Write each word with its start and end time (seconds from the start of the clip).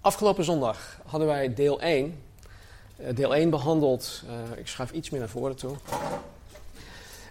afgelopen 0.00 0.44
zondag 0.44 1.00
hadden 1.06 1.28
wij 1.28 1.54
deel 1.54 1.80
1. 1.82 2.22
Eh, 2.96 3.14
deel 3.14 3.34
1 3.34 3.50
behandeld, 3.50 4.22
eh, 4.26 4.58
ik 4.58 4.66
schuif 4.66 4.90
iets 4.90 5.10
meer 5.10 5.20
naar 5.20 5.28
voren 5.28 5.56
toe. 5.56 5.76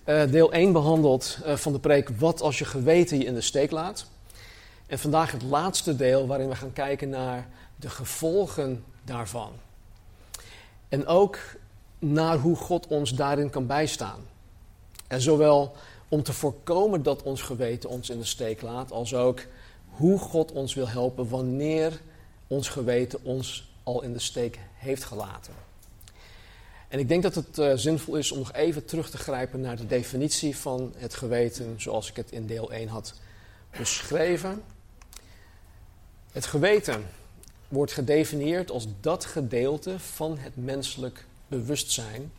Eh, 0.09 0.31
deel 0.31 0.53
1 0.53 0.71
behandeld 0.71 1.37
eh, 1.43 1.55
van 1.55 1.73
de 1.73 1.79
preek 1.79 2.09
Wat 2.09 2.41
als 2.41 2.57
je 2.57 2.65
geweten 2.65 3.17
je 3.17 3.25
in 3.25 3.33
de 3.33 3.41
steek 3.41 3.71
laat. 3.71 4.05
En 4.87 4.99
vandaag 4.99 5.31
het 5.31 5.41
laatste 5.41 5.95
deel 5.95 6.27
waarin 6.27 6.49
we 6.49 6.55
gaan 6.55 6.73
kijken 6.73 7.09
naar 7.09 7.47
de 7.75 7.89
gevolgen 7.89 8.83
daarvan. 9.03 9.51
En 10.87 11.07
ook 11.07 11.39
naar 11.99 12.37
hoe 12.37 12.55
God 12.55 12.87
ons 12.87 13.15
daarin 13.15 13.49
kan 13.49 13.65
bijstaan. 13.65 14.19
En 15.07 15.21
zowel 15.21 15.75
om 16.07 16.23
te 16.23 16.33
voorkomen 16.33 17.03
dat 17.03 17.23
ons 17.23 17.41
geweten 17.41 17.89
ons 17.89 18.09
in 18.09 18.19
de 18.19 18.25
steek 18.25 18.61
laat, 18.61 18.91
als 18.91 19.13
ook 19.13 19.41
hoe 19.89 20.19
God 20.19 20.51
ons 20.51 20.73
wil 20.73 20.87
helpen 20.87 21.29
wanneer 21.29 22.01
ons 22.49 22.69
geweten 22.69 23.23
ons 23.23 23.71
al 23.83 24.01
in 24.01 24.13
de 24.13 24.19
steek 24.19 24.59
heeft 24.73 25.03
gelaten. 25.03 25.53
En 26.87 26.99
ik 26.99 27.07
denk 27.07 27.23
dat 27.23 27.35
het 27.35 27.57
uh, 27.57 27.73
zinvol 27.75 28.15
is 28.15 28.31
om 28.31 28.37
nog 28.37 28.53
even 28.53 28.85
terug 28.85 29.09
te 29.09 29.17
grijpen 29.17 29.61
naar 29.61 29.75
de 29.75 29.87
definitie 29.87 30.57
van 30.57 30.93
het 30.97 31.13
geweten, 31.13 31.75
zoals 31.77 32.09
ik 32.09 32.15
het 32.15 32.31
in 32.31 32.45
deel 32.45 32.71
1 32.71 32.87
had 32.87 33.13
beschreven. 33.77 34.63
Het 36.31 36.45
geweten 36.45 37.05
wordt 37.67 37.91
gedefinieerd 37.91 38.71
als 38.71 38.87
dat 39.01 39.25
gedeelte 39.25 39.99
van 39.99 40.37
het 40.37 40.55
menselijk 40.55 41.25
bewustzijn 41.47 42.31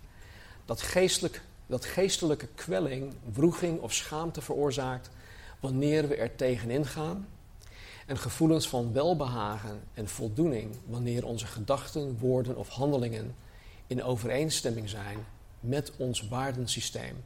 dat, 0.64 0.80
geestelijk, 0.80 1.42
dat 1.66 1.84
geestelijke 1.84 2.46
kwelling, 2.54 3.12
wroeging 3.32 3.80
of 3.80 3.94
schaamte 3.94 4.40
veroorzaakt 4.40 5.10
wanneer 5.60 6.08
we 6.08 6.16
er 6.16 6.36
tegenin 6.36 6.86
gaan 6.86 7.26
en 8.10 8.18
gevoelens 8.18 8.68
van 8.68 8.92
welbehagen 8.92 9.80
en 9.94 10.08
voldoening 10.08 10.76
wanneer 10.86 11.26
onze 11.26 11.46
gedachten, 11.46 12.18
woorden 12.18 12.56
of 12.56 12.68
handelingen 12.68 13.34
in 13.86 14.02
overeenstemming 14.02 14.88
zijn 14.88 15.18
met 15.60 15.92
ons 15.96 16.28
waardensysteem. 16.28 17.16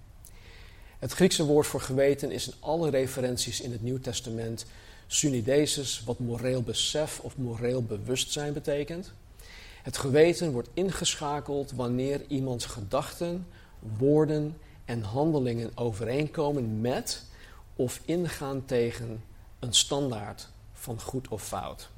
Het 0.99 1.13
Griekse 1.13 1.45
woord 1.45 1.67
voor 1.67 1.81
geweten 1.81 2.31
is 2.31 2.47
in 2.49 2.55
alle 2.61 2.91
referenties 2.91 3.61
in 3.61 3.73
het 3.73 3.83
Nieuw 3.83 4.01
Testament 4.01 4.67
synidesis, 5.07 6.03
wat 6.05 6.19
moreel 6.19 6.63
besef 6.63 7.21
of 7.21 7.37
moreel 7.37 7.83
bewustzijn 7.83 8.53
betekent. 8.53 9.13
Het 9.83 9.97
geweten 9.97 10.53
wordt 10.53 10.69
ingeschakeld 10.75 11.73
wanneer 11.73 12.21
iemands 12.29 12.65
gedachten, 12.65 13.47
woorden 13.99 14.57
en 14.85 15.03
handelingen 15.03 15.71
overeenkomen 15.75 16.81
met 16.81 17.23
of 17.77 18.01
ingaan 18.05 18.65
tegen 18.65 19.23
een 19.59 19.75
standaard 19.75 20.53
van 20.85 21.01
goed 21.01 21.29
of 21.29 21.43
fout. 21.43 21.89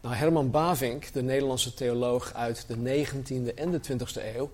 Nou, 0.00 0.14
Herman 0.14 0.50
Bavink, 0.50 1.12
de 1.12 1.22
Nederlandse 1.22 1.74
theoloog 1.74 2.34
uit 2.34 2.64
de 2.68 2.76
19e 2.76 3.54
en 3.54 3.70
de 3.70 3.80
20e 3.88 4.36
eeuw, 4.36 4.50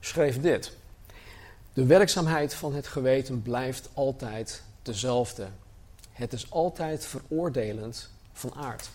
schreef 0.00 0.40
dit. 0.40 0.72
De 1.72 1.84
werkzaamheid 1.84 2.54
van 2.54 2.74
het 2.74 2.86
geweten 2.86 3.42
blijft 3.42 3.88
altijd 3.92 4.62
dezelfde. 4.82 5.48
Het 6.12 6.32
is 6.32 6.50
altijd 6.50 7.06
veroordelend 7.06 8.10
van 8.32 8.54
aard. 8.54 8.88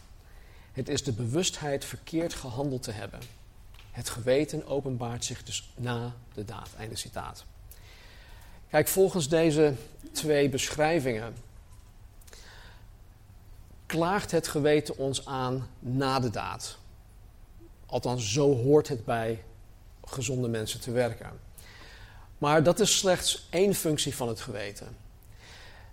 Het 0.71 0.89
is 0.89 1.03
de 1.03 1.13
bewustheid 1.13 1.85
verkeerd 1.85 2.33
gehandeld 2.33 2.83
te 2.83 2.91
hebben. 2.91 3.19
Het 3.91 4.09
geweten 4.09 4.65
openbaart 4.67 5.25
zich 5.25 5.43
dus 5.43 5.73
na 5.75 6.13
de 6.33 6.45
daad. 6.45 6.69
Einde 6.77 6.95
citaat. 6.95 7.45
Kijk, 8.69 8.87
volgens 8.87 9.29
deze 9.29 9.73
twee 10.11 10.49
beschrijvingen 10.49 11.33
klaagt 13.91 14.31
het 14.31 14.47
geweten 14.47 14.97
ons 14.97 15.25
aan 15.25 15.67
na 15.79 16.19
de 16.19 16.29
daad. 16.29 16.77
Althans, 17.85 18.33
zo 18.33 18.55
hoort 18.55 18.87
het 18.87 19.05
bij 19.05 19.43
gezonde 20.03 20.47
mensen 20.47 20.79
te 20.79 20.91
werken. 20.91 21.29
Maar 22.37 22.63
dat 22.63 22.79
is 22.79 22.97
slechts 22.97 23.47
één 23.49 23.75
functie 23.75 24.15
van 24.15 24.27
het 24.27 24.39
geweten. 24.39 24.97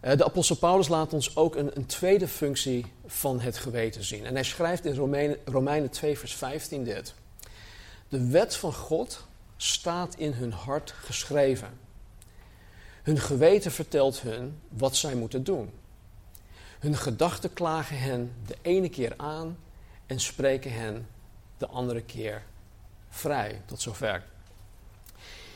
Eh, 0.01 0.17
de 0.17 0.25
apostel 0.25 0.57
Paulus 0.57 0.89
laat 0.89 1.13
ons 1.13 1.37
ook 1.37 1.57
een, 1.57 1.77
een, 1.77 1.87
tweede 1.87 2.29
functie 2.29 2.93
van 3.07 3.41
het 3.41 3.57
geweten 3.57 4.05
zien. 4.05 4.27
En 4.27 4.35
hij 4.35 4.45
schrijft 4.45 4.85
in 4.85 4.95
Romeinen, 4.95 5.37
Romeinen 5.45 5.91
2, 5.91 6.19
vers 6.19 6.35
15 6.35 6.85
dit. 6.85 7.15
De 8.09 8.27
wet 8.27 8.57
van 8.57 8.75
God 8.75 9.25
staat 9.57 10.15
in 10.15 10.33
hun 10.33 10.53
hart 10.53 10.91
geschreven. 10.91 11.79
Hun 13.03 13.19
geweten 13.19 13.73
vertelt 13.73 14.21
hun 14.21 14.61
wat 14.69 14.97
zij 14.97 15.15
moeten 15.15 15.45
doen. 15.45 15.71
Hun 16.79 16.97
gedachten 16.97 17.53
klagen 17.53 17.99
hen 17.99 18.33
de 18.47 18.57
ene 18.63 18.89
keer 18.89 19.15
aan 19.17 19.59
en 20.07 20.21
spreken 20.21 20.73
hen 20.73 21.07
de 21.57 21.67
andere 21.67 22.03
keer 22.03 22.43
vrij. 23.09 23.63
Tot 23.67 23.81
zover. 23.81 24.25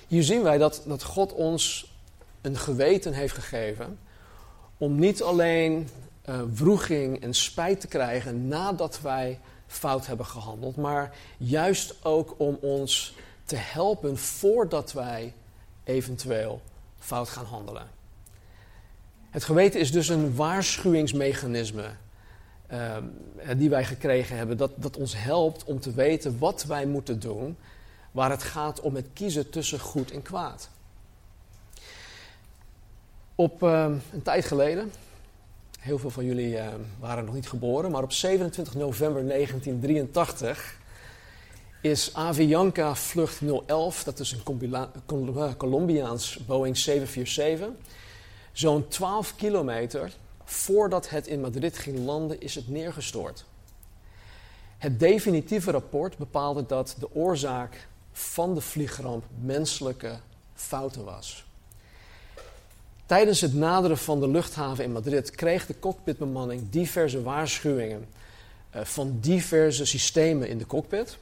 Hier 0.07 0.23
zien 0.23 0.43
wij 0.43 0.59
dat, 0.59 0.83
dat 0.87 1.03
God 1.03 1.33
ons 1.33 1.95
een 2.41 2.57
geweten 2.57 3.13
heeft 3.13 3.35
gegeven 3.35 3.99
om 4.79 4.99
niet 4.99 5.23
alleen 5.23 5.89
uh, 6.29 6.41
wroeging 6.55 7.23
en 7.23 7.35
spijt 7.35 7.81
te 7.81 7.87
krijgen 7.87 8.49
nadat 8.49 9.01
wij 9.01 9.41
fout 9.67 10.07
hebben 10.07 10.27
gehandeld, 10.27 10.77
maar 10.77 11.17
juist 11.39 12.05
ook 12.05 12.35
om 12.39 12.59
ons 12.61 13.15
te 13.45 13.57
helpen 13.57 14.19
voordat 14.19 14.93
wij 14.93 15.35
eventueel 15.85 16.61
fout 16.99 17.29
gaan 17.29 17.45
handelen. 17.45 18.02
Het 19.33 19.45
geweten 19.45 19.81
is 19.81 19.93
dus 19.93 20.09
een 20.09 20.35
waarschuwingsmechanisme 20.35 21.91
uh, 22.73 22.97
die 23.57 23.71
wij 23.71 23.85
gekregen 23.85 24.37
hebben, 24.37 24.57
dat, 24.57 24.71
dat 24.77 24.97
ons 24.97 25.15
helpt 25.17 25.65
om 25.65 25.81
te 25.81 25.93
weten 25.93 26.39
wat 26.39 26.65
wij 26.65 26.87
moeten 26.87 27.21
doen 27.21 27.57
waar 28.11 28.31
het 28.31 28.43
gaat 28.43 28.81
om 28.81 28.95
het 28.95 29.07
kiezen 29.13 29.51
tussen 29.51 29.81
goed 29.81 30.11
en 30.11 30.23
kwaad. 30.23 30.69
Op 33.35 33.63
uh, 33.63 33.91
een 34.13 34.23
tijd 34.23 34.45
geleden, 34.45 34.93
heel 35.81 35.99
veel 35.99 36.11
van 36.11 36.25
jullie 36.25 36.55
uh, 36.55 36.67
waren 36.99 37.25
nog 37.25 37.35
niet 37.35 37.49
geboren, 37.49 37.91
maar 37.91 38.03
op 38.03 38.13
27 38.13 38.75
november 38.75 39.27
1983 39.29 40.81
is 41.81 42.15
Avianca 42.15 42.95
Vlucht 42.95 43.41
011, 43.67 44.05
dat 44.05 44.19
is 44.19 44.33
een 44.33 45.57
Colombiaans 45.57 46.39
Boeing 46.47 46.77
747, 46.77 47.69
zo'n 48.53 48.89
12 48.89 49.37
kilometer 49.37 50.13
voordat 50.45 51.09
het 51.09 51.27
in 51.27 51.41
Madrid 51.41 51.79
ging 51.79 51.99
landen, 51.99 52.41
is 52.41 52.55
het 52.55 52.69
neergestort. 52.69 53.45
Het 54.79 55.01
definitieve 55.01 55.71
rapport 55.71 56.17
bepaalde 56.17 56.67
dat 56.67 56.97
de 56.99 57.15
oorzaak 57.15 57.89
van 58.13 58.55
de 58.55 58.61
vliegramp 58.61 59.25
menselijke 59.41 60.19
fouten 60.55 61.05
was. 61.05 61.45
Tijdens 63.07 63.41
het 63.41 63.55
naderen 63.55 63.99
van 63.99 64.21
de 64.21 64.29
luchthaven 64.29 64.85
in 64.85 64.93
Madrid 64.93 65.31
kreeg 65.31 65.67
de 65.67 65.79
cockpitbemanning 65.79 66.71
diverse 66.71 67.23
waarschuwingen 67.23 68.09
uh, 68.77 68.85
van 68.85 69.19
diverse 69.21 69.87
systemen 69.87 70.49
in 70.49 70.59
de 70.59 70.67
cockpit. 70.67 71.19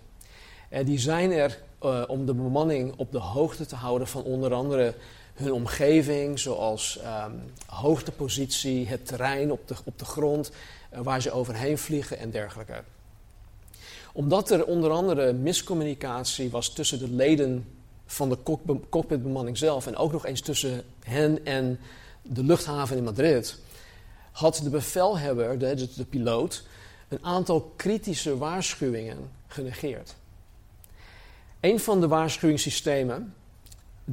Die 0.85 0.99
zijn 0.99 1.33
er 1.33 1.59
uh, 1.83 2.03
om 2.07 2.27
de 2.27 2.35
bemanning 2.35 2.95
op 2.97 3.13
de 3.13 3.19
hoogte 3.19 3.67
te 3.67 3.75
houden 3.75 4.09
van 4.09 4.23
onder 4.23 4.55
andere 4.55 4.95
hun 5.41 5.53
omgeving, 5.53 6.39
zoals 6.39 6.99
um, 7.27 7.53
hoogtepositie, 7.67 8.89
het 8.89 9.07
terrein 9.07 9.53
op 9.53 9.69
de, 9.69 9.75
op 9.85 9.99
de 9.99 10.05
grond, 10.05 10.51
uh, 10.93 11.01
waar 11.01 11.23
ze 11.23 11.31
overheen 11.31 11.79
vliegen 11.79 12.19
en 12.19 12.31
dergelijke. 12.31 12.83
Omdat 14.13 14.51
er 14.51 14.65
onder 14.65 14.91
andere 14.91 15.33
miscommunicatie 15.33 16.51
was 16.51 16.73
tussen 16.73 16.99
de 16.99 17.11
leden 17.11 17.67
van 18.07 18.29
de 18.29 18.39
cockpitbemanning 18.89 19.59
zelf 19.59 19.87
en 19.87 19.97
ook 19.97 20.13
nog 20.13 20.27
eens 20.27 20.41
tussen 20.41 20.85
hen 21.05 21.45
en 21.45 21.79
de 22.23 22.45
luchthaven 22.45 22.97
in 22.97 23.05
Madrid, 23.05 23.59
had 24.33 24.61
de 24.63 24.71
bevelhebber, 24.71 25.59
de, 25.59 25.75
de, 25.75 25.89
de 25.97 26.05
piloot, 26.05 26.63
een 27.09 27.25
aantal 27.25 27.73
kritische 27.77 28.39
waarschuwingen 28.39 29.31
genegeerd. 29.47 30.15
Een 31.61 31.81
van 31.81 32.01
de 32.01 32.09
waarschuwingssystemen 32.09 33.35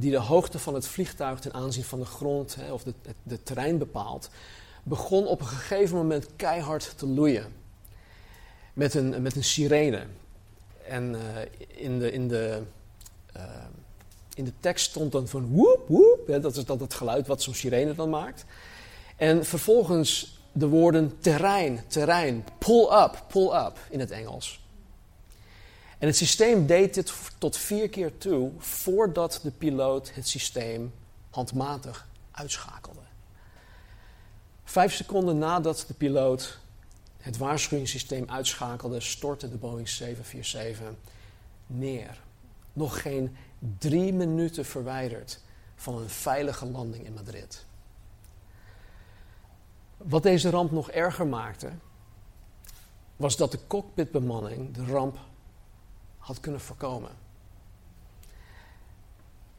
die 0.00 0.10
de 0.10 0.18
hoogte 0.18 0.58
van 0.58 0.74
het 0.74 0.86
vliegtuig 0.86 1.40
ten 1.40 1.54
aanzien 1.54 1.84
van 1.84 1.98
de 1.98 2.04
grond 2.04 2.54
hè, 2.54 2.72
of 2.72 2.82
de, 2.82 2.94
het, 3.02 3.16
de 3.22 3.42
terrein 3.42 3.78
bepaalt, 3.78 4.30
begon 4.82 5.26
op 5.26 5.40
een 5.40 5.46
gegeven 5.46 5.96
moment 5.96 6.26
keihard 6.36 6.98
te 6.98 7.06
loeien. 7.06 7.52
Met 8.72 8.94
een, 8.94 9.22
met 9.22 9.36
een 9.36 9.44
sirene. 9.44 10.06
en 10.88 11.16
in, 11.68 11.98
de, 11.98 12.12
in, 12.12 12.28
de, 12.28 12.62
in 14.34 14.44
de 14.44 14.52
tekst 14.60 14.90
stond 14.90 15.12
dan 15.12 15.28
van 15.28 15.46
woep, 15.46 15.88
woep. 15.88 16.42
dat 16.42 16.56
is 16.56 16.64
dat 16.64 16.80
het 16.80 16.94
geluid 16.94 17.26
wat 17.26 17.42
zo'n 17.42 17.54
sirene 17.54 17.94
dan 17.94 18.10
maakt. 18.10 18.44
En 19.16 19.44
vervolgens 19.44 20.40
de 20.52 20.68
woorden 20.68 21.20
terrein, 21.20 21.84
terrein, 21.86 22.44
pull 22.58 22.82
up, 22.82 23.24
pull 23.28 23.66
up 23.66 23.78
in 23.90 24.00
het 24.00 24.10
Engels. 24.10 24.60
En 25.98 26.06
het 26.06 26.16
systeem 26.16 26.66
deed 26.66 26.94
dit 26.94 27.12
tot 27.38 27.56
vier 27.56 27.88
keer 27.88 28.18
toe 28.18 28.50
voordat 28.58 29.40
de 29.42 29.50
piloot 29.50 30.14
het 30.14 30.28
systeem 30.28 30.92
handmatig 31.30 32.08
uitschakelde. 32.30 33.00
Vijf 34.64 34.94
seconden 34.94 35.38
nadat 35.38 35.84
de 35.86 35.94
piloot 35.94 36.58
het 37.18 37.36
waarschuwingssysteem 37.36 38.30
uitschakelde, 38.30 39.00
stortte 39.00 39.50
de 39.50 39.56
Boeing 39.56 39.88
747 39.88 40.94
neer. 41.66 42.20
Nog 42.72 43.02
geen 43.02 43.36
drie 43.78 44.12
minuten 44.12 44.64
verwijderd 44.64 45.40
van 45.76 45.98
een 45.98 46.08
veilige 46.08 46.66
landing 46.66 47.04
in 47.04 47.14
Madrid. 47.14 47.64
Wat 49.96 50.22
deze 50.22 50.50
ramp 50.50 50.70
nog 50.70 50.90
erger 50.90 51.26
maakte, 51.26 51.70
was 53.16 53.36
dat 53.36 53.52
de 53.52 53.58
cockpitbemanning 53.66 54.74
de 54.74 54.84
ramp 54.84 55.18
had 56.18 56.40
kunnen 56.40 56.60
voorkomen. 56.60 57.10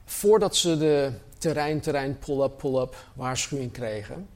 Voordat 0.05 0.55
ze 0.55 0.77
de 0.77 1.11
terrein-terrein 1.37 2.17
pull-up 2.17 2.57
pull-up 2.57 2.95
waarschuwing 3.13 3.71
kregen, 3.71 4.29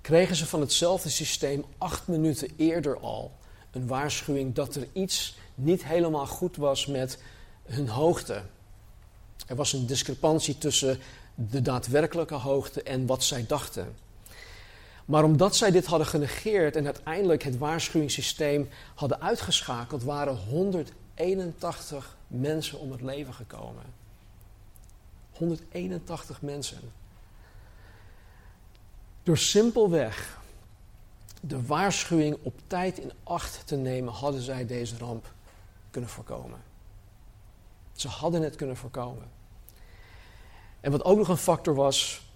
kregen 0.00 0.36
ze 0.36 0.46
van 0.46 0.60
hetzelfde 0.60 1.08
systeem 1.08 1.64
acht 1.78 2.06
minuten 2.06 2.48
eerder 2.56 2.98
al 2.98 3.32
een 3.70 3.86
waarschuwing 3.86 4.54
dat 4.54 4.74
er 4.74 4.88
iets 4.92 5.36
niet 5.54 5.84
helemaal 5.84 6.26
goed 6.26 6.56
was 6.56 6.86
met 6.86 7.18
hun 7.64 7.88
hoogte. 7.88 8.42
Er 9.46 9.56
was 9.56 9.72
een 9.72 9.86
discrepantie 9.86 10.58
tussen 10.58 10.98
de 11.34 11.62
daadwerkelijke 11.62 12.34
hoogte 12.34 12.82
en 12.82 13.06
wat 13.06 13.24
zij 13.24 13.44
dachten. 13.46 13.94
Maar 15.04 15.24
omdat 15.24 15.56
zij 15.56 15.70
dit 15.70 15.86
hadden 15.86 16.06
genegeerd 16.06 16.76
en 16.76 16.84
uiteindelijk 16.84 17.42
het 17.42 17.58
waarschuwingssysteem 17.58 18.68
hadden 18.94 19.20
uitgeschakeld, 19.20 20.02
waren 20.02 20.36
181 21.16 22.16
mensen 22.26 22.78
om 22.78 22.90
het 22.92 23.00
leven 23.00 23.34
gekomen. 23.34 23.84
181 25.32 26.42
mensen. 26.42 26.78
Door 29.22 29.38
simpelweg 29.38 30.40
de 31.40 31.66
waarschuwing 31.66 32.38
op 32.42 32.54
tijd 32.66 32.98
in 32.98 33.12
acht 33.22 33.66
te 33.66 33.76
nemen, 33.76 34.12
hadden 34.12 34.40
zij 34.40 34.66
deze 34.66 34.98
ramp 34.98 35.32
kunnen 35.90 36.10
voorkomen. 36.10 36.58
Ze 37.92 38.08
hadden 38.08 38.42
het 38.42 38.56
kunnen 38.56 38.76
voorkomen. 38.76 39.30
En 40.80 40.90
wat 40.90 41.04
ook 41.04 41.18
nog 41.18 41.28
een 41.28 41.36
factor 41.36 41.74
was, 41.74 42.30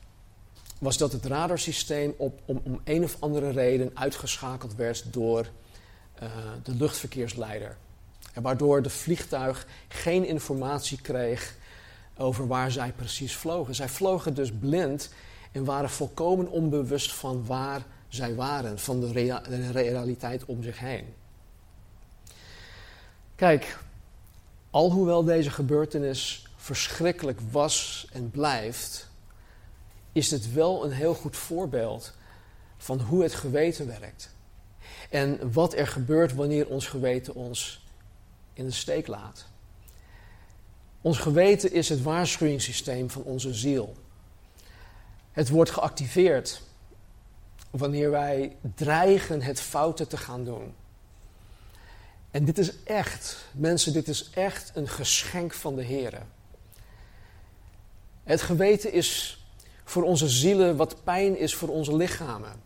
was 0.78 0.96
dat 0.96 1.12
het 1.12 1.24
radarsysteem 1.24 2.14
op, 2.16 2.40
om, 2.44 2.60
om 2.64 2.80
een 2.84 3.04
of 3.04 3.16
andere 3.20 3.50
reden 3.50 3.90
uitgeschakeld 3.94 4.74
werd 4.74 5.12
door 5.12 5.48
uh, 6.22 6.30
de 6.62 6.74
luchtverkeersleider. 6.74 7.76
Waardoor 8.34 8.82
de 8.82 8.90
vliegtuig 8.90 9.66
geen 9.88 10.26
informatie 10.26 11.00
kreeg 11.00 11.56
over 12.16 12.46
waar 12.46 12.70
zij 12.70 12.92
precies 12.92 13.36
vlogen. 13.36 13.74
Zij 13.74 13.88
vlogen 13.88 14.34
dus 14.34 14.52
blind 14.52 15.10
en 15.52 15.64
waren 15.64 15.90
volkomen 15.90 16.50
onbewust 16.50 17.12
van 17.12 17.46
waar 17.46 17.82
zij 18.08 18.34
waren, 18.34 18.78
van 18.78 19.00
de, 19.00 19.12
de 19.48 19.70
realiteit 19.70 20.44
om 20.44 20.62
zich 20.62 20.78
heen. 20.78 21.14
Kijk, 23.34 23.78
alhoewel 24.70 25.24
deze 25.24 25.50
gebeurtenis 25.50 26.46
verschrikkelijk 26.56 27.40
was 27.50 28.06
en 28.12 28.30
blijft, 28.30 29.08
is 30.12 30.30
het 30.30 30.52
wel 30.52 30.84
een 30.84 30.92
heel 30.92 31.14
goed 31.14 31.36
voorbeeld 31.36 32.14
van 32.76 33.00
hoe 33.00 33.22
het 33.22 33.34
geweten 33.34 33.86
werkt. 33.86 34.34
En 35.10 35.52
wat 35.52 35.74
er 35.74 35.86
gebeurt 35.86 36.34
wanneer 36.34 36.66
ons 36.68 36.86
geweten 36.86 37.34
ons 37.34 37.79
in 38.60 38.66
de 38.66 38.72
steek 38.72 39.06
laat. 39.06 39.46
Ons 41.00 41.18
geweten 41.18 41.72
is 41.72 41.88
het 41.88 42.02
waarschuwingssysteem 42.02 43.10
van 43.10 43.22
onze 43.22 43.54
ziel. 43.54 43.96
Het 45.32 45.48
wordt 45.48 45.70
geactiveerd 45.70 46.62
wanneer 47.70 48.10
wij 48.10 48.56
dreigen 48.74 49.42
het 49.42 49.60
fouten 49.60 50.08
te 50.08 50.16
gaan 50.16 50.44
doen. 50.44 50.74
En 52.30 52.44
dit 52.44 52.58
is 52.58 52.82
echt, 52.82 53.44
mensen, 53.52 53.92
dit 53.92 54.08
is 54.08 54.30
echt 54.30 54.70
een 54.74 54.88
geschenk 54.88 55.52
van 55.52 55.76
de 55.76 55.82
Heer. 55.82 56.22
Het 58.24 58.42
geweten 58.42 58.92
is 58.92 59.38
voor 59.84 60.02
onze 60.02 60.28
zielen 60.28 60.76
wat 60.76 61.04
pijn 61.04 61.38
is 61.38 61.54
voor 61.54 61.68
onze 61.68 61.96
lichamen. 61.96 62.62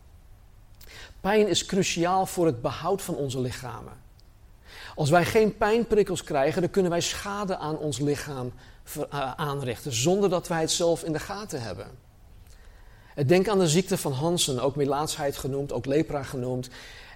Pijn 1.20 1.48
is 1.48 1.66
cruciaal 1.66 2.26
voor 2.26 2.46
het 2.46 2.62
behoud 2.62 3.02
van 3.02 3.14
onze 3.14 3.40
lichamen. 3.40 4.03
Als 4.94 5.10
wij 5.10 5.24
geen 5.24 5.56
pijnprikkels 5.56 6.24
krijgen, 6.24 6.60
dan 6.60 6.70
kunnen 6.70 6.90
wij 6.90 7.00
schade 7.00 7.56
aan 7.56 7.78
ons 7.78 7.98
lichaam 7.98 8.52
eh, 9.10 9.32
aanrichten, 9.32 9.92
zonder 9.92 10.30
dat 10.30 10.48
wij 10.48 10.60
het 10.60 10.70
zelf 10.70 11.02
in 11.02 11.12
de 11.12 11.18
gaten 11.18 11.62
hebben. 11.62 11.86
Denk 13.26 13.48
aan 13.48 13.58
de 13.58 13.68
ziekte 13.68 13.98
van 13.98 14.12
Hansen, 14.12 14.60
ook 14.60 14.76
melaatsheid 14.76 15.36
genoemd, 15.36 15.72
ook 15.72 15.86
lepra 15.86 16.22
genoemd. 16.22 16.68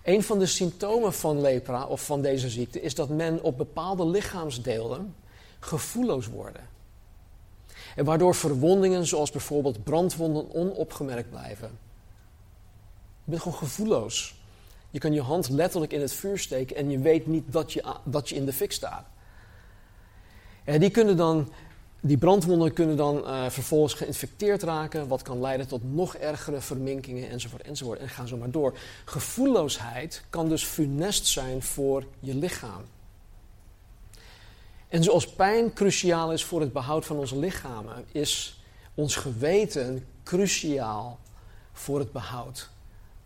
Een 0.04 0.22
van 0.22 0.38
de 0.38 0.46
symptomen 0.46 1.12
van 1.12 1.40
lepra 1.40 1.86
of 1.86 2.04
van 2.04 2.22
deze 2.22 2.48
ziekte 2.48 2.80
is 2.80 2.94
dat 2.94 3.08
men 3.08 3.42
op 3.42 3.56
bepaalde 3.56 4.06
lichaamsdelen 4.06 5.14
gevoelloos 5.60 6.26
worden. 6.26 6.68
En 7.96 8.04
waardoor 8.04 8.34
verwondingen 8.34 9.06
zoals 9.06 9.30
bijvoorbeeld 9.30 9.84
brandwonden 9.84 10.54
onopgemerkt 10.54 11.30
blijven. 11.30 11.78
Je 13.24 13.30
bent 13.30 13.42
gewoon 13.42 13.58
gevoelloos. 13.58 14.37
Je 14.98 15.04
kan 15.04 15.12
je 15.12 15.22
hand 15.22 15.48
letterlijk 15.48 15.92
in 15.92 16.00
het 16.00 16.12
vuur 16.12 16.38
steken 16.38 16.76
en 16.76 16.90
je 16.90 16.98
weet 16.98 17.26
niet 17.26 17.52
dat 17.52 17.72
je, 17.72 17.84
dat 18.04 18.28
je 18.28 18.34
in 18.34 18.44
de 18.44 18.52
fik 18.52 18.72
staat. 18.72 19.06
En 20.64 20.80
die, 20.80 20.90
kunnen 20.90 21.16
dan, 21.16 21.52
die 22.00 22.18
brandwonden 22.18 22.72
kunnen 22.72 22.96
dan 22.96 23.16
uh, 23.16 23.48
vervolgens 23.48 23.94
geïnfecteerd 23.94 24.62
raken, 24.62 25.08
wat 25.08 25.22
kan 25.22 25.40
leiden 25.40 25.68
tot 25.68 25.94
nog 25.94 26.14
ergere 26.14 26.60
verminkingen 26.60 27.30
enzovoort 27.30 27.62
enzovoort. 27.62 27.98
En 27.98 28.08
gaan 28.08 28.28
zo 28.28 28.36
maar 28.36 28.50
door. 28.50 28.78
Gevoelloosheid 29.04 30.24
kan 30.30 30.48
dus 30.48 30.64
funest 30.64 31.26
zijn 31.26 31.62
voor 31.62 32.04
je 32.20 32.34
lichaam. 32.34 32.82
En 34.88 35.02
zoals 35.02 35.28
pijn 35.28 35.72
cruciaal 35.72 36.32
is 36.32 36.44
voor 36.44 36.60
het 36.60 36.72
behoud 36.72 37.04
van 37.04 37.16
onze 37.16 37.38
lichamen, 37.38 38.04
is 38.12 38.62
ons 38.94 39.16
geweten 39.16 40.06
cruciaal 40.22 41.18
voor 41.72 41.98
het 41.98 42.12
behoud 42.12 42.68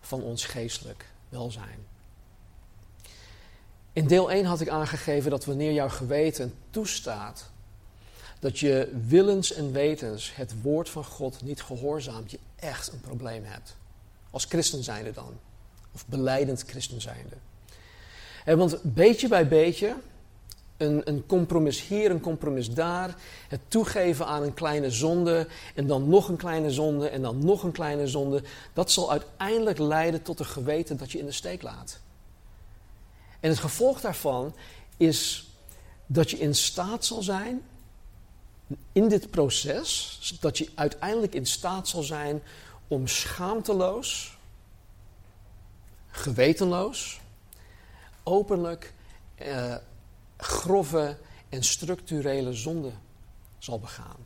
van 0.00 0.22
ons 0.22 0.44
geestelijk 0.44 1.10
welzijn. 1.32 1.86
In 3.92 4.06
deel 4.06 4.30
1 4.30 4.44
had 4.44 4.60
ik 4.60 4.68
aangegeven 4.68 5.30
dat 5.30 5.44
wanneer 5.44 5.72
jouw 5.72 5.88
geweten 5.88 6.54
toestaat 6.70 7.50
dat 8.38 8.58
je 8.58 9.00
willens 9.06 9.52
en 9.52 9.72
wetens 9.72 10.34
het 10.34 10.62
woord 10.62 10.88
van 10.88 11.04
God 11.04 11.42
niet 11.42 11.62
gehoorzaamt, 11.62 12.30
je 12.30 12.38
echt 12.56 12.92
een 12.92 13.00
probleem 13.00 13.44
hebt. 13.44 13.76
Als 14.30 14.44
christen 14.44 14.84
zijnde 14.84 15.12
dan. 15.12 15.38
Of 15.94 16.06
beleidend 16.06 16.62
christen 16.66 17.00
zijnde. 17.00 17.36
En 18.44 18.58
want 18.58 18.78
beetje 18.82 19.28
bij 19.28 19.48
beetje 19.48 19.96
een, 20.82 21.02
een 21.04 21.26
compromis 21.26 21.86
hier, 21.86 22.10
een 22.10 22.20
compromis 22.20 22.70
daar. 22.70 23.14
Het 23.48 23.60
toegeven 23.68 24.26
aan 24.26 24.42
een 24.42 24.54
kleine 24.54 24.90
zonde 24.90 25.46
en 25.74 25.86
dan 25.86 26.08
nog 26.08 26.28
een 26.28 26.36
kleine 26.36 26.70
zonde 26.70 27.08
en 27.08 27.22
dan 27.22 27.44
nog 27.44 27.62
een 27.62 27.72
kleine 27.72 28.06
zonde. 28.06 28.42
Dat 28.72 28.90
zal 28.90 29.10
uiteindelijk 29.10 29.78
leiden 29.78 30.22
tot 30.22 30.38
een 30.38 30.46
geweten 30.46 30.96
dat 30.96 31.12
je 31.12 31.18
in 31.18 31.26
de 31.26 31.32
steek 31.32 31.62
laat. 31.62 32.00
En 33.40 33.50
het 33.50 33.58
gevolg 33.58 34.00
daarvan 34.00 34.54
is 34.96 35.50
dat 36.06 36.30
je 36.30 36.38
in 36.38 36.54
staat 36.54 37.04
zal 37.04 37.22
zijn, 37.22 37.62
in 38.92 39.08
dit 39.08 39.30
proces, 39.30 40.18
dat 40.40 40.58
je 40.58 40.70
uiteindelijk 40.74 41.34
in 41.34 41.46
staat 41.46 41.88
zal 41.88 42.02
zijn 42.02 42.42
om 42.88 43.06
schaamteloos, 43.06 44.36
gewetenloos, 46.10 47.20
openlijk 48.22 48.92
eh, 49.34 49.74
grove 50.44 51.16
en 51.48 51.62
structurele 51.62 52.52
zonde 52.52 52.90
zal 53.58 53.78
begaan. 53.78 54.16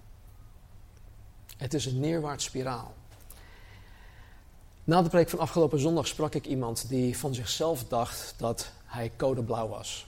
Het 1.57 1.75
is 1.75 1.87
een 1.87 2.01
neerwaarts 2.01 2.45
spiraal. 2.45 2.95
Na 4.85 5.03
de 5.03 5.09
preek 5.09 5.29
van 5.29 5.39
afgelopen 5.39 5.79
zondag 5.79 6.07
sprak 6.07 6.35
ik 6.35 6.47
iemand 6.47 6.89
die 6.89 7.19
van 7.19 7.35
zichzelf 7.35 7.85
dacht 7.85 8.35
dat 8.37 8.71
hij 8.85 9.13
code 9.17 9.43
blauw 9.43 9.69
was. 9.69 10.07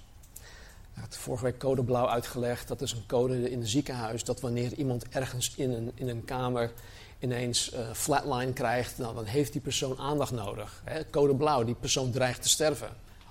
Ik 0.95 1.05
had 1.05 1.17
vorige 1.17 1.45
week 1.45 1.59
code 1.59 1.85
blauw 1.85 2.09
uitgelegd. 2.09 2.69
Dat 2.69 2.81
is 2.81 2.93
een 2.93 3.07
code 3.07 3.51
in 3.51 3.59
het 3.59 3.69
ziekenhuis 3.69 4.25
dat 4.25 4.41
wanneer 4.41 4.73
iemand 4.73 5.09
ergens 5.09 5.55
in 5.55 5.71
een, 5.71 5.93
in 5.95 6.09
een 6.09 6.25
kamer 6.25 6.73
ineens 7.19 7.73
uh, 7.73 7.93
flatline 7.93 8.53
krijgt, 8.53 8.99
nou, 8.99 9.15
dan 9.15 9.25
heeft 9.25 9.53
die 9.53 9.61
persoon 9.61 9.99
aandacht 9.99 10.33
nodig. 10.33 10.83
Hè? 10.85 11.11
Code 11.11 11.35
blauw, 11.35 11.65
die 11.65 11.75
persoon 11.75 12.11
dreigt 12.11 12.43
te 12.43 12.49
sterven. 12.49 12.89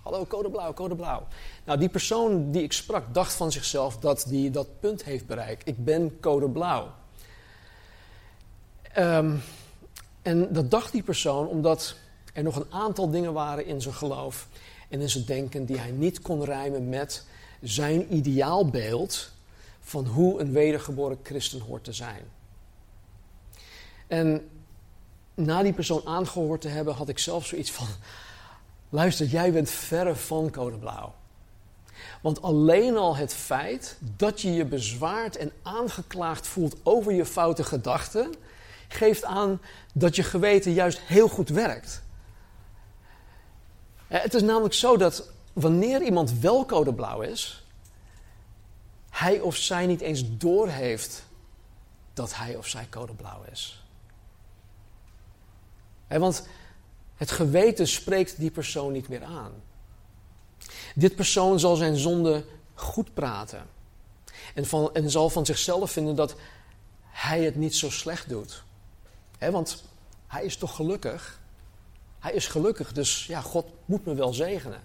Hallo, 0.07 0.25
code 0.25 0.49
blauw, 0.49 0.73
code 0.73 0.95
blauw. 0.95 1.27
Nou, 1.65 1.79
die 1.79 1.89
persoon 1.89 2.51
die 2.51 2.63
ik 2.63 2.73
sprak 2.73 3.13
dacht 3.13 3.33
van 3.33 3.51
zichzelf 3.51 3.97
dat 3.97 4.25
die 4.27 4.49
dat 4.49 4.79
punt 4.79 5.03
heeft 5.03 5.25
bereikt. 5.25 5.67
Ik 5.67 5.85
ben 5.85 6.19
code 6.19 6.49
blauw. 6.49 6.91
Ehm, 8.93 9.35
en 10.21 10.53
dat 10.53 10.71
dacht 10.71 10.91
die 10.91 11.03
persoon 11.03 11.47
omdat 11.47 11.95
er 12.33 12.43
nog 12.43 12.55
een 12.55 12.71
aantal 12.71 13.09
dingen 13.09 13.33
waren 13.33 13.65
in 13.65 13.81
zijn 13.81 13.93
geloof 13.93 14.47
en 14.89 15.01
in 15.01 15.09
zijn 15.09 15.25
denken 15.25 15.65
die 15.65 15.77
hij 15.77 15.91
niet 15.91 16.21
kon 16.21 16.43
rijmen 16.43 16.89
met 16.89 17.25
zijn 17.61 18.13
ideaalbeeld 18.15 19.31
van 19.79 20.05
hoe 20.05 20.39
een 20.39 20.51
wedergeboren 20.51 21.19
christen 21.23 21.59
hoort 21.59 21.83
te 21.83 21.93
zijn. 21.93 22.23
En 24.07 24.49
na 25.33 25.63
die 25.63 25.73
persoon 25.73 26.01
aangehoord 26.05 26.61
te 26.61 26.67
hebben, 26.67 26.93
had 26.93 27.09
ik 27.09 27.19
zelf 27.19 27.45
zoiets 27.45 27.71
van: 27.71 27.87
luister, 28.89 29.25
jij 29.25 29.51
bent 29.51 29.69
verre 29.69 30.15
van 30.15 30.51
code 30.51 30.77
blauw. 30.77 31.13
Want 32.21 32.41
alleen 32.41 32.97
al 32.97 33.15
het 33.15 33.33
feit 33.33 33.97
dat 33.99 34.41
je 34.41 34.53
je 34.53 34.65
bezwaard 34.65 35.37
en 35.37 35.51
aangeklaagd 35.61 36.47
voelt 36.47 36.75
over 36.83 37.11
je 37.11 37.25
foute 37.25 37.63
gedachten, 37.63 38.33
geeft 38.87 39.23
aan 39.23 39.61
dat 39.93 40.15
je 40.15 40.23
geweten 40.23 40.71
juist 40.71 40.99
heel 40.99 41.27
goed 41.27 41.49
werkt. 41.49 42.01
Het 44.07 44.33
is 44.33 44.41
namelijk 44.41 44.73
zo 44.73 44.97
dat 44.97 45.29
wanneer 45.53 46.01
iemand 46.01 46.39
wel 46.39 46.65
codeblauw 46.65 47.21
is, 47.21 47.65
hij 49.09 49.39
of 49.39 49.55
zij 49.55 49.85
niet 49.85 50.01
eens 50.01 50.37
doorheeft 50.37 51.25
dat 52.13 52.35
hij 52.35 52.55
of 52.55 52.67
zij 52.67 52.87
codeblauw 52.89 53.43
is. 53.51 53.85
want 56.07 56.47
het 57.17 57.31
geweten 57.31 57.87
spreekt 57.87 58.39
die 58.39 58.51
persoon 58.51 58.91
niet 58.91 59.07
meer 59.07 59.23
aan. 59.23 59.51
Dit 60.95 61.15
persoon 61.15 61.59
zal 61.59 61.75
zijn 61.75 61.95
zonde 61.95 62.45
goed 62.73 63.13
praten. 63.13 63.65
En, 64.53 64.65
van, 64.65 64.93
en 64.93 65.09
zal 65.09 65.29
van 65.29 65.45
zichzelf 65.45 65.91
vinden 65.91 66.15
dat 66.15 66.35
hij 67.01 67.43
het 67.43 67.55
niet 67.55 67.75
zo 67.75 67.89
slecht 67.89 68.29
doet. 68.29 68.63
want 69.39 69.83
hij 70.27 70.45
is 70.45 70.57
toch 70.57 70.75
gelukkig? 70.75 71.39
Hij 72.19 72.33
is 72.33 72.47
gelukkig, 72.47 72.93
dus 72.93 73.25
ja, 73.25 73.41
God 73.41 73.65
moet 73.85 74.05
me 74.05 74.13
wel 74.13 74.33
zegenen. 74.33 74.81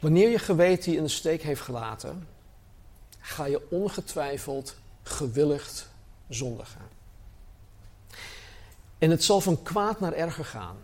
Wanneer 0.00 0.28
je 0.28 0.38
geweten 0.38 0.90
je 0.92 0.96
in 0.96 1.02
de 1.02 1.08
steek 1.08 1.42
heeft 1.42 1.60
gelaten, 1.60 2.28
ga 3.20 3.44
je 3.44 3.70
ongetwijfeld 3.70 4.76
gewilligd 5.02 5.88
zondigen. 6.28 6.97
En 8.98 9.10
het 9.10 9.24
zal 9.24 9.40
van 9.40 9.62
kwaad 9.62 10.00
naar 10.00 10.12
erger 10.12 10.44
gaan. 10.44 10.76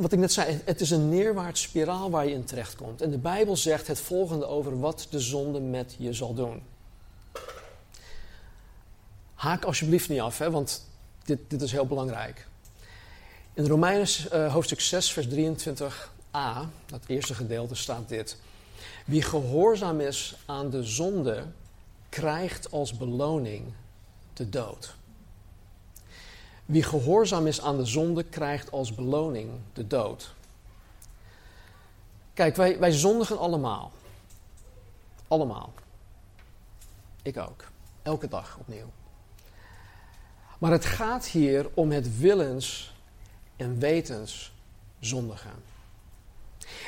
wat 0.00 0.12
ik 0.12 0.18
net 0.18 0.32
zei, 0.32 0.60
het 0.64 0.80
is 0.80 0.90
een 0.90 1.08
neerwaarts 1.08 1.62
spiraal 1.62 2.10
waar 2.10 2.26
je 2.26 2.34
in 2.34 2.44
terechtkomt. 2.44 3.02
En 3.02 3.10
de 3.10 3.18
Bijbel 3.18 3.56
zegt 3.56 3.86
het 3.86 4.00
volgende 4.00 4.46
over 4.46 4.80
wat 4.80 5.06
de 5.10 5.20
zonde 5.20 5.60
met 5.60 5.94
je 5.98 6.12
zal 6.12 6.34
doen. 6.34 6.62
Haak 9.34 9.64
alsjeblieft 9.64 10.08
niet 10.08 10.20
af, 10.20 10.38
hè, 10.38 10.50
want 10.50 10.86
dit, 11.24 11.38
dit 11.48 11.62
is 11.62 11.72
heel 11.72 11.86
belangrijk. 11.86 12.46
In 13.52 13.66
Romeinen 13.66 14.08
uh, 14.32 14.52
hoofdstuk 14.52 14.80
6, 14.80 15.12
vers 15.12 15.26
23a, 15.26 16.68
dat 16.86 17.00
eerste 17.06 17.34
gedeelte, 17.34 17.74
staat 17.74 18.08
dit. 18.08 18.36
Wie 19.06 19.22
gehoorzaam 19.22 20.00
is 20.00 20.36
aan 20.46 20.70
de 20.70 20.82
zonde, 20.82 21.44
krijgt 22.08 22.70
als 22.70 22.96
beloning 22.96 23.72
de 24.32 24.48
dood. 24.48 24.94
Wie 26.64 26.82
gehoorzaam 26.82 27.46
is 27.46 27.60
aan 27.60 27.76
de 27.76 27.84
zonde, 27.84 28.22
krijgt 28.22 28.72
als 28.72 28.94
beloning 28.94 29.50
de 29.72 29.86
dood. 29.86 30.34
Kijk, 32.34 32.56
wij, 32.56 32.78
wij 32.78 32.92
zondigen 32.92 33.38
allemaal. 33.38 33.92
Allemaal. 35.28 35.72
Ik 37.22 37.36
ook. 37.36 37.64
Elke 38.02 38.28
dag 38.28 38.56
opnieuw. 38.60 38.90
Maar 40.58 40.72
het 40.72 40.84
gaat 40.84 41.26
hier 41.26 41.70
om 41.74 41.90
het 41.90 42.18
willens 42.18 42.94
en 43.56 43.78
wetens 43.78 44.52
zondigen. 45.00 45.52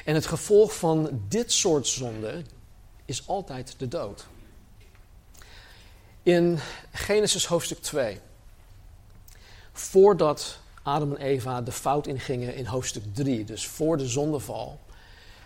En 0.04 0.14
het 0.14 0.26
gevolg 0.26 0.76
van 0.76 1.22
dit 1.28 1.52
soort 1.52 1.86
zonde 1.86 2.42
is 3.04 3.28
altijd 3.28 3.74
de 3.78 3.88
dood. 3.88 4.26
In 6.22 6.58
Genesis 6.92 7.46
hoofdstuk 7.46 7.78
2, 7.78 8.20
voordat 9.78 10.58
Adam 10.82 11.12
en 11.12 11.16
Eva 11.16 11.62
de 11.62 11.72
fout 11.72 12.06
ingingen 12.06 12.54
in 12.54 12.66
hoofdstuk 12.66 13.14
3, 13.14 13.44
dus 13.44 13.66
voor 13.66 13.96
de 13.96 14.08
zondeval, 14.08 14.80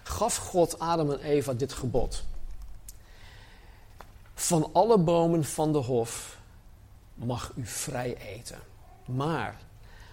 gaf 0.03 0.37
God 0.37 0.79
Adam 0.79 1.11
en 1.11 1.21
Eva 1.21 1.53
dit 1.53 1.73
gebod. 1.73 2.25
Van 4.35 4.71
alle 4.73 4.99
bomen 4.99 5.45
van 5.45 5.73
de 5.73 5.79
hof 5.79 6.39
mag 7.15 7.53
u 7.57 7.67
vrij 7.67 8.17
eten. 8.17 8.59
Maar 9.07 9.59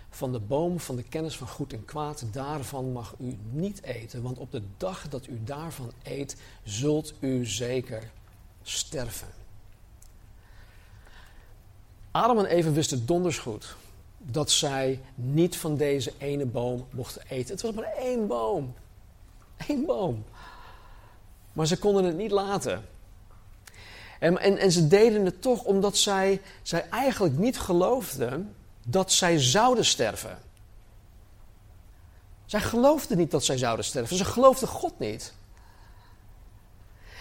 van 0.09 0.31
de 0.31 0.39
boom 0.39 0.79
van 0.79 0.95
de 0.95 1.03
kennis 1.03 1.37
van 1.37 1.47
goed 1.47 1.73
en 1.73 1.85
kwaad, 1.85 2.23
daarvan 2.31 2.91
mag 2.91 3.15
u 3.19 3.37
niet 3.51 3.81
eten. 3.83 4.21
Want 4.21 4.37
op 4.37 4.51
de 4.51 4.61
dag 4.77 5.07
dat 5.09 5.27
u 5.27 5.43
daarvan 5.43 5.91
eet, 6.03 6.35
zult 6.63 7.13
u 7.19 7.45
zeker 7.45 8.11
sterven. 8.63 9.27
Adam 12.11 12.39
en 12.39 12.45
Eva 12.45 12.71
wisten 12.71 13.05
donders 13.05 13.37
goed 13.37 13.75
dat 14.17 14.51
zij 14.51 15.01
niet 15.15 15.57
van 15.57 15.77
deze 15.77 16.13
ene 16.17 16.45
boom 16.45 16.87
mochten 16.89 17.21
eten. 17.29 17.53
Het 17.53 17.61
was 17.61 17.73
maar 17.73 17.93
één 17.97 18.27
boom. 18.27 18.73
Eén 19.67 19.85
boom. 19.85 20.25
Maar 21.53 21.67
ze 21.67 21.77
konden 21.77 22.03
het 22.03 22.17
niet 22.17 22.31
laten. 22.31 22.85
En, 24.19 24.37
en, 24.37 24.57
en 24.57 24.71
ze 24.71 24.87
deden 24.87 25.25
het 25.25 25.41
toch 25.41 25.63
omdat 25.63 25.97
zij, 25.97 26.41
zij 26.61 26.89
eigenlijk 26.89 27.37
niet 27.37 27.59
geloofden 27.59 28.55
dat 28.85 29.11
zij 29.11 29.39
zouden 29.39 29.85
sterven. 29.85 30.39
Zij 32.45 32.61
geloofden 32.61 33.17
niet 33.17 33.31
dat 33.31 33.43
zij 33.43 33.57
zouden 33.57 33.85
sterven. 33.85 34.17
Ze 34.17 34.25
geloofden 34.25 34.67
God 34.67 34.99
niet. 34.99 35.33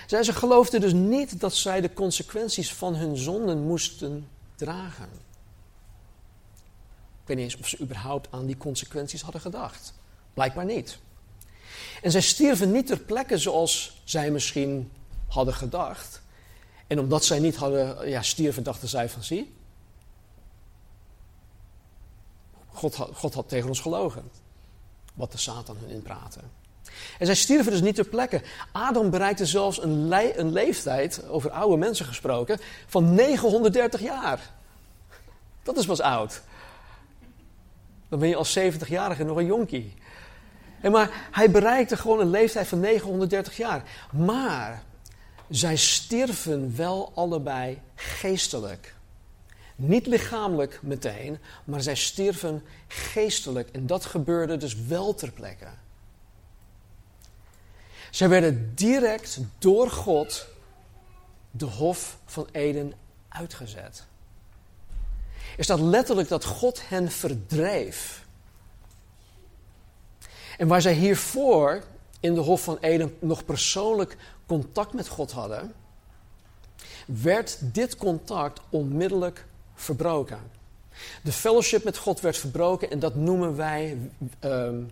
Zij, 0.06 0.22
ze 0.22 0.32
geloofden 0.32 0.80
dus 0.80 0.92
niet 0.92 1.40
dat 1.40 1.54
zij 1.54 1.80
de 1.80 1.92
consequenties 1.92 2.74
van 2.74 2.94
hun 2.94 3.16
zonden 3.16 3.66
moesten 3.66 4.28
dragen. 4.54 5.25
Ik 7.26 7.34
weet 7.34 7.44
niet 7.44 7.52
eens 7.52 7.62
of 7.62 7.68
ze 7.68 7.80
überhaupt 7.80 8.28
aan 8.30 8.46
die 8.46 8.56
consequenties 8.56 9.22
hadden 9.22 9.40
gedacht. 9.40 9.94
Blijkbaar 10.34 10.64
niet. 10.64 10.98
En 12.02 12.10
zij 12.10 12.20
stierven 12.20 12.72
niet 12.72 12.86
ter 12.86 12.98
plekke 12.98 13.38
zoals 13.38 14.00
zij 14.04 14.30
misschien 14.30 14.90
hadden 15.28 15.54
gedacht. 15.54 16.22
En 16.86 16.98
omdat 16.98 17.24
zij 17.24 17.38
niet 17.38 17.56
hadden, 17.56 18.08
ja, 18.08 18.22
stierven, 18.22 18.62
dachten 18.62 18.88
zij 18.88 19.08
van 19.08 19.22
zie. 19.22 19.54
God 22.66 22.94
had, 22.94 23.10
God 23.14 23.34
had 23.34 23.48
tegen 23.48 23.68
ons 23.68 23.80
gelogen. 23.80 24.30
Wat 25.14 25.32
de 25.32 25.38
Satan 25.38 25.76
hun 25.76 25.90
inpraten. 25.90 26.50
En 27.18 27.26
zij 27.26 27.34
stierven 27.34 27.72
dus 27.72 27.80
niet 27.80 27.94
ter 27.94 28.08
plekke. 28.08 28.42
Adam 28.72 29.10
bereikte 29.10 29.46
zelfs 29.46 29.82
een, 29.82 30.12
een 30.38 30.52
leeftijd, 30.52 31.28
over 31.28 31.50
oude 31.50 31.76
mensen 31.76 32.06
gesproken, 32.06 32.58
van 32.86 33.14
930 33.14 34.00
jaar. 34.00 34.50
Dat 35.62 35.76
is 35.76 35.86
pas 35.86 36.00
oud. 36.00 36.42
Dan 38.08 38.18
ben 38.18 38.28
je 38.28 38.36
als 38.36 38.58
70-jarige 38.58 39.24
nog 39.24 39.36
een 39.36 39.46
jonkie. 39.46 39.94
En 40.80 40.92
maar 40.92 41.28
hij 41.30 41.50
bereikte 41.50 41.96
gewoon 41.96 42.20
een 42.20 42.30
leeftijd 42.30 42.66
van 42.66 42.80
930 42.80 43.56
jaar. 43.56 43.82
Maar 44.12 44.82
zij 45.48 45.76
stierven 45.76 46.76
wel 46.76 47.12
allebei 47.14 47.80
geestelijk. 47.94 48.94
Niet 49.76 50.06
lichamelijk 50.06 50.78
meteen, 50.82 51.38
maar 51.64 51.80
zij 51.80 51.94
stierven 51.94 52.62
geestelijk. 52.88 53.68
En 53.68 53.86
dat 53.86 54.04
gebeurde 54.04 54.56
dus 54.56 54.76
wel 54.86 55.14
ter 55.14 55.32
plekke. 55.32 55.68
Zij 58.10 58.28
werden 58.28 58.72
direct 58.74 59.38
door 59.58 59.90
God 59.90 60.46
de 61.50 61.64
Hof 61.64 62.18
van 62.24 62.48
Eden 62.52 62.92
uitgezet. 63.28 64.06
Er 65.56 65.64
staat 65.64 65.80
letterlijk 65.80 66.28
dat 66.28 66.44
God 66.44 66.88
hen 66.88 67.10
verdreef. 67.10 68.26
En 70.58 70.68
waar 70.68 70.80
zij 70.80 70.92
hiervoor 70.92 71.82
in 72.20 72.34
de 72.34 72.40
Hof 72.40 72.62
van 72.62 72.78
Eden 72.80 73.16
nog 73.18 73.44
persoonlijk 73.44 74.16
contact 74.46 74.92
met 74.92 75.08
God 75.08 75.32
hadden, 75.32 75.74
werd 77.06 77.58
dit 77.60 77.96
contact 77.96 78.60
onmiddellijk 78.68 79.46
verbroken. 79.74 80.40
De 81.22 81.32
fellowship 81.32 81.84
met 81.84 81.96
God 81.96 82.20
werd 82.20 82.36
verbroken 82.36 82.90
en 82.90 82.98
dat 82.98 83.14
noemen 83.14 83.56
wij 83.56 83.98
ehm, 84.38 84.82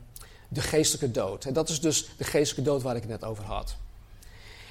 de 0.49 0.61
geestelijke 0.61 1.11
dood. 1.11 1.45
En 1.45 1.53
dat 1.53 1.69
is 1.69 1.81
dus 1.81 2.09
de 2.17 2.25
geestelijke 2.25 2.71
dood 2.71 2.83
waar 2.83 2.97
ik 2.97 3.03
het 3.03 3.11
net 3.11 3.25
over 3.25 3.45
had. 3.45 3.77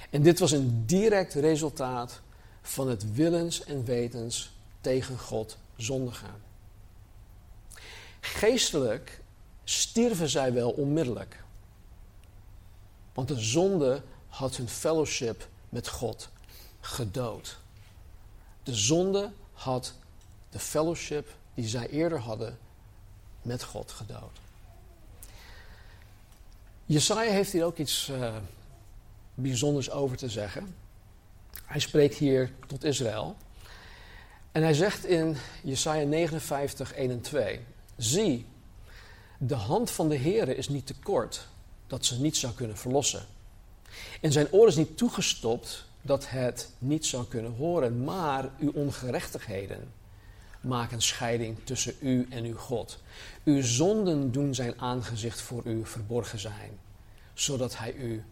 En 0.09 0.21
dit 0.21 0.39
was 0.39 0.51
een 0.51 0.83
direct 0.85 1.33
resultaat 1.33 2.21
van 2.61 2.89
het 2.89 3.13
willens 3.13 3.63
en 3.63 3.85
wetens 3.85 4.51
tegen 4.81 5.19
God 5.19 5.57
zondigen. 5.75 6.41
Geestelijk 8.19 9.21
stierven 9.63 10.29
zij 10.29 10.53
wel 10.53 10.71
onmiddellijk. 10.71 11.43
Want 13.13 13.27
de 13.27 13.39
zonde 13.39 14.03
had 14.27 14.55
hun 14.55 14.69
fellowship 14.69 15.47
met 15.69 15.87
God 15.87 16.29
gedood. 16.79 17.57
De 18.63 18.75
zonde 18.75 19.31
had 19.53 19.93
de 20.49 20.59
fellowship 20.59 21.35
die 21.53 21.67
zij 21.67 21.89
eerder 21.89 22.19
hadden 22.19 22.57
met 23.41 23.63
God 23.63 23.91
gedood. 23.91 24.39
Jesaja 26.85 27.31
heeft 27.31 27.51
hier 27.51 27.65
ook 27.65 27.77
iets 27.77 28.09
uh, 28.09 28.35
bijzonders 29.33 29.91
over 29.91 30.17
te 30.17 30.29
zeggen. 30.29 30.75
Hij 31.65 31.79
spreekt 31.79 32.15
hier 32.15 32.51
tot 32.67 32.83
Israël. 32.83 33.35
En 34.53 34.61
hij 34.61 34.73
zegt 34.73 35.05
in 35.05 35.35
Jesaja 35.63 36.05
59, 36.05 36.93
1 36.93 37.11
en 37.11 37.21
2: 37.21 37.59
Zie, 37.97 38.45
de 39.37 39.55
hand 39.55 39.91
van 39.91 40.09
de 40.09 40.17
Heere 40.17 40.55
is 40.55 40.69
niet 40.69 40.85
te 40.87 40.95
kort 40.95 41.47
dat 41.87 42.05
ze 42.05 42.21
niet 42.21 42.37
zou 42.37 42.53
kunnen 42.53 42.77
verlossen. 42.77 43.25
En 44.21 44.31
zijn 44.31 44.51
oor 44.51 44.67
is 44.67 44.75
niet 44.75 44.97
toegestopt 44.97 45.85
dat 46.01 46.29
het 46.29 46.69
niet 46.77 47.05
zou 47.05 47.25
kunnen 47.25 47.55
horen, 47.55 48.03
maar 48.03 48.49
uw 48.59 48.71
ongerechtigheden 48.71 49.91
maken 50.61 51.01
scheiding 51.01 51.57
tussen 51.63 51.95
u 51.99 52.27
en 52.29 52.45
uw 52.45 52.57
God. 52.57 52.99
Uw 53.43 53.61
zonden 53.61 54.31
doen 54.31 54.55
zijn 54.55 54.81
aangezicht 54.81 55.41
voor 55.41 55.65
u 55.65 55.85
verborgen 55.85 56.39
zijn, 56.39 56.79
zodat 57.33 57.77
hij 57.77 57.93
u 57.93 58.23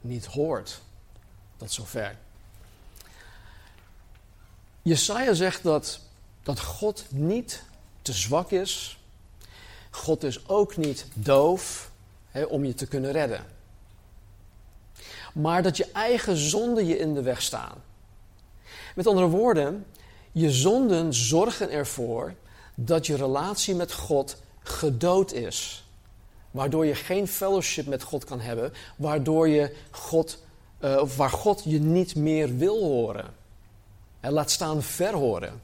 niet 0.00 0.26
hoort. 0.26 0.82
Tot 1.56 1.72
zover. 1.72 2.16
Jesaja 4.86 5.34
zegt 5.34 5.62
dat, 5.62 6.00
dat 6.42 6.60
God 6.60 7.04
niet 7.10 7.62
te 8.02 8.12
zwak 8.12 8.50
is. 8.50 8.98
God 9.90 10.22
is 10.24 10.48
ook 10.48 10.76
niet 10.76 11.06
doof 11.14 11.90
om 12.48 12.64
je 12.64 12.74
te 12.74 12.86
kunnen 12.86 13.12
redden. 13.12 13.44
Maar 15.34 15.62
dat 15.62 15.76
je 15.76 15.86
eigen 15.92 16.36
zonden 16.36 16.86
je 16.86 16.98
in 16.98 17.14
de 17.14 17.22
weg 17.22 17.42
staan. 17.42 17.74
Met 18.94 19.06
andere 19.06 19.26
woorden, 19.26 19.86
je 20.32 20.50
zonden 20.50 21.14
zorgen 21.14 21.70
ervoor 21.70 22.34
dat 22.74 23.06
je 23.06 23.16
relatie 23.16 23.74
met 23.74 23.92
God 23.92 24.36
gedood 24.62 25.32
is. 25.32 25.84
Waardoor 26.50 26.86
je 26.86 26.94
geen 26.94 27.28
fellowship 27.28 27.86
met 27.86 28.02
God 28.02 28.24
kan 28.24 28.40
hebben, 28.40 28.72
waardoor 28.96 29.48
je 29.48 29.76
God, 29.90 30.42
uh, 30.80 31.02
waar 31.16 31.30
God 31.30 31.62
je 31.64 31.80
niet 31.80 32.14
meer 32.14 32.56
wil 32.56 32.82
horen. 32.82 33.44
Laat 34.30 34.50
staan 34.50 34.82
verhoren. 34.82 35.62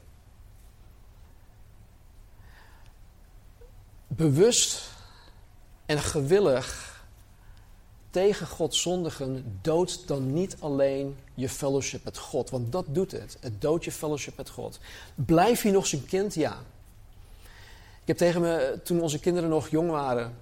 Bewust 4.07 4.89
en 5.85 5.99
gewillig 5.99 6.93
tegen 8.09 8.47
God 8.47 8.75
zondigen 8.75 9.59
doodt 9.61 10.07
dan 10.07 10.33
niet 10.33 10.55
alleen 10.59 11.17
je 11.33 11.49
fellowship 11.49 12.03
met 12.03 12.17
God. 12.17 12.49
Want 12.49 12.71
dat 12.71 12.85
doet 12.87 13.11
het. 13.11 13.37
Het 13.39 13.61
doodt 13.61 13.83
je 13.83 13.91
fellowship 13.91 14.37
met 14.37 14.49
God. 14.49 14.79
Blijf 15.15 15.63
je 15.63 15.71
nog 15.71 15.87
zijn 15.87 16.05
kind? 16.05 16.33
Ja. 16.33 16.57
Ik 18.01 18.07
heb 18.09 18.17
tegen 18.17 18.41
me, 18.41 18.79
toen 18.83 19.01
onze 19.01 19.19
kinderen 19.19 19.49
nog 19.49 19.69
jong 19.69 19.89
waren, 19.89 20.37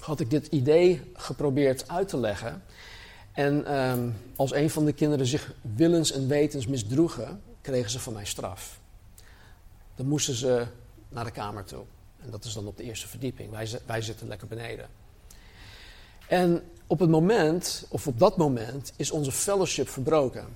had 0.00 0.20
ik 0.20 0.30
dit 0.30 0.46
idee 0.46 1.12
geprobeerd 1.14 1.88
uit 1.88 2.08
te 2.08 2.16
leggen. 2.16 2.62
En 3.34 3.66
ehm, 3.66 4.08
als 4.36 4.52
een 4.52 4.70
van 4.70 4.84
de 4.84 4.92
kinderen 4.92 5.26
zich 5.26 5.52
willens 5.60 6.12
en 6.12 6.28
wetens 6.28 6.66
misdroegen, 6.66 7.42
kregen 7.60 7.90
ze 7.90 8.00
van 8.00 8.12
mij 8.12 8.24
straf. 8.24 8.80
Dan 9.94 10.06
moesten 10.06 10.34
ze 10.34 10.66
naar 11.08 11.24
de 11.24 11.30
kamer 11.30 11.64
toe. 11.64 11.84
En 12.20 12.30
dat 12.30 12.44
is 12.44 12.52
dan 12.52 12.66
op 12.66 12.76
de 12.76 12.82
eerste 12.82 13.08
verdieping. 13.08 13.50
Wij, 13.86 14.02
zitten 14.02 14.28
lekker 14.28 14.46
beneden. 14.46 14.88
En 16.26 16.62
op 16.86 16.98
het 16.98 17.10
moment, 17.10 17.86
of 17.88 18.06
op 18.06 18.18
dat 18.18 18.36
moment, 18.36 18.92
is 18.96 19.10
onze 19.10 19.32
fellowship 19.32 19.88
verbroken. 19.88 20.46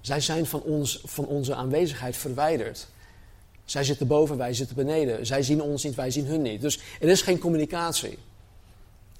Zij 0.00 0.20
zijn 0.20 0.46
van, 0.46 0.62
ons, 0.62 1.02
van 1.04 1.26
onze 1.26 1.54
aanwezigheid 1.54 2.16
verwijderd. 2.16 2.86
Zij 3.64 3.84
zitten 3.84 4.06
boven, 4.06 4.36
wij 4.36 4.54
zitten 4.54 4.76
beneden. 4.76 5.26
Zij 5.26 5.42
zien 5.42 5.62
ons 5.62 5.84
niet, 5.84 5.94
wij 5.94 6.10
zien 6.10 6.26
hun 6.26 6.42
niet. 6.42 6.60
Dus 6.60 6.80
er 7.00 7.08
is 7.08 7.22
geen 7.22 7.38
communicatie. 7.38 8.18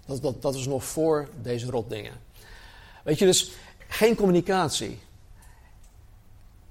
Dat, 0.06 0.22
dat, 0.22 0.42
dat 0.42 0.54
is 0.54 0.66
nog 0.66 0.84
voor 0.84 1.28
deze 1.42 1.66
rotdingen. 1.70 2.30
Weet 3.02 3.18
je, 3.18 3.24
dus 3.24 3.52
geen 3.88 4.14
communicatie. 4.14 4.98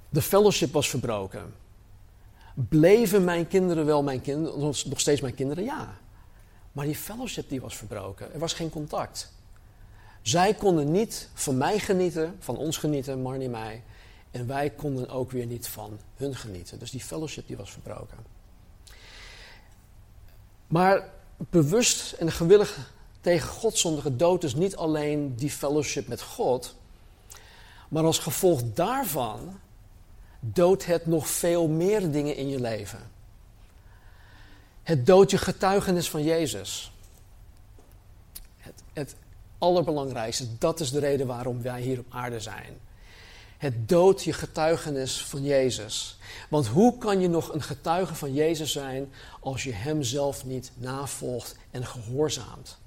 De 0.10 0.22
fellowship 0.22 0.74
was 0.74 0.90
verbroken. 0.90 1.54
Bleven 2.54 3.24
mijn 3.24 3.48
kinderen 3.48 3.86
wel 3.86 4.04
mijn 4.04 4.22
kinderen, 4.22 4.60
nog 4.60 5.00
steeds 5.00 5.22
mijn 5.22 5.36
kinderen? 5.36 5.64
Ja. 5.64 5.98
Maar 6.72 6.86
die 6.86 6.96
fellowship 6.96 7.50
die 7.50 7.62
was 7.62 7.78
verbroken. 7.78 8.34
Er 8.34 8.40
was 8.40 8.54
geen 8.54 8.70
contact. 8.70 9.32
Zij 10.22 10.54
konden 10.54 10.92
niet 10.92 11.30
van 11.34 11.58
mij 11.58 11.80
genieten, 11.80 12.36
van 12.40 12.58
ons 12.58 12.78
genieten, 12.78 13.22
Marnie 13.22 13.46
en 13.46 13.52
mij. 13.52 13.84
En 14.32 14.48
wij 14.48 14.70
konden 14.70 15.10
ook 15.10 15.32
weer 15.32 15.46
niet 15.46 15.68
van 15.68 16.00
hun 16.16 16.36
genieten. 16.36 16.80
Dus 16.80 16.92
die 16.92 17.02
fellowship 17.02 17.48
die 17.48 17.58
was 17.58 17.72
verbroken. 17.72 18.18
Maar 20.68 21.10
bewust 21.38 22.12
en 22.12 22.32
gewillig 22.32 22.92
tegen 23.22 23.50
God 23.50 23.78
zondige 23.78 24.16
dood 24.16 24.44
is 24.44 24.56
niet 24.56 24.76
alleen 24.76 25.36
die 25.36 25.50
fellowship 25.50 26.08
met 26.08 26.22
God. 26.22 26.76
Maar 27.90 28.04
als 28.04 28.20
gevolg 28.20 28.62
daarvan 28.74 29.60
doodt 30.40 30.86
het 30.86 31.06
nog 31.06 31.28
veel 31.28 31.68
meer 31.68 32.12
dingen 32.12 32.36
in 32.36 32.50
je 32.50 32.60
leven. 32.60 33.12
Het 34.84 35.06
doodt 35.06 35.32
je 35.32 35.38
getuigenis 35.38 36.10
van 36.10 36.24
Jezus. 36.24 36.92
Het, 38.58 38.84
het 38.94 39.16
allerbelangrijkste, 39.58 40.58
dat 40.58 40.80
is 40.80 40.92
de 40.92 41.00
reden 41.00 41.28
waarom 41.28 41.62
wij 41.62 41.82
hier 41.82 42.00
op 42.00 42.06
aarde 42.10 42.40
zijn. 42.40 42.80
Het 43.58 43.90
doodt 43.90 44.24
je 44.24 44.34
getuigenis 44.34 45.26
van 45.26 45.44
Jezus. 45.44 46.18
Want 46.50 46.68
hoe 46.68 46.98
kan 46.98 47.20
je 47.20 47.30
nog 47.30 47.54
een 47.54 47.62
getuige 47.62 48.16
van 48.16 48.34
Jezus 48.34 48.72
zijn 48.72 49.14
als 49.40 49.64
je 49.64 49.74
Hem 49.74 50.04
zelf 50.04 50.46
niet 50.46 50.72
navolgt 50.76 51.56
en 51.72 51.86
gehoorzaamt? 51.86 52.80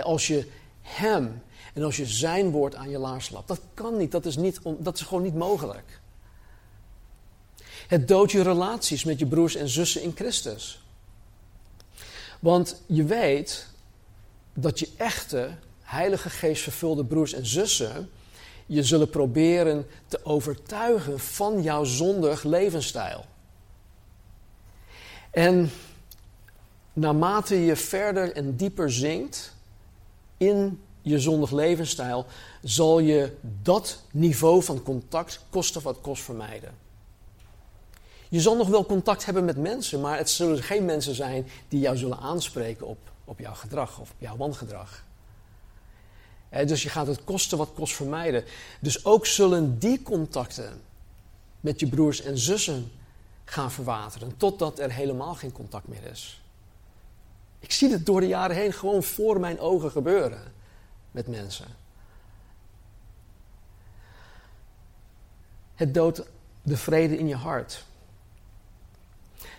Als 0.00 0.26
je 0.26 0.50
Hem 0.80 1.42
en 1.74 1.82
als 1.82 1.96
je 1.96 2.06
Zijn 2.06 2.50
woord 2.50 2.74
aan 2.74 2.90
je 2.90 2.98
laars 2.98 3.30
lapt. 3.30 3.48
Dat 3.48 3.60
kan 3.74 3.96
niet, 3.96 4.10
dat 4.10 4.26
is, 4.26 4.36
niet, 4.36 4.60
dat 4.78 4.94
is 4.94 5.02
gewoon 5.02 5.22
niet 5.22 5.34
mogelijk. 5.34 6.00
Het 7.86 8.08
doodt 8.08 8.32
je 8.32 8.42
relaties 8.42 9.04
met 9.04 9.18
je 9.18 9.26
broers 9.26 9.54
en 9.54 9.68
zussen 9.68 10.02
in 10.02 10.12
Christus. 10.14 10.84
Want 12.38 12.82
je 12.86 13.04
weet 13.04 13.66
dat 14.54 14.78
je 14.78 14.88
echte, 14.96 15.50
Heilige 15.80 16.30
Geest 16.30 16.62
vervulde 16.62 17.04
broers 17.04 17.32
en 17.32 17.46
zussen 17.46 18.10
je 18.66 18.82
zullen 18.82 19.10
proberen 19.10 19.86
te 20.08 20.24
overtuigen 20.24 21.18
van 21.20 21.62
jouw 21.62 21.84
zondig 21.84 22.42
levensstijl. 22.42 23.24
En 25.30 25.70
naarmate 26.92 27.64
je 27.64 27.76
verder 27.76 28.32
en 28.32 28.56
dieper 28.56 28.92
zinkt 28.92 29.54
in 30.42 30.82
je 31.02 31.18
zondig 31.18 31.50
levensstijl, 31.50 32.26
zal 32.62 32.98
je 32.98 33.36
dat 33.62 34.02
niveau 34.10 34.62
van 34.62 34.82
contact 34.82 35.40
kosten 35.50 35.82
wat 35.82 36.00
kost 36.00 36.22
vermijden. 36.22 36.74
Je 38.28 38.40
zal 38.40 38.56
nog 38.56 38.68
wel 38.68 38.86
contact 38.86 39.24
hebben 39.24 39.44
met 39.44 39.56
mensen, 39.56 40.00
maar 40.00 40.16
het 40.16 40.30
zullen 40.30 40.62
geen 40.62 40.84
mensen 40.84 41.14
zijn 41.14 41.46
die 41.68 41.80
jou 41.80 41.96
zullen 41.96 42.18
aanspreken 42.18 42.86
op, 42.86 42.98
op 43.24 43.38
jouw 43.38 43.54
gedrag 43.54 44.00
of 44.00 44.10
op 44.10 44.16
jouw 44.18 44.36
wangedrag. 44.36 45.04
dus 46.66 46.82
je 46.82 46.88
gaat 46.88 47.06
het 47.06 47.24
kosten 47.24 47.58
wat 47.58 47.70
kost 47.74 47.94
vermijden. 47.94 48.44
Dus 48.80 49.04
ook 49.04 49.26
zullen 49.26 49.78
die 49.78 50.02
contacten 50.02 50.80
met 51.60 51.80
je 51.80 51.86
broers 51.88 52.20
en 52.20 52.38
zussen 52.38 52.92
gaan 53.44 53.70
verwateren, 53.70 54.36
totdat 54.36 54.78
er 54.78 54.92
helemaal 54.92 55.34
geen 55.34 55.52
contact 55.52 55.88
meer 55.88 56.04
is. 56.10 56.41
Ik 57.62 57.72
zie 57.72 57.92
het 57.92 58.06
door 58.06 58.20
de 58.20 58.26
jaren 58.26 58.56
heen 58.56 58.72
gewoon 58.72 59.02
voor 59.02 59.40
mijn 59.40 59.60
ogen 59.60 59.90
gebeuren 59.90 60.52
met 61.10 61.26
mensen. 61.26 61.66
Het 65.74 65.94
doodt 65.94 66.22
de 66.62 66.76
vrede 66.76 67.18
in 67.18 67.28
je 67.28 67.36
hart 67.36 67.84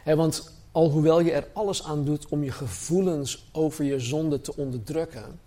want 0.04 0.52
alhoewel 0.72 1.20
je 1.20 1.32
er 1.32 1.48
alles 1.54 1.84
aan 1.84 2.06
doet 2.06 2.28
om 2.28 2.44
je 2.44 2.52
gevoelens 2.52 3.50
over 3.52 3.86
je 3.86 4.00
zonde 4.00 4.42
te 4.42 4.56
onderdrukken, 4.56 5.40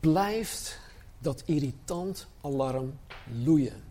blijft 0.00 0.78
dat 1.18 1.42
irritant 1.46 2.26
alarm 2.40 2.98
loeien. 3.44 3.82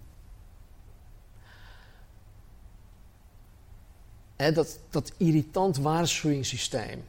Dat, 4.50 4.80
dat 4.90 5.12
irritant 5.18 5.78
waarschuwingssysteem. 5.78 7.04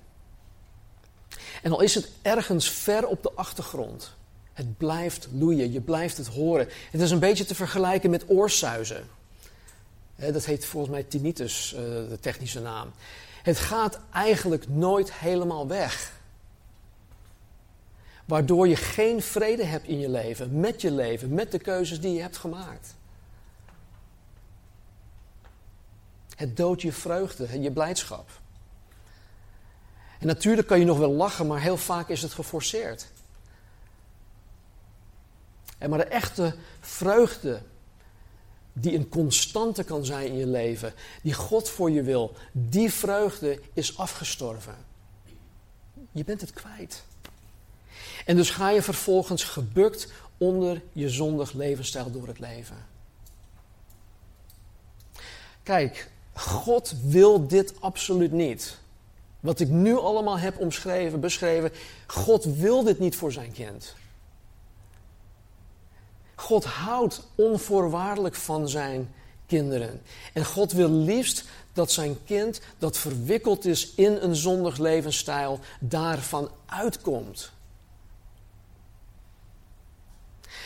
En 1.62 1.72
al 1.72 1.80
is 1.80 1.94
het 1.94 2.08
ergens 2.22 2.70
ver 2.70 3.06
op 3.06 3.22
de 3.22 3.32
achtergrond, 3.34 4.14
het 4.52 4.76
blijft 4.76 5.28
loeien, 5.32 5.72
je 5.72 5.80
blijft 5.80 6.16
het 6.16 6.26
horen. 6.26 6.68
Het 6.90 7.00
is 7.00 7.10
een 7.10 7.18
beetje 7.18 7.44
te 7.44 7.54
vergelijken 7.54 8.10
met 8.10 8.24
oorsuizen 8.26 9.04
dat 10.30 10.44
heet 10.44 10.64
volgens 10.64 10.92
mij 10.92 11.02
tinnitus, 11.02 11.72
uh, 11.72 11.80
de 11.80 12.18
technische 12.20 12.60
naam. 12.60 12.92
Het 13.42 13.58
gaat 13.58 13.98
eigenlijk 14.12 14.68
nooit 14.68 15.12
helemaal 15.12 15.66
weg. 15.66 16.20
Waardoor 18.24 18.68
je 18.68 18.76
geen 18.76 19.22
vrede 19.22 19.64
hebt 19.64 19.86
in 19.86 19.98
je 19.98 20.08
leven, 20.08 20.60
met 20.60 20.80
je 20.80 20.90
leven, 20.90 21.34
met 21.34 21.50
de 21.52 21.58
keuzes 21.58 22.00
die 22.00 22.14
je 22.14 22.20
hebt 22.20 22.36
gemaakt. 22.36 22.94
Het 26.36 26.56
doodt 26.56 26.82
je 26.82 26.92
vreugde 26.92 27.46
en 27.46 27.62
je 27.62 27.72
blijdschap. 27.72 28.30
En 30.18 30.26
natuurlijk 30.26 30.68
kan 30.68 30.78
je 30.78 30.84
nog 30.84 30.98
wel 30.98 31.12
lachen, 31.12 31.46
maar 31.46 31.60
heel 31.60 31.76
vaak 31.76 32.08
is 32.08 32.22
het 32.22 32.32
geforceerd. 32.32 33.06
En 35.78 35.90
maar 35.90 35.98
de 35.98 36.04
echte 36.04 36.54
vreugde, 36.80 37.62
die 38.72 38.94
een 38.94 39.08
constante 39.08 39.84
kan 39.84 40.04
zijn 40.04 40.26
in 40.26 40.36
je 40.36 40.46
leven, 40.46 40.94
die 41.22 41.34
God 41.34 41.68
voor 41.68 41.90
je 41.90 42.02
wil, 42.02 42.34
die 42.52 42.92
vreugde 42.92 43.60
is 43.72 43.98
afgestorven. 43.98 44.76
Je 46.12 46.24
bent 46.24 46.40
het 46.40 46.52
kwijt. 46.52 47.04
En 48.24 48.36
dus 48.36 48.50
ga 48.50 48.70
je 48.70 48.82
vervolgens 48.82 49.44
gebukt 49.44 50.12
onder 50.38 50.82
je 50.92 51.08
zondig 51.08 51.52
levensstijl 51.52 52.10
door 52.10 52.26
het 52.26 52.38
leven. 52.38 52.86
Kijk, 55.62 56.10
God 56.34 56.94
wil 57.04 57.46
dit 57.46 57.74
absoluut 57.80 58.32
niet. 58.32 58.76
Wat 59.40 59.60
ik 59.60 59.68
nu 59.68 59.96
allemaal 59.96 60.38
heb 60.38 60.58
omschreven, 60.58 61.20
beschreven, 61.20 61.70
God 62.06 62.44
wil 62.44 62.82
dit 62.82 62.98
niet 62.98 63.16
voor 63.16 63.32
zijn 63.32 63.52
kind. 63.52 63.94
God 66.34 66.64
houdt 66.64 67.22
onvoorwaardelijk 67.34 68.34
van 68.34 68.68
zijn 68.68 69.14
kinderen. 69.46 70.02
En 70.32 70.44
God 70.44 70.72
wil 70.72 70.90
liefst 70.90 71.44
dat 71.72 71.92
zijn 71.92 72.24
kind 72.24 72.60
dat 72.78 72.98
verwikkeld 72.98 73.64
is 73.64 73.94
in 73.94 74.12
een 74.20 74.36
zondig 74.36 74.78
levensstijl 74.78 75.58
daarvan 75.80 76.50
uitkomt. 76.66 77.52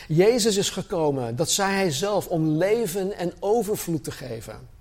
Jezus 0.07 0.57
is 0.57 0.69
gekomen, 0.69 1.35
dat 1.35 1.49
zei 1.49 1.73
hij 1.73 1.91
zelf, 1.91 2.27
om 2.27 2.49
leven 2.49 3.17
en 3.17 3.33
overvloed 3.39 4.03
te 4.03 4.11
geven. 4.11 4.76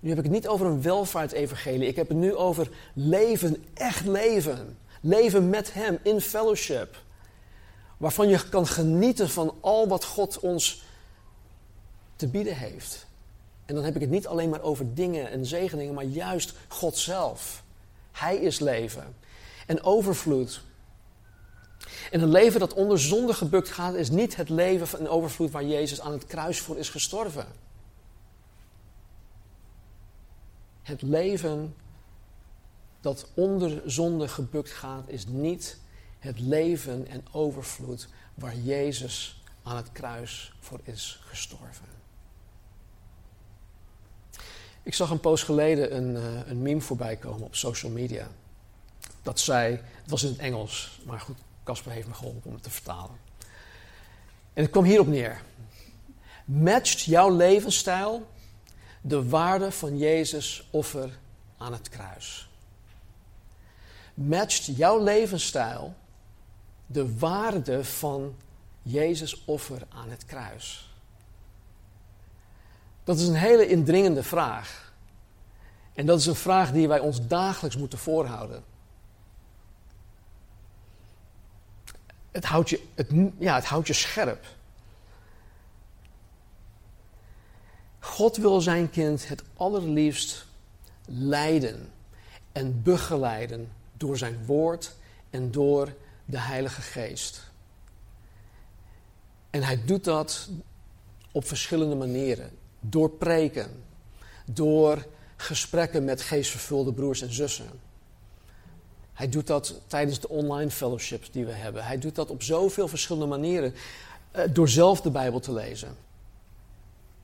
Nu 0.00 0.08
heb 0.08 0.18
ik 0.18 0.24
het 0.24 0.32
niet 0.32 0.48
over 0.48 0.66
een 0.66 0.82
welvaartsevangelie. 0.82 1.88
Ik 1.88 1.96
heb 1.96 2.08
het 2.08 2.16
nu 2.16 2.34
over 2.34 2.70
leven, 2.92 3.64
echt 3.74 4.06
leven. 4.06 4.78
Leven 5.00 5.48
met 5.48 5.72
Hem 5.72 5.98
in 6.02 6.20
fellowship. 6.20 6.96
Waarvan 7.96 8.28
je 8.28 8.48
kan 8.48 8.66
genieten 8.66 9.28
van 9.28 9.54
al 9.60 9.88
wat 9.88 10.04
God 10.04 10.40
ons 10.40 10.82
te 12.16 12.26
bieden 12.26 12.56
heeft. 12.56 13.06
En 13.66 13.74
dan 13.74 13.84
heb 13.84 13.94
ik 13.94 14.00
het 14.00 14.10
niet 14.10 14.26
alleen 14.26 14.48
maar 14.48 14.62
over 14.62 14.94
dingen 14.94 15.30
en 15.30 15.46
zegeningen, 15.46 15.94
maar 15.94 16.04
juist 16.04 16.52
God 16.68 16.96
zelf. 16.96 17.62
Hij 18.12 18.36
is 18.36 18.58
leven. 18.58 19.16
En 19.66 19.82
overvloed. 19.82 20.60
En 22.10 22.20
een 22.20 22.30
leven 22.30 22.60
dat 22.60 22.74
onder 22.74 23.00
zonde 23.00 23.34
gebukt 23.34 23.68
gaat, 23.68 23.94
is 23.94 24.10
niet 24.10 24.36
het 24.36 24.48
leven 24.48 24.86
van 24.86 25.08
overvloed 25.08 25.50
waar 25.50 25.64
Jezus 25.64 26.00
aan 26.00 26.12
het 26.12 26.26
kruis 26.26 26.60
voor 26.60 26.76
is 26.76 26.88
gestorven. 26.88 27.46
Het 30.88 31.02
leven 31.02 31.74
dat 33.00 33.30
onder 33.34 33.82
zonde 33.84 34.28
gebukt 34.28 34.70
gaat, 34.70 35.08
is 35.08 35.26
niet 35.26 35.78
het 36.18 36.40
leven 36.40 37.06
en 37.06 37.24
overvloed 37.32 38.08
waar 38.34 38.56
Jezus 38.56 39.42
aan 39.62 39.76
het 39.76 39.92
kruis 39.92 40.52
voor 40.60 40.80
is 40.82 41.20
gestorven. 41.24 41.84
Ik 44.82 44.94
zag 44.94 45.10
een 45.10 45.20
poos 45.20 45.42
geleden 45.42 45.96
een, 45.96 46.10
uh, 46.10 46.48
een 46.48 46.62
meme 46.62 46.80
voorbij 46.80 47.16
komen 47.16 47.46
op 47.46 47.54
social 47.54 47.92
media. 47.92 48.28
Dat 49.22 49.40
zei, 49.40 49.80
het 50.02 50.10
was 50.10 50.22
in 50.22 50.28
het 50.28 50.38
Engels, 50.38 51.00
maar 51.06 51.20
goed, 51.20 51.38
Casper 51.64 51.92
heeft 51.92 52.08
me 52.08 52.14
geholpen 52.14 52.44
om 52.44 52.54
het 52.54 52.62
te 52.62 52.70
vertalen. 52.70 53.16
En 54.52 54.62
het 54.62 54.70
kwam 54.70 54.84
hierop 54.84 55.06
neer. 55.06 55.42
Matcht 56.44 57.00
jouw 57.00 57.36
levensstijl 57.36 58.26
de 59.00 59.28
waarde 59.28 59.72
van 59.72 59.98
Jezus' 59.98 60.68
offer 60.70 61.18
aan 61.56 61.72
het 61.72 61.88
kruis? 61.88 62.50
Matcht 64.14 64.64
jouw 64.64 65.02
levensstijl 65.02 65.94
de 66.86 67.18
waarde 67.18 67.84
van 67.84 68.36
Jezus' 68.82 69.44
offer 69.44 69.82
aan 69.88 70.10
het 70.10 70.24
kruis? 70.24 70.92
Dat 73.04 73.18
is 73.18 73.28
een 73.28 73.34
hele 73.34 73.66
indringende 73.66 74.22
vraag. 74.22 74.92
En 75.94 76.06
dat 76.06 76.18
is 76.18 76.26
een 76.26 76.34
vraag 76.34 76.72
die 76.72 76.88
wij 76.88 76.98
ons 76.98 77.26
dagelijks 77.26 77.76
moeten 77.76 77.98
voorhouden. 77.98 78.64
Het 82.30 82.44
houdt 82.44 82.70
je, 82.70 82.86
het, 82.94 83.10
ja, 83.38 83.54
het 83.54 83.64
houdt 83.64 83.86
je 83.86 83.92
scherp. 83.92 84.46
God 88.08 88.36
wil 88.36 88.60
zijn 88.60 88.90
kind 88.90 89.28
het 89.28 89.42
allerliefst 89.56 90.46
leiden 91.04 91.92
en 92.52 92.82
begeleiden 92.82 93.72
door 93.96 94.16
zijn 94.16 94.44
woord 94.46 94.94
en 95.30 95.50
door 95.50 95.94
de 96.24 96.38
Heilige 96.38 96.80
Geest. 96.80 97.50
En 99.50 99.62
hij 99.62 99.84
doet 99.84 100.04
dat 100.04 100.48
op 101.32 101.46
verschillende 101.46 101.94
manieren. 101.94 102.50
Door 102.80 103.10
preken, 103.10 103.82
door 104.44 105.06
gesprekken 105.36 106.04
met 106.04 106.22
geestvervulde 106.22 106.92
broers 106.92 107.22
en 107.22 107.32
zussen. 107.32 107.70
Hij 109.12 109.28
doet 109.28 109.46
dat 109.46 109.80
tijdens 109.86 110.20
de 110.20 110.28
online 110.28 110.70
fellowships 110.70 111.30
die 111.30 111.46
we 111.46 111.52
hebben. 111.52 111.84
Hij 111.84 111.98
doet 111.98 112.14
dat 112.14 112.30
op 112.30 112.42
zoveel 112.42 112.88
verschillende 112.88 113.26
manieren. 113.26 113.74
Eh, 114.30 114.42
door 114.50 114.68
zelf 114.68 115.00
de 115.00 115.10
Bijbel 115.10 115.40
te 115.40 115.52
lezen. 115.52 115.96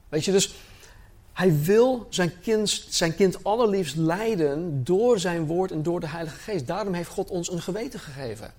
Weet 0.09 0.25
je, 0.25 0.33
dus 0.33 0.55
hij 1.35 1.62
wil 1.62 2.07
zijn 2.09 2.40
kind, 2.40 2.87
zijn 2.88 3.14
kind 3.14 3.44
allerliefst 3.44 3.97
leiden 3.97 4.85
door 4.85 5.18
zijn 5.18 5.47
woord 5.47 5.70
en 5.70 5.83
door 5.83 6.01
de 6.01 6.09
Heilige 6.09 6.37
Geest. 6.37 6.66
Daarom 6.66 6.94
heeft 6.94 7.09
God 7.09 7.31
ons 7.31 7.51
een 7.51 7.62
geweten 7.62 8.01
gegeven. 8.01 8.53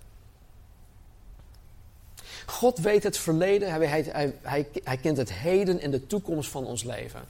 God 2.46 2.78
weet 2.78 3.04
het 3.04 3.18
verleden, 3.18 3.70
hij, 3.70 3.88
hij, 3.88 4.34
hij, 4.42 4.68
hij 4.84 4.98
kent 4.98 5.18
het 5.18 5.34
heden 5.34 5.80
en 5.80 5.92
de 5.92 6.08
toekomst 6.08 6.50
van 6.50 6.66
ons 6.66 6.84
leven. 6.84 7.22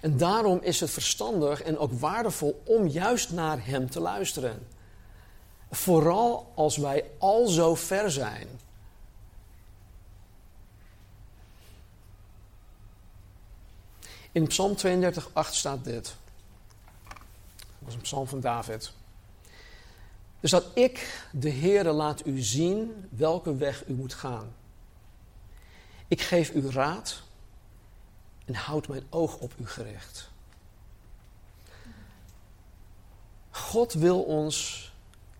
En 0.00 0.16
daarom 0.16 0.58
is 0.62 0.80
het 0.80 0.90
verstandig 0.90 1.62
en 1.62 1.78
ook 1.78 1.92
waardevol 1.92 2.62
om 2.64 2.86
juist 2.86 3.32
naar 3.32 3.58
Hem 3.66 3.90
te 3.90 4.00
luisteren. 4.00 4.66
Vooral 5.70 6.52
als 6.54 6.76
wij 6.76 7.04
al 7.18 7.46
zo 7.46 7.74
ver 7.74 8.10
zijn. 8.10 8.48
In 14.38 14.46
Psalm 14.46 14.76
32, 14.76 15.30
8 15.32 15.54
staat 15.54 15.84
dit. 15.84 16.14
Dat 17.04 17.16
was 17.78 17.94
een 17.94 18.00
psalm 18.00 18.26
van 18.26 18.40
David. 18.40 18.92
Dus 20.40 20.50
dat 20.50 20.64
ik, 20.74 21.22
de 21.32 21.50
Heere, 21.50 21.92
laat 21.92 22.26
u 22.26 22.40
zien 22.40 23.08
welke 23.10 23.56
weg 23.56 23.86
u 23.86 23.92
moet 23.92 24.14
gaan. 24.14 24.54
Ik 26.08 26.20
geef 26.20 26.54
u 26.54 26.70
raad 26.70 27.22
en 28.44 28.54
houd 28.54 28.88
mijn 28.88 29.06
oog 29.10 29.36
op 29.36 29.52
u 29.60 29.66
gericht. 29.66 30.30
God 33.50 33.92
wil 33.92 34.22
ons 34.22 34.90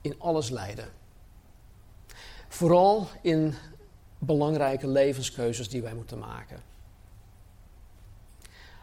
in 0.01 0.15
alles 0.21 0.51
leiden. 0.51 0.89
Vooral 2.49 3.09
in 3.23 3.55
belangrijke 4.19 4.87
levenskeuzes 4.89 5.69
die 5.69 5.83
wij 5.83 5.95
moeten 5.95 6.19
maken. 6.19 6.63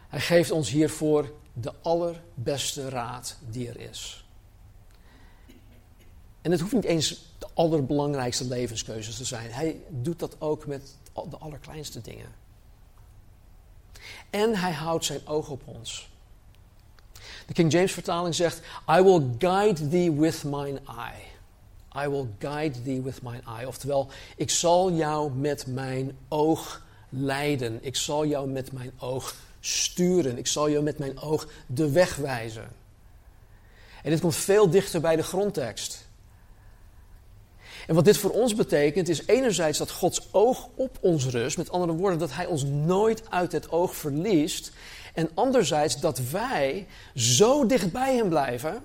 Hij 0.08 0.20
geeft 0.20 0.50
ons 0.50 0.70
hiervoor 0.70 1.32
de 1.52 1.72
allerbeste 1.82 2.88
raad 2.88 3.36
die 3.50 3.68
er 3.68 3.80
is. 3.80 4.24
En 6.42 6.50
het 6.50 6.60
hoeft 6.60 6.72
niet 6.72 6.84
eens 6.84 7.08
de 7.38 7.46
allerbelangrijkste 7.54 8.44
levenskeuzes 8.44 9.16
te 9.16 9.24
zijn. 9.24 9.50
Hij 9.50 9.80
doet 9.88 10.18
dat 10.18 10.36
ook 10.38 10.66
met 10.66 10.94
de 11.30 11.36
allerkleinste 11.38 12.00
dingen. 12.00 12.34
En 14.30 14.56
hij 14.56 14.72
houdt 14.72 15.04
zijn 15.04 15.26
oog 15.26 15.48
op 15.48 15.62
ons. 15.64 16.08
De 17.46 17.52
King 17.52 17.72
James 17.72 17.92
vertaling 17.92 18.34
zegt: 18.34 18.60
I 18.90 19.00
will 19.02 19.22
guide 19.38 19.88
thee 19.88 20.12
with 20.12 20.44
mine 20.44 20.80
eye. 20.86 21.34
I 22.04 22.08
will 22.08 22.26
guide 22.38 22.82
thee 22.82 23.02
with 23.02 23.22
mine 23.22 23.42
eye. 23.46 23.66
Oftewel, 23.66 24.08
ik 24.36 24.50
zal 24.50 24.92
jou 24.92 25.32
met 25.32 25.66
mijn 25.66 26.18
oog 26.28 26.82
leiden. 27.08 27.84
Ik 27.84 27.96
zal 27.96 28.26
jou 28.26 28.48
met 28.48 28.72
mijn 28.72 28.92
oog 28.98 29.34
sturen. 29.66 30.38
Ik 30.38 30.46
zal 30.46 30.70
jou 30.70 30.84
met 30.84 30.98
mijn 30.98 31.18
oog 31.18 31.48
de 31.66 31.90
weg 31.90 32.16
wijzen. 32.16 32.68
En 34.02 34.10
dit 34.10 34.20
komt 34.20 34.36
veel 34.36 34.70
dichter 34.70 35.00
bij 35.00 35.16
de 35.16 35.22
grondtekst. 35.22 36.06
En 37.86 37.94
wat 37.94 38.04
dit 38.04 38.16
voor 38.16 38.30
ons 38.30 38.54
betekent 38.54 39.08
is 39.08 39.26
enerzijds 39.26 39.78
dat 39.78 39.90
Gods 39.90 40.28
oog 40.30 40.68
op 40.74 40.98
ons 41.00 41.26
rust, 41.26 41.56
met 41.56 41.70
andere 41.70 41.92
woorden 41.92 42.18
dat 42.18 42.32
Hij 42.32 42.46
ons 42.46 42.64
nooit 42.64 43.30
uit 43.30 43.52
het 43.52 43.70
oog 43.70 43.96
verliest. 43.96 44.72
En 45.14 45.30
anderzijds 45.34 46.00
dat 46.00 46.18
wij 46.18 46.86
zo 47.14 47.66
dicht 47.66 47.92
bij 47.92 48.16
Hem 48.16 48.28
blijven 48.28 48.82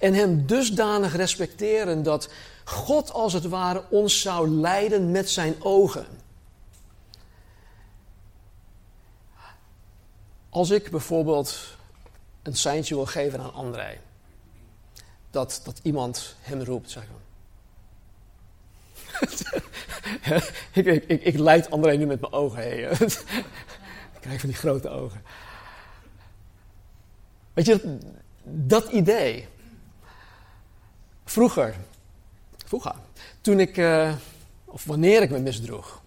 en 0.00 0.14
Hem 0.14 0.46
dusdanig 0.46 1.16
respecteren 1.16 2.02
dat 2.02 2.28
God 2.64 3.12
als 3.12 3.32
het 3.32 3.44
ware 3.48 3.84
ons 3.90 4.20
zou 4.20 4.48
leiden 4.48 5.10
met 5.10 5.30
Zijn 5.30 5.54
ogen. 5.58 6.06
Als 10.52 10.70
ik 10.70 10.90
bijvoorbeeld 10.90 11.76
een 12.42 12.56
seintje 12.56 12.94
wil 12.94 13.06
geven 13.06 13.40
aan 13.40 13.54
André, 13.54 13.98
dat, 15.30 15.60
dat 15.64 15.80
iemand 15.82 16.36
hem 16.40 16.62
roept, 16.62 16.90
zeg 16.90 17.04
maar. 17.10 17.20
ik, 20.72 20.86
ik, 20.86 21.04
ik, 21.04 21.22
ik 21.22 21.38
leid 21.38 21.70
André 21.70 21.96
nu 21.96 22.06
met 22.06 22.20
mijn 22.20 22.32
ogen 22.32 22.62
heen. 22.62 22.90
ik 24.14 24.20
krijg 24.20 24.40
van 24.40 24.48
die 24.48 24.58
grote 24.58 24.88
ogen. 24.88 25.22
Weet 27.52 27.66
je, 27.66 27.98
dat 28.44 28.88
idee. 28.88 29.48
Vroeger, 31.24 31.76
vroeger, 32.64 32.94
toen 33.40 33.60
ik, 33.60 33.76
uh, 33.76 34.14
of 34.64 34.84
wanneer 34.84 35.22
ik 35.22 35.30
me 35.30 35.38
misdroeg, 35.38 36.02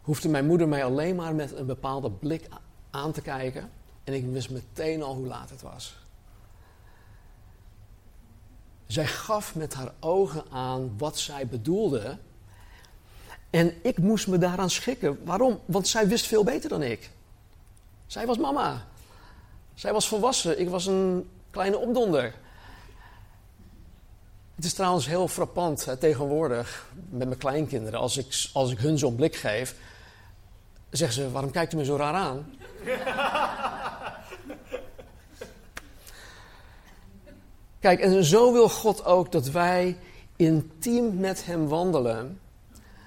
hoefde 0.00 0.28
mijn 0.28 0.46
moeder 0.46 0.68
mij 0.68 0.84
alleen 0.84 1.16
maar 1.16 1.34
met 1.34 1.56
een 1.56 1.66
bepaalde 1.66 2.10
blik 2.10 2.48
aan 2.90 3.12
te 3.12 3.20
kijken 3.20 3.70
en 4.04 4.14
ik 4.14 4.26
wist 4.26 4.50
meteen 4.50 5.02
al 5.02 5.14
hoe 5.14 5.26
laat 5.26 5.50
het 5.50 5.62
was. 5.62 5.96
Zij 8.86 9.06
gaf 9.06 9.54
met 9.54 9.74
haar 9.74 9.92
ogen 10.00 10.44
aan 10.50 10.98
wat 10.98 11.18
zij 11.18 11.46
bedoelde. 11.46 12.18
En 13.50 13.74
ik 13.82 13.98
moest 13.98 14.26
me 14.26 14.38
daaraan 14.38 14.70
schikken. 14.70 15.24
Waarom? 15.24 15.60
Want 15.64 15.88
zij 15.88 16.08
wist 16.08 16.26
veel 16.26 16.44
beter 16.44 16.68
dan 16.68 16.82
ik. 16.82 17.10
Zij 18.06 18.26
was 18.26 18.38
mama. 18.38 18.86
Zij 19.74 19.92
was 19.92 20.08
volwassen. 20.08 20.60
Ik 20.60 20.68
was 20.68 20.86
een 20.86 21.30
kleine 21.50 21.78
opdonder. 21.78 22.34
Het 24.54 24.64
is 24.64 24.74
trouwens 24.74 25.06
heel 25.06 25.28
frappant 25.28 25.84
hè, 25.84 25.96
tegenwoordig 25.96 26.92
met 27.08 27.26
mijn 27.26 27.40
kleinkinderen. 27.40 28.00
Als 28.00 28.16
ik, 28.16 28.48
als 28.52 28.70
ik 28.70 28.78
hun 28.78 28.98
zo'n 28.98 29.14
blik 29.14 29.36
geef, 29.36 29.74
zeggen 30.90 31.22
ze: 31.22 31.30
Waarom 31.30 31.50
kijkt 31.50 31.72
u 31.72 31.76
me 31.76 31.84
zo 31.84 31.96
raar 31.96 32.14
aan? 32.14 32.54
Kijk, 37.80 38.00
en 38.00 38.24
zo 38.24 38.52
wil 38.52 38.68
God 38.68 39.04
ook 39.04 39.32
dat 39.32 39.50
wij 39.50 39.96
intiem 40.36 41.16
met 41.16 41.44
Hem 41.44 41.68
wandelen. 41.68 42.40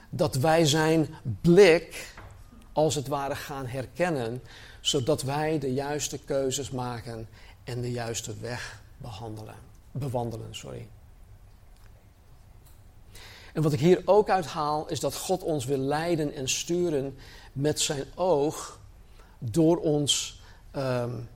Dat 0.09 0.35
wij 0.35 0.65
Zijn 0.65 1.07
blik 1.41 2.13
als 2.73 2.95
het 2.95 3.07
ware 3.07 3.35
gaan 3.35 3.65
herkennen. 3.67 4.41
Zodat 4.81 5.21
wij 5.21 5.59
de 5.59 5.73
juiste 5.73 6.19
keuzes 6.19 6.71
maken 6.71 7.27
en 7.63 7.81
de 7.81 7.91
juiste 7.91 8.33
weg 8.39 8.81
behandelen, 8.97 9.55
bewandelen. 9.91 10.55
Sorry. 10.55 10.87
En 13.53 13.61
wat 13.61 13.73
ik 13.73 13.79
hier 13.79 14.01
ook 14.05 14.29
uit 14.29 14.45
haal, 14.45 14.87
is 14.87 14.99
dat 14.99 15.15
God 15.15 15.43
ons 15.43 15.65
wil 15.65 15.77
leiden 15.77 16.33
en 16.33 16.49
sturen 16.49 17.17
met 17.53 17.81
zijn 17.81 18.03
oog 18.15 18.79
door 19.51 19.77
ons, 19.77 20.41
um, 20.75 21.29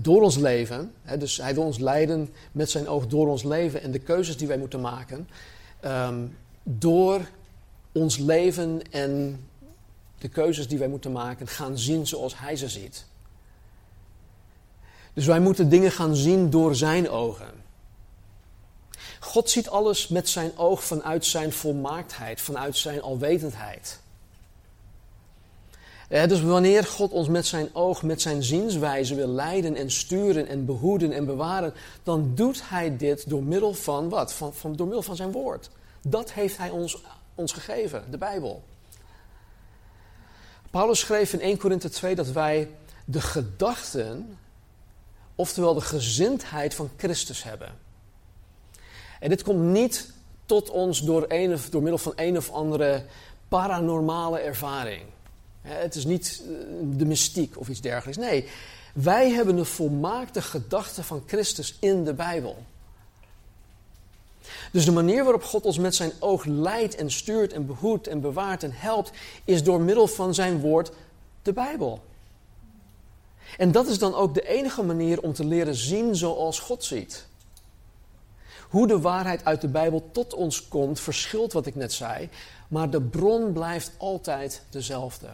door 0.00 0.22
ons 0.22 0.36
leven. 0.36 0.92
Hè, 1.02 1.18
dus 1.18 1.36
hij 1.36 1.54
wil 1.54 1.64
ons 1.64 1.78
leiden 1.78 2.32
met 2.52 2.70
zijn 2.70 2.88
oog 2.88 3.06
door 3.06 3.28
ons 3.28 3.42
leven 3.42 3.82
en 3.82 3.90
de 3.90 3.98
keuzes 3.98 4.36
die 4.36 4.48
wij 4.48 4.58
moeten 4.58 4.80
maken. 4.80 5.28
Um, 5.84 6.36
door 6.62 7.20
ons 7.92 8.18
leven 8.18 8.82
en 8.90 9.44
de 10.18 10.28
keuzes 10.28 10.68
die 10.68 10.78
wij 10.78 10.88
moeten 10.88 11.12
maken 11.12 11.46
gaan 11.48 11.78
zien 11.78 12.06
zoals 12.06 12.38
hij 12.38 12.56
ze 12.56 12.68
ziet. 12.68 13.04
Dus 15.12 15.26
wij 15.26 15.40
moeten 15.40 15.68
dingen 15.68 15.92
gaan 15.92 16.16
zien 16.16 16.50
door 16.50 16.74
zijn 16.74 17.10
ogen. 17.10 17.50
God 19.20 19.50
ziet 19.50 19.68
alles 19.68 20.08
met 20.08 20.28
zijn 20.28 20.58
oog 20.58 20.84
vanuit 20.84 21.26
zijn 21.26 21.52
volmaaktheid, 21.52 22.40
vanuit 22.40 22.76
zijn 22.76 23.02
alwetendheid. 23.02 24.01
Dus 26.12 26.42
wanneer 26.42 26.84
God 26.84 27.10
ons 27.10 27.28
met 27.28 27.46
zijn 27.46 27.74
oog, 27.74 28.02
met 28.02 28.22
zijn 28.22 28.42
zienswijze 28.42 29.14
wil 29.14 29.28
leiden 29.28 29.76
en 29.76 29.90
sturen 29.90 30.46
en 30.46 30.64
behoeden 30.64 31.12
en 31.12 31.24
bewaren, 31.24 31.74
dan 32.02 32.32
doet 32.34 32.68
hij 32.68 32.96
dit 32.96 33.28
door 33.28 33.42
middel 33.42 33.74
van 33.74 34.08
wat? 34.08 34.32
Van, 34.32 34.54
van, 34.54 34.76
door 34.76 34.86
middel 34.86 35.02
van 35.02 35.16
zijn 35.16 35.32
woord. 35.32 35.70
Dat 36.02 36.32
heeft 36.32 36.56
hij 36.56 36.70
ons, 36.70 37.02
ons 37.34 37.52
gegeven, 37.52 38.04
de 38.10 38.18
Bijbel. 38.18 38.62
Paulus 40.70 40.98
schreef 40.98 41.32
in 41.32 41.40
1 41.40 41.58
Korinthe 41.58 41.88
2 41.88 42.14
dat 42.14 42.30
wij 42.30 42.70
de 43.04 43.20
gedachten, 43.20 44.38
oftewel 45.34 45.74
de 45.74 45.80
gezindheid 45.80 46.74
van 46.74 46.90
Christus 46.96 47.42
hebben. 47.42 47.68
En 49.20 49.28
dit 49.28 49.42
komt 49.42 49.62
niet 49.62 50.12
tot 50.46 50.70
ons 50.70 51.00
door, 51.00 51.24
een 51.28 51.52
of, 51.52 51.70
door 51.70 51.82
middel 51.82 51.98
van 51.98 52.12
een 52.16 52.36
of 52.36 52.50
andere 52.50 53.04
paranormale 53.48 54.38
ervaring. 54.38 55.02
Het 55.62 55.94
is 55.94 56.04
niet 56.04 56.42
eh, 56.42 56.54
de 56.82 57.04
mystiek 57.04 57.58
of 57.58 57.68
iets 57.68 57.80
dergelijks. 57.80 58.18
Nee, 58.18 58.48
wij 58.94 59.30
hebben 59.30 59.56
de 59.56 59.64
volmaakte 59.64 60.42
gedachte 60.42 61.02
van 61.02 61.22
Christus 61.26 61.76
in 61.80 62.04
de 62.04 62.14
Bijbel. 62.14 62.56
Dus 64.72 64.84
de 64.84 64.92
manier 64.92 65.22
waarop 65.22 65.42
God 65.42 65.64
ons 65.64 65.78
met 65.78 65.94
zijn 65.94 66.12
oog 66.18 66.44
leidt 66.44 66.94
en 66.94 67.10
stuurt 67.10 67.52
en 67.52 67.66
behoedt 67.66 68.06
en 68.06 68.20
bewaart 68.20 68.62
en 68.62 68.72
helpt, 68.74 69.10
is 69.44 69.62
door 69.62 69.80
middel 69.80 70.06
van 70.06 70.34
zijn 70.34 70.60
woord, 70.60 70.92
de 71.42 71.52
Bijbel. 71.52 72.02
En 73.56 73.72
dat 73.72 73.86
is 73.86 73.98
dan 73.98 74.14
ook 74.14 74.34
de 74.34 74.48
enige 74.48 74.82
manier 74.82 75.20
om 75.20 75.32
te 75.32 75.44
leren 75.44 75.74
zien 75.74 76.16
zoals 76.16 76.60
God 76.60 76.84
ziet. 76.84 77.26
Hoe 78.68 78.86
de 78.86 79.00
waarheid 79.00 79.44
uit 79.44 79.60
de 79.60 79.68
Bijbel 79.68 80.08
tot 80.12 80.34
ons 80.34 80.68
komt, 80.68 81.00
verschilt 81.00 81.52
wat 81.52 81.66
ik 81.66 81.74
net 81.74 81.92
zei, 81.92 82.28
maar 82.68 82.90
de 82.90 83.00
bron 83.00 83.52
blijft 83.52 83.92
altijd 83.96 84.62
dezelfde. 84.70 85.28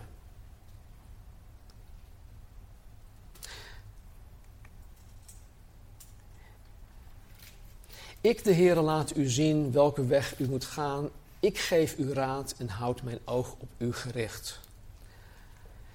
Ik, 8.21 8.45
de 8.45 8.55
Heere, 8.55 8.81
laat 8.81 9.17
u 9.17 9.29
zien 9.29 9.73
welke 9.73 10.07
weg 10.07 10.39
u 10.39 10.49
moet 10.49 10.65
gaan. 10.65 11.09
Ik 11.41 11.59
geef 11.59 11.99
u 11.99 12.13
raad 12.13 12.55
en 12.59 12.69
houd 12.69 13.03
mijn 13.03 13.19
oog 13.25 13.55
op 13.59 13.69
u 13.77 13.93
gericht. 13.93 14.61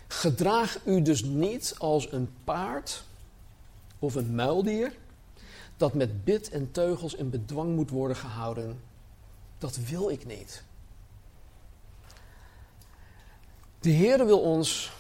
Gedraag 0.08 0.80
u 0.86 1.02
dus 1.02 1.24
niet 1.24 1.76
als 1.78 2.12
een 2.12 2.34
paard 2.44 3.04
of 4.00 4.16
een 4.16 4.36
muildier 4.36 4.94
dat 5.78 5.94
met 5.94 6.24
bit 6.24 6.50
en 6.50 6.72
teugels 6.72 7.16
in 7.16 7.30
bedwang 7.30 7.76
moet 7.76 7.90
worden 7.90 8.18
gehouden. 8.18 8.82
Dat 9.58 9.76
wil 9.76 10.10
ik 10.10 10.26
niet. 10.26 10.64
De 13.80 13.90
Heer 13.90 14.26
wil 14.26 14.40
ons 14.40 14.92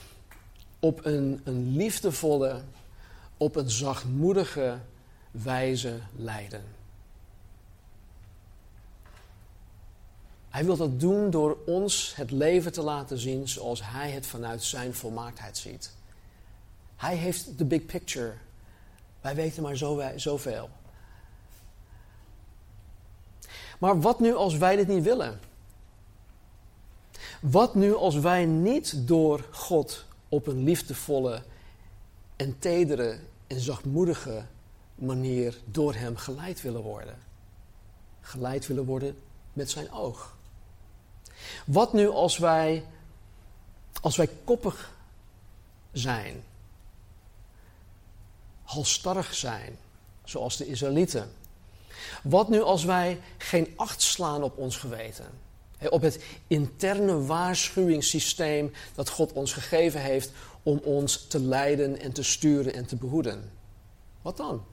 op 0.79 1.05
een, 1.05 1.41
een 1.43 1.75
liefdevolle, 1.75 2.61
op 3.37 3.55
een 3.55 3.69
zachtmoedige 3.69 4.79
wijze 5.31 5.99
leiden. 6.15 6.63
Hij 10.53 10.65
wil 10.65 10.77
dat 10.77 10.99
doen 10.99 11.29
door 11.29 11.57
ons 11.65 12.15
het 12.15 12.31
leven 12.31 12.71
te 12.71 12.81
laten 12.81 13.17
zien 13.17 13.47
zoals 13.47 13.81
Hij 13.83 14.11
het 14.11 14.25
vanuit 14.27 14.63
Zijn 14.63 14.93
volmaaktheid 14.93 15.57
ziet. 15.57 15.91
Hij 16.95 17.15
heeft 17.15 17.57
de 17.57 17.65
big 17.65 17.85
picture 17.85 18.33
wij 19.23 19.35
weten 19.35 19.63
maar 19.63 19.75
zo, 19.75 20.01
zoveel. 20.15 20.69
Maar 23.79 24.01
wat 24.01 24.19
nu 24.19 24.35
als 24.35 24.57
wij 24.57 24.75
dit 24.75 24.87
niet 24.87 25.03
willen? 25.03 25.39
Wat 27.41 27.75
nu 27.75 27.95
als 27.95 28.15
wij 28.15 28.45
niet 28.45 29.07
door 29.07 29.45
God 29.51 30.05
op 30.29 30.47
een 30.47 30.63
liefdevolle 30.63 31.43
en 32.35 32.59
tedere 32.59 33.19
en 33.47 33.59
zachtmoedige 33.59 34.45
manier 34.95 35.57
door 35.65 35.93
Hem 35.93 36.15
geleid 36.15 36.61
willen 36.61 36.81
worden? 36.81 37.19
Geleid 38.21 38.67
willen 38.67 38.85
worden 38.85 39.17
met 39.53 39.69
zijn 39.69 39.91
oog. 39.91 40.32
Wat 41.65 41.93
nu 41.93 42.09
als 42.09 42.37
wij, 42.37 42.85
als 44.01 44.15
wij 44.15 44.29
koppig 44.43 44.93
zijn 45.91 46.43
halstarrig 48.63 49.33
zijn, 49.33 49.77
zoals 50.23 50.57
de 50.57 50.67
Israëlieten? 50.67 51.31
Wat 52.23 52.49
nu 52.49 52.61
als 52.61 52.83
wij 52.83 53.21
geen 53.37 53.73
acht 53.75 54.01
slaan 54.01 54.43
op 54.43 54.57
ons 54.57 54.77
geweten? 54.77 55.25
Op 55.89 56.01
het 56.01 56.23
interne 56.47 57.25
waarschuwingssysteem 57.25 58.71
dat 58.95 59.09
God 59.09 59.33
ons 59.33 59.53
gegeven 59.53 60.01
heeft 60.01 60.31
om 60.63 60.77
ons 60.77 61.27
te 61.27 61.39
leiden 61.39 61.99
en 61.99 62.11
te 62.11 62.23
sturen 62.23 62.73
en 62.73 62.85
te 62.85 62.95
behoeden. 62.95 63.51
Wat 64.21 64.37
dan? 64.37 64.65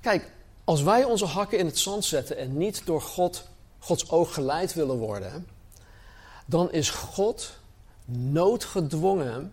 Kijk, 0.00 0.30
Als 0.66 0.82
wij 0.82 1.04
onze 1.04 1.24
hakken 1.24 1.58
in 1.58 1.66
het 1.66 1.78
zand 1.78 2.04
zetten 2.04 2.36
en 2.36 2.56
niet 2.56 2.82
door 2.84 3.02
God, 3.02 3.48
Gods 3.86 4.10
oog 4.10 4.34
geleid 4.34 4.74
willen 4.74 4.96
worden, 4.96 5.46
dan 6.46 6.72
is 6.72 6.90
God 6.90 7.58
noodgedwongen 8.04 9.52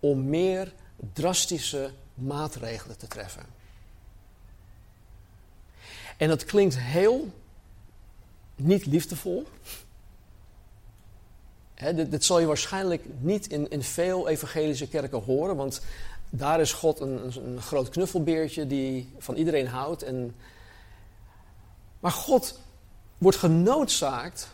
om 0.00 0.28
meer 0.28 0.72
drastische 1.12 1.90
maatregelen 2.14 2.98
te 2.98 3.06
treffen. 3.06 3.42
En 6.16 6.28
dat 6.28 6.44
klinkt 6.44 6.78
heel 6.78 7.32
niet 8.56 8.86
liefdevol. 8.86 9.46
dit, 11.74 12.10
dit, 12.10 12.24
zal 12.24 12.38
je 12.38 12.46
waarschijnlijk 12.46 13.04
niet 13.18 13.46
in, 13.46 13.70
in 13.70 13.82
veel 13.82 14.28
evangelische 14.28 14.88
kerken 14.88 15.22
horen, 15.22 15.56
want 15.56 15.80
daar 16.30 16.60
is 16.60 16.72
God 16.72 17.00
een, 17.00 17.32
een, 17.46 17.62
groot 17.62 17.88
knuffelbeertje 17.88 18.66
die 18.66 19.12
van 19.18 19.34
iedereen 19.34 19.66
houdt. 19.66 20.02
En, 20.02 20.34
maar 22.00 22.12
God 22.12 22.62
wordt 23.18 23.36
genoodzaakt 23.36 24.48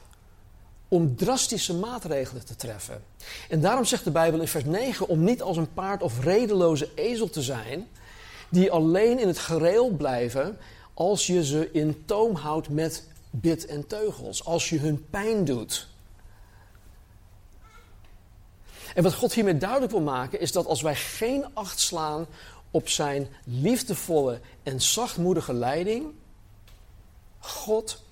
om 0.89 1.17
drastische 1.17 1.75
maatregelen 1.75 2.45
te 2.45 2.57
treffen. 2.57 3.03
En 3.49 3.61
daarom 3.61 3.85
zegt 3.85 4.05
de 4.05 4.11
Bijbel 4.11 4.41
in 4.41 4.49
vers 4.49 4.65
9 4.65 5.09
om 5.09 5.25
niet 5.25 5.43
als 5.43 5.57
een 5.57 5.73
paard 5.73 6.03
of 6.03 6.25
redeloze 6.25 6.91
ezel 6.95 7.31
te 7.31 7.43
zijn, 7.43 7.89
die 8.49 8.71
alleen 8.71 9.19
in 9.19 9.27
het 9.27 9.39
gereel 9.39 9.91
blijven 9.91 10.59
als 10.95 11.27
je 11.27 11.45
ze 11.45 11.71
in 11.73 12.03
toom 12.07 12.35
houdt 12.35 12.69
met 12.69 13.09
bit 13.31 13.67
en 13.67 13.87
teugels, 13.87 14.45
als 14.45 14.69
je 14.69 14.79
hun 14.79 15.07
pijn 15.11 15.45
doet. 15.45 15.89
En 18.95 19.03
wat 19.03 19.15
God 19.15 19.33
hiermee 19.33 19.57
duidelijk 19.59 19.93
wil 19.93 20.01
maken 20.01 20.41
is 20.41 20.53
dat 20.53 20.67
als 20.67 20.83
wij 20.83 20.97
geen 20.97 21.45
acht 21.53 21.81
slaan 21.81 22.27
op 22.71 22.89
zijn 22.89 23.29
liefdevolle 23.45 24.41
en 24.63 24.81
zachtmoedige 24.81 25.53
leiding, 25.53 26.07
God 27.39 28.03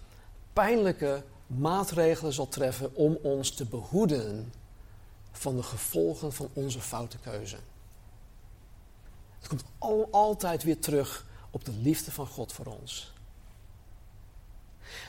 pijnlijke 0.59 1.23
maatregelen 1.47 2.33
zal 2.33 2.49
treffen 2.49 2.94
om 2.94 3.18
ons 3.23 3.51
te 3.51 3.64
behoeden 3.64 4.53
van 5.33 5.57
de 5.57 5.62
gevolgen 5.62 6.33
van 6.33 6.49
onze 6.53 6.81
foute 6.81 7.18
keuze. 7.18 7.57
Het 9.38 9.49
komt 9.49 9.64
al, 9.79 10.09
altijd 10.11 10.62
weer 10.62 10.79
terug 10.79 11.27
op 11.51 11.64
de 11.64 11.73
liefde 11.73 12.11
van 12.11 12.27
God 12.27 12.53
voor 12.53 12.66
ons. 12.66 13.12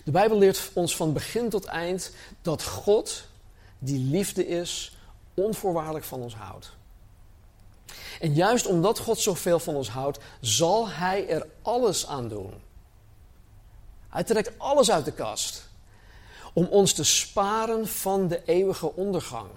De 0.03 0.11
Bijbel 0.11 0.37
leert 0.37 0.71
ons 0.73 0.95
van 0.95 1.13
begin 1.13 1.49
tot 1.49 1.65
eind 1.65 2.11
dat 2.41 2.63
God, 2.63 3.23
die 3.79 3.99
liefde 3.99 4.47
is, 4.47 4.97
onvoorwaardelijk 5.33 6.05
van 6.05 6.21
ons 6.21 6.35
houdt. 6.35 6.71
En 8.19 8.33
juist 8.33 8.65
omdat 8.65 8.99
God 8.99 9.19
zoveel 9.19 9.59
van 9.59 9.75
ons 9.75 9.89
houdt, 9.89 10.19
zal 10.41 10.89
Hij 10.89 11.27
er 11.27 11.47
alles 11.61 12.07
aan 12.07 12.27
doen. 12.27 12.67
Hij 14.09 14.23
trekt 14.23 14.51
alles 14.57 14.91
uit 14.91 15.05
de 15.05 15.11
kast 15.11 15.67
om 16.53 16.65
ons 16.65 16.93
te 16.93 17.03
sparen 17.03 17.87
van 17.87 18.27
de 18.27 18.41
eeuwige 18.45 18.95
ondergang. 18.95 19.49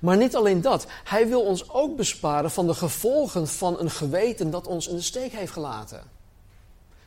Maar 0.00 0.16
niet 0.16 0.36
alleen 0.36 0.60
dat, 0.60 0.86
Hij 1.04 1.28
wil 1.28 1.42
ons 1.42 1.70
ook 1.70 1.96
besparen 1.96 2.50
van 2.50 2.66
de 2.66 2.74
gevolgen 2.74 3.48
van 3.48 3.80
een 3.80 3.90
geweten 3.90 4.50
dat 4.50 4.66
ons 4.66 4.88
in 4.88 4.96
de 4.96 5.02
steek 5.02 5.32
heeft 5.32 5.52
gelaten. 5.52 6.02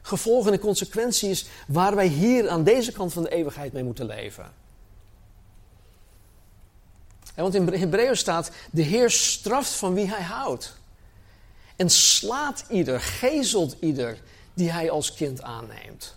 Gevolgen 0.02 0.52
en 0.52 0.60
consequenties 0.60 1.46
waar 1.68 1.96
wij 1.96 2.08
hier 2.08 2.50
aan 2.50 2.64
deze 2.64 2.92
kant 2.92 3.14
van 3.14 3.24
de 3.24 3.30
eeuwigheid 3.30 3.74
mee 3.74 3.84
moeten 3.84 4.06
leven. 4.06 4.54
want 7.36 7.56
in 7.56 7.68
Hebreeën 7.68 8.18
staat: 8.18 8.52
de 8.72 8.82
Heer 8.82 9.12
straft 9.12 9.72
van 9.72 9.94
wie 9.94 10.08
hij 10.08 10.24
houdt. 10.24 10.74
En 11.76 11.90
slaat 11.90 12.66
ieder, 12.70 13.02
gezelt 13.02 13.76
ieder 13.80 14.18
die 14.56 14.72
hij 14.72 14.90
als 14.90 15.14
kind 15.14 15.42
aanneemt. 15.42 16.16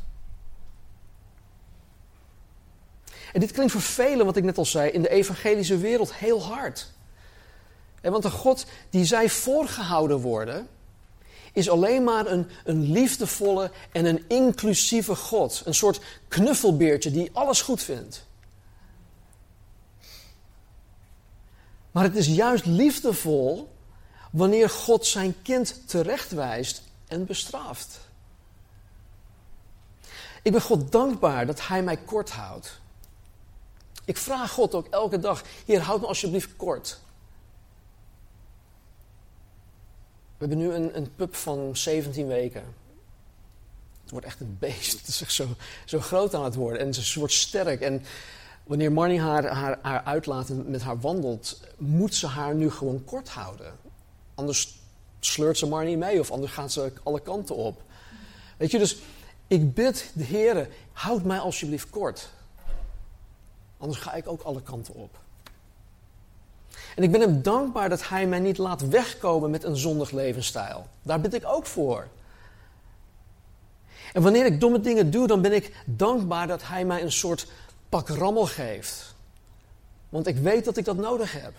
En 3.33 3.41
dit 3.41 3.53
klinkt 3.53 3.73
voor 3.73 3.81
velen, 3.81 4.27
wat 4.27 4.37
ik 4.37 4.45
net 4.45 4.59
al 4.59 4.65
zei, 4.65 4.91
in 4.91 5.03
de 5.03 5.11
evangelische 5.11 5.79
wereld 5.79 6.15
heel 6.15 6.43
hard. 6.43 6.93
want 8.03 8.23
de 8.23 8.31
God 8.31 8.67
die 8.91 9.05
zij 9.05 9.29
voorgehouden 9.29 10.21
worden, 10.21 10.69
is 11.53 11.69
alleen 11.71 12.05
maar 12.05 12.27
een, 12.27 12.49
een 12.65 12.91
liefdevolle 12.93 13.71
en 13.93 14.05
een 14.05 14.25
inclusieve 14.29 15.15
God. 15.15 15.63
Een 15.65 15.75
soort 15.75 16.01
knuffelbeertje 16.29 17.11
die 17.11 17.31
alles 17.33 17.63
goed 17.63 17.83
vindt. 17.83 18.27
Maar 21.91 22.05
het 22.05 22.17
is 22.17 22.27
juist 22.27 22.67
liefdevol 22.67 23.73
wanneer 24.31 24.71
God 24.71 25.07
zijn 25.07 25.35
kind 25.43 25.89
terechtwijst 25.89 26.83
en 27.07 27.27
bestraft. 27.27 28.08
Ik 30.49 30.55
ben 30.55 30.63
God 30.63 30.93
dankbaar 30.93 31.47
dat 31.47 31.67
Hij 31.67 31.83
mij 31.83 31.97
kort 31.97 32.31
houdt. 32.31 32.81
Ik 34.05 34.17
vraag 34.17 34.51
God 34.51 34.75
ook 34.75 34.87
elke 34.87 35.19
dag: 35.19 35.43
Heer, 35.67 35.81
houd 35.81 36.01
me 36.01 36.07
alsjeblieft 36.07 36.57
kort. 36.57 37.01
We 40.37 40.47
hebben 40.47 40.59
nu 40.59 40.73
een, 40.73 40.97
een 40.97 41.15
pup 41.17 41.35
van 41.35 41.77
17 41.77 42.27
weken. 42.27 42.63
Het 44.03 44.11
wordt 44.11 44.27
echt 44.27 44.41
een 44.41 44.57
beest. 44.59 44.99
Het 44.99 45.09
is 45.09 45.23
echt 45.23 45.33
zo, 45.33 45.47
zo 45.85 46.01
groot 46.01 46.35
aan 46.35 46.45
het 46.45 46.55
worden. 46.55 46.81
En 46.81 46.95
ze 46.95 47.19
wordt 47.19 47.35
sterk. 47.35 47.81
En 47.81 48.03
wanneer 48.65 48.93
Marnie 48.93 49.21
haar, 49.21 49.47
haar, 49.47 49.79
haar 49.83 50.03
uitlaat 50.03 50.49
en 50.49 50.71
met 50.71 50.83
haar 50.83 51.01
wandelt, 51.01 51.61
moet 51.77 52.15
ze 52.15 52.27
haar 52.27 52.55
nu 52.55 52.71
gewoon 52.71 53.05
kort 53.05 53.29
houden. 53.29 53.77
Anders 54.35 54.79
sleurt 55.21 55.59
ze 55.59 55.67
Marnie 55.67 55.97
mee 55.97 56.21
of 56.21 56.31
anders 56.31 56.53
gaat 56.53 56.73
ze 56.73 56.93
alle 57.03 57.21
kanten 57.21 57.57
op. 57.57 57.83
Weet 58.57 58.71
je, 58.71 58.79
dus 58.79 58.97
ik 59.49 59.75
bid 59.75 60.11
de 60.15 60.25
Heer, 60.25 60.69
houd 60.93 61.23
mij 61.25 61.39
alsjeblieft 61.39 61.91
kort. 61.91 62.29
Anders 63.79 63.99
ga 64.01 64.15
ik 64.15 64.29
ook 64.29 64.43
alle 64.43 64.63
kanten 64.63 64.95
op. 64.95 65.19
En 66.97 67.03
ik 67.03 67.13
ben 67.13 67.21
hem 67.21 67.43
dankbaar 67.43 67.89
dat 67.89 68.09
hij 68.09 68.27
mij 68.27 68.39
niet 68.39 68.59
laat 68.59 68.89
wegkomen 68.89 69.51
met 69.51 69.65
een 69.65 69.77
zondig 69.77 70.11
levensstijl. 70.11 70.87
Daar 71.03 71.21
bid 71.21 71.35
ik 71.35 71.47
ook 71.47 71.67
voor. 71.67 72.07
En 74.13 74.23
wanneer 74.23 74.47
ik 74.47 74.61
domme 74.61 74.81
dingen 74.81 75.11
doe, 75.11 75.27
dan 75.27 75.43
ben 75.43 75.53
ik 75.53 75.77
dankbaar 75.85 76.47
dat 76.47 76.67
hij 76.67 76.85
mij 76.85 77.03
een 77.03 77.13
soort 77.13 77.47
pak 77.89 78.09
rammel 78.09 78.47
geeft. 78.47 79.15
Want 80.09 80.27
ik 80.27 80.37
weet 80.37 80.65
dat 80.65 80.77
ik 80.77 80.85
dat 80.85 80.97
nodig 80.97 81.33
heb. 81.33 81.55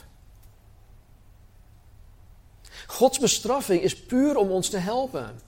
Gods 2.88 3.19
bestraffing 3.19 3.82
is 3.82 4.06
puur 4.06 4.38
om 4.38 4.49
ons 4.49 4.69
te 4.69 4.78
helpen. 4.78 5.39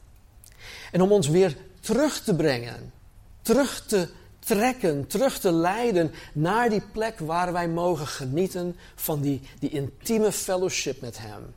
En 0.91 1.01
om 1.01 1.11
ons 1.11 1.27
weer 1.27 1.57
terug 1.81 2.21
te 2.21 2.35
brengen. 2.35 2.93
Terug 3.41 3.85
te 3.85 4.09
trekken, 4.39 5.07
terug 5.07 5.39
te 5.39 5.51
leiden 5.51 6.11
naar 6.33 6.69
die 6.69 6.83
plek 6.91 7.19
waar 7.19 7.53
wij 7.53 7.67
mogen 7.67 8.07
genieten 8.07 8.75
van 8.95 9.21
die, 9.21 9.41
die 9.59 9.69
intieme 9.69 10.31
fellowship 10.31 11.01
met 11.01 11.17
Hem. 11.17 11.53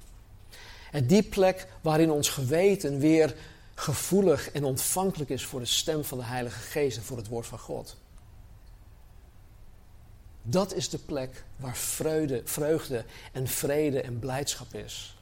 En 0.90 1.06
die 1.06 1.22
plek 1.22 1.66
waarin 1.80 2.10
ons 2.10 2.28
geweten 2.28 2.98
weer 2.98 3.34
gevoelig 3.74 4.50
en 4.50 4.64
ontvankelijk 4.64 5.30
is 5.30 5.44
voor 5.44 5.60
de 5.60 5.66
stem 5.66 6.04
van 6.04 6.18
de 6.18 6.24
Heilige 6.24 6.60
Geest 6.60 6.96
en 6.96 7.02
voor 7.02 7.16
het 7.16 7.28
woord 7.28 7.46
van 7.46 7.58
God. 7.58 7.96
Dat 10.42 10.74
is 10.74 10.88
de 10.88 10.98
plek 10.98 11.44
waar 11.56 11.76
vreugde, 11.76 12.42
vreugde 12.44 13.04
en 13.32 13.46
vrede 13.46 14.00
en 14.00 14.18
blijdschap 14.18 14.74
is. 14.74 15.16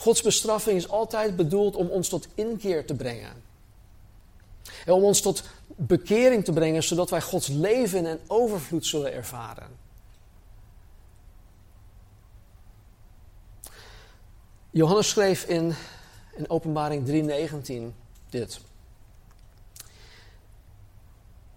Gods 0.00 0.22
bestraffing 0.22 0.76
is 0.76 0.88
altijd 0.88 1.36
bedoeld 1.36 1.76
om 1.76 1.88
ons 1.88 2.08
tot 2.08 2.28
inkeer 2.34 2.86
te 2.86 2.94
brengen. 2.94 3.42
En 4.84 4.92
om 4.92 5.02
ons 5.02 5.20
tot 5.20 5.42
bekering 5.66 6.44
te 6.44 6.52
brengen, 6.52 6.82
zodat 6.82 7.10
wij 7.10 7.20
Gods 7.20 7.48
leven 7.48 8.06
en 8.06 8.20
overvloed 8.26 8.86
zullen 8.86 9.12
ervaren. 9.12 9.68
Johannes 14.70 15.08
schreef 15.08 15.44
in, 15.44 15.74
in 16.36 16.50
Openbaring 16.50 17.06
3:19 17.06 17.94
dit. 18.30 18.60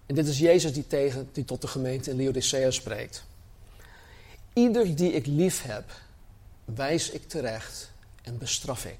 En 0.06 0.16
dit 0.16 0.28
is 0.28 0.40
Jezus 0.40 0.74
die, 0.74 0.88
tegen, 0.88 1.30
die 1.32 1.46
tot 1.46 1.62
de 1.62 1.68
gemeente 1.68 2.10
in 2.10 2.24
Laodicea 2.24 2.72
spreekt. 2.72 3.24
Ieder 4.54 4.96
die 4.96 5.12
ik 5.12 5.26
lief 5.26 5.62
heb, 5.62 5.92
wijs 6.66 7.10
ik 7.10 7.28
terecht 7.30 7.92
en 8.24 8.38
bestraf 8.38 8.86
ik. 8.86 9.00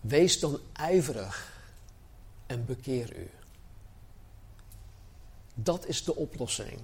Wees 0.00 0.40
dan 0.40 0.60
ijverig 0.72 1.52
en 2.46 2.64
bekeer 2.64 3.16
u. 3.16 3.30
Dat 5.54 5.86
is 5.86 6.04
de 6.04 6.16
oplossing. 6.16 6.78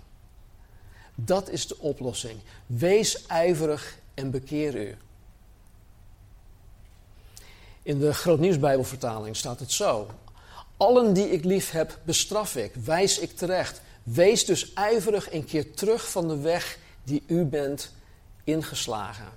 Dat 1.15 1.49
is 1.49 1.67
de 1.67 1.79
oplossing. 1.79 2.41
Wees 2.67 3.27
ijverig 3.27 3.99
en 4.15 4.31
bekeer 4.31 4.89
u. 4.89 4.97
In 7.83 7.99
de 7.99 8.15
Grootnieuwsbijbelvertaling 8.15 9.37
staat 9.37 9.61
het 9.61 9.73
zo. 9.73 10.09
Allen 10.77 11.13
die 11.13 11.31
ik 11.31 11.45
lief 11.45 11.71
heb, 11.71 11.99
bestraf 12.05 12.57
ik, 12.57 12.75
wijs 12.75 13.19
ik 13.19 13.37
terecht. 13.37 13.81
Wees 14.03 14.45
dus 14.45 14.73
ijverig 14.73 15.29
en 15.29 15.45
keer 15.45 15.75
terug 15.75 16.11
van 16.11 16.29
de 16.29 16.37
weg 16.37 16.79
die 17.05 17.23
u 17.27 17.45
bent 17.45 17.93
ingeslagen. 18.45 19.29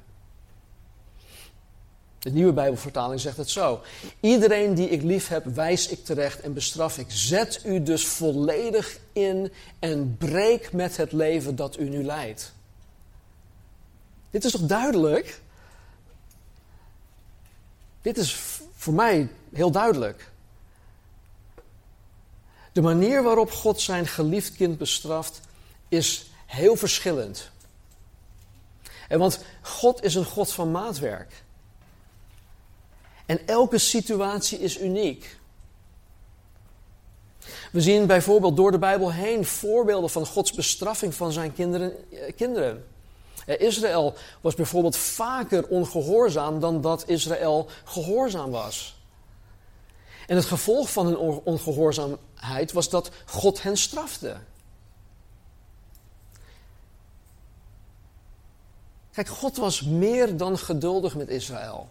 De 2.19 2.31
nieuwe 2.31 2.53
Bijbelvertaling 2.53 3.19
zegt 3.19 3.37
het 3.37 3.49
zo. 3.49 3.81
Iedereen 4.19 4.73
die 4.73 4.89
ik 4.89 5.01
lief 5.01 5.27
heb, 5.27 5.45
wijs 5.45 5.87
ik 5.87 6.05
terecht 6.05 6.41
en 6.41 6.53
bestraf 6.53 6.97
ik. 6.97 7.05
Zet 7.09 7.61
u 7.65 7.83
dus 7.83 8.07
volledig 8.07 8.99
in 9.13 9.51
en 9.79 10.15
breek 10.17 10.73
met 10.73 10.97
het 10.97 11.11
leven 11.11 11.55
dat 11.55 11.79
u 11.79 11.89
nu 11.89 12.03
leidt. 12.03 12.53
Dit 14.29 14.43
is 14.43 14.51
toch 14.51 14.65
duidelijk? 14.65 15.41
Dit 18.01 18.17
is 18.17 18.35
voor 18.75 18.93
mij 18.93 19.29
heel 19.53 19.71
duidelijk. 19.71 20.31
De 22.71 22.81
manier 22.81 23.23
waarop 23.23 23.51
God 23.51 23.81
zijn 23.81 24.07
geliefd 24.07 24.55
kind 24.55 24.77
bestraft 24.77 25.41
is 25.87 26.29
heel 26.45 26.75
verschillend. 26.75 27.49
En 29.07 29.19
want 29.19 29.43
God 29.61 30.03
is 30.03 30.15
een 30.15 30.25
God 30.25 30.51
van 30.51 30.71
maatwerk. 30.71 31.43
En 33.29 33.47
elke 33.47 33.77
situatie 33.77 34.59
is 34.59 34.79
uniek. 34.79 35.37
We 37.71 37.81
zien 37.81 38.07
bijvoorbeeld 38.07 38.55
door 38.55 38.71
de 38.71 38.79
Bijbel 38.79 39.11
heen 39.11 39.45
voorbeelden 39.45 40.09
van 40.09 40.25
Gods 40.25 40.53
bestraffing 40.53 41.13
van 41.13 41.31
zijn 41.31 41.53
kinderen. 41.53 42.11
Eh, 42.11 42.35
kinderen. 42.35 42.85
Eh, 43.45 43.59
Israël 43.59 44.13
was 44.41 44.55
bijvoorbeeld 44.55 44.95
vaker 44.95 45.67
ongehoorzaam 45.67 46.59
dan 46.59 46.81
dat 46.81 47.03
Israël 47.07 47.67
gehoorzaam 47.83 48.51
was. 48.51 49.01
En 50.27 50.35
het 50.35 50.45
gevolg 50.45 50.91
van 50.91 51.05
hun 51.05 51.17
ongehoorzaamheid 51.43 52.71
was 52.71 52.89
dat 52.89 53.09
God 53.25 53.61
hen 53.63 53.77
strafte. 53.77 54.35
Kijk, 59.11 59.27
God 59.27 59.57
was 59.57 59.81
meer 59.81 60.37
dan 60.37 60.57
geduldig 60.57 61.15
met 61.15 61.29
Israël. 61.29 61.89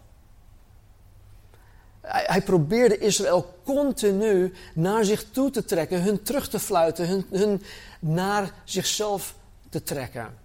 Hij, 2.01 2.41
probeerde 2.41 2.97
Israël 2.97 3.53
continu 3.63 4.53
naar 4.73 5.05
zich 5.05 5.23
toe 5.31 5.49
te 5.49 5.65
trekken, 5.65 6.01
hun 6.01 6.23
terug 6.23 6.49
te 6.49 6.59
fluiten, 6.59 7.07
hun, 7.07 7.25
hun 7.31 7.63
naar 7.99 8.53
zichzelf 8.63 9.35
te 9.69 9.83
trekken. 9.83 10.37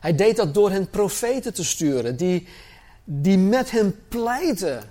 Hij 0.00 0.14
deed 0.14 0.36
dat 0.36 0.54
door 0.54 0.70
hen 0.70 0.90
profeten 0.90 1.54
te 1.54 1.64
sturen, 1.64 2.16
die, 2.16 2.48
die 3.04 3.38
met 3.38 3.70
hen 3.70 4.00
pleiten. 4.08 4.82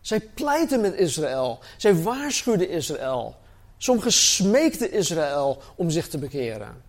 Zij 0.00 0.20
pleiten 0.20 0.80
met 0.80 0.94
Israël. 0.94 1.58
Zij 1.76 2.02
waarschuwden 2.02 2.68
Israël. 2.68 3.36
Sommigen 3.76 4.12
smeekten 4.12 4.92
Israël 4.92 5.62
om 5.76 5.90
zich 5.90 6.08
te 6.08 6.18
bekeren. 6.18 6.82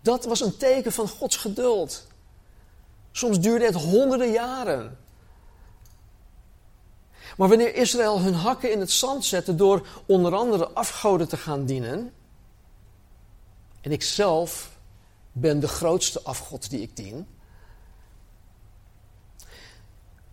Dat 0.00 0.24
was 0.24 0.40
een 0.40 0.56
teken 0.56 0.92
van 0.92 1.08
Gods 1.08 1.36
geduld. 1.36 2.06
Soms 3.16 3.40
duurde 3.40 3.64
het 3.64 3.74
honderden 3.74 4.30
jaren. 4.32 4.98
Maar 7.36 7.48
wanneer 7.48 7.74
Israël 7.74 8.20
hun 8.20 8.34
hakken 8.34 8.72
in 8.72 8.80
het 8.80 8.90
zand 8.90 9.24
zette 9.24 9.54
door 9.54 9.86
onder 10.06 10.34
andere 10.34 10.68
afgoden 10.68 11.28
te 11.28 11.36
gaan 11.36 11.64
dienen, 11.64 12.12
en 13.80 13.92
ik 13.92 14.02
zelf 14.02 14.78
ben 15.32 15.60
de 15.60 15.68
grootste 15.68 16.22
afgod 16.22 16.70
die 16.70 16.80
ik 16.80 16.96
dien, 16.96 17.26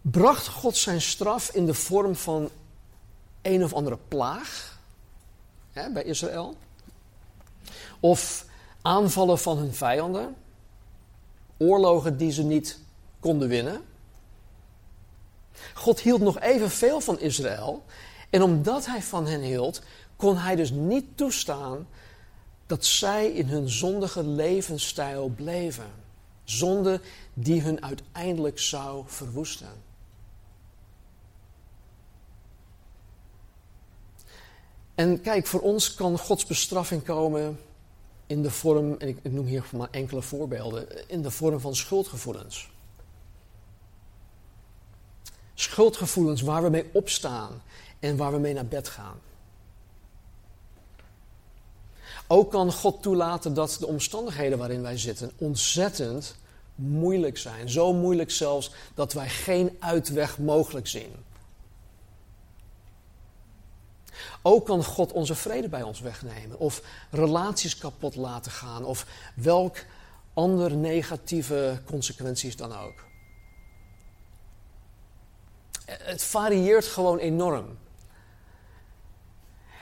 bracht 0.01 0.47
God 0.47 0.77
zijn 0.77 1.01
straf 1.01 1.49
in 1.49 1.65
de 1.65 1.73
vorm 1.73 2.15
van 2.15 2.49
een 3.41 3.63
of 3.63 3.73
andere 3.73 3.97
plaag 4.07 4.79
hè, 5.71 5.91
bij 5.91 6.03
Israël, 6.03 6.55
of 7.99 8.45
aanvallen 8.82 9.39
van 9.39 9.57
hun 9.57 9.73
vijanden, 9.73 10.36
oorlogen 11.62 12.18
die 12.18 12.32
ze 12.32 12.43
niet 12.43 12.80
konden 13.20 13.47
winnen. 13.47 13.82
God 15.74 15.99
hield 15.99 16.22
nog 16.22 16.39
even 16.39 16.70
veel 16.70 17.01
van 17.01 17.20
Israël. 17.20 17.84
En 18.30 18.41
omdat 18.41 18.86
hij 18.86 19.01
van 19.01 19.28
hen 19.28 19.41
hield, 19.41 19.82
kon 20.16 20.38
hij 20.38 20.55
dus 20.55 20.72
niet 20.72 21.05
toestaan 21.16 21.88
dat 22.66 22.86
zij 22.86 23.32
in 23.32 23.47
hun 23.47 23.70
zondige 23.70 24.24
levensstijl 24.24 25.30
bleven. 25.30 25.91
Zonde 26.43 27.01
die 27.34 27.62
hun 27.62 27.84
uiteindelijk 27.84 28.59
zou 28.59 29.03
verwoesten. 29.07 29.89
En 34.95 35.22
kijk, 35.22 35.47
voor 35.47 35.62
ons 35.62 35.93
kan 35.93 36.18
Gods 36.18 36.45
bestraffing 36.45 37.03
komen 37.03 37.59
in 38.32 38.41
de 38.41 38.51
vorm, 38.51 38.95
en 38.97 39.07
ik, 39.07 39.32
noem 39.32 39.45
hier 39.45 39.65
maar 39.75 39.88
enkele 39.91 40.21
voorbeelden, 40.21 41.09
in 41.09 41.21
de 41.21 41.32
vorm 41.32 41.59
van 41.59 41.75
schuldgevoelens. 41.75 42.69
Schuldgevoelens 45.53 46.41
waar 46.41 46.63
we 46.63 46.69
mee 46.69 46.89
opstaan 46.93 47.61
en 47.99 48.17
waar 48.17 48.32
we 48.32 48.38
mee 48.38 48.53
naar 48.53 48.65
bed 48.65 48.88
gaan. 48.88 49.19
Ook 52.27 52.51
kan 52.51 52.71
God 52.71 53.01
toelaten 53.01 53.53
dat 53.53 53.77
de 53.79 53.88
omstandigheden 53.88 54.57
waarin 54.57 54.82
wij 54.82 54.97
zitten 54.97 55.32
ontzettend 55.38 56.36
moeilijk 56.75 57.38
zijn. 57.38 57.69
Zo 57.69 57.93
moeilijk 57.93 58.32
zelfs 58.32 58.71
dat 58.93 59.13
wij 59.13 59.29
geen 59.29 59.77
uitweg 59.79 60.38
mogelijk 60.38 60.88
zien. 60.88 61.11
Ook 64.41 64.65
kan 64.65 64.83
God 64.83 65.11
onze 65.11 65.35
vrede 65.35 65.69
bij 65.69 65.81
ons 65.81 65.99
wegnemen, 65.99 66.59
of 66.59 66.81
relaties 67.09 67.77
kapot 67.77 68.15
laten 68.15 68.51
gaan, 68.51 68.85
of 68.85 69.05
welk 69.35 69.77
ander 70.33 70.75
negatieve 70.75 71.81
consequenties 71.85 72.55
dan 72.55 72.77
ook. 72.77 73.03
Het 75.85 76.23
varieert 76.23 76.85
gewoon 76.85 77.17
enorm. 77.17 77.77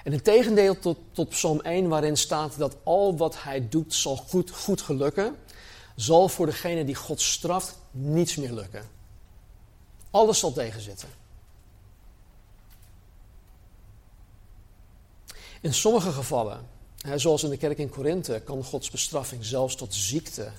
En 0.04 0.14
in 0.14 0.22
tegendeel 0.22 0.80
tot, 0.80 0.98
tot 1.12 1.30
Psalm 1.30 1.62
1, 1.62 1.88
waarin 1.88 2.18
staat 2.18 2.58
dat 2.58 2.78
al 2.84 3.18
wat 3.18 3.44
hij 3.44 3.70
doet 3.70 3.94
zal 3.94 4.16
goed, 4.16 4.52
goed 4.52 4.82
gelukken, 4.82 5.36
zal 5.96 6.30
voor 6.30 6.46
degene 6.46 6.86
die 6.86 6.96
God 6.96 7.22
straft 7.22 7.78
niets 7.92 8.36
meer 8.36 8.52
lukken. 8.52 8.90
Alles 10.12 10.40
zal 10.40 10.52
tegenzitten. 10.52 11.19
In 15.62 15.74
sommige 15.74 16.12
gevallen, 16.12 16.68
zoals 17.16 17.44
in 17.44 17.50
de 17.50 17.58
kerk 17.58 17.78
in 17.78 17.90
Korinthe, 17.90 18.42
kan 18.46 18.64
Gods 18.64 18.90
bestraffing 18.90 19.46
zelfs 19.46 19.76
tot 19.76 19.94
ziekte 19.94 20.52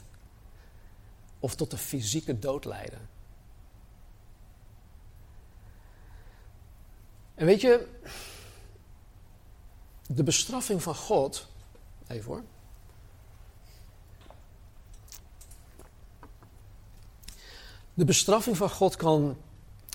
of 1.39 1.55
tot 1.55 1.71
de 1.71 1.79
fysieke 1.79 2.39
dood 2.39 2.65
leiden. 2.65 3.09
En 7.35 7.47
weet 7.47 7.61
je, 7.61 7.89
de 10.07 10.23
bestraffing 10.23 10.83
van 10.83 10.95
God, 10.95 11.47
even 12.07 12.25
hoor. 12.25 12.45
De 17.95 18.05
bestraffing 18.05 18.57
van 18.57 18.71
God 18.71 18.97
kan 18.97 19.37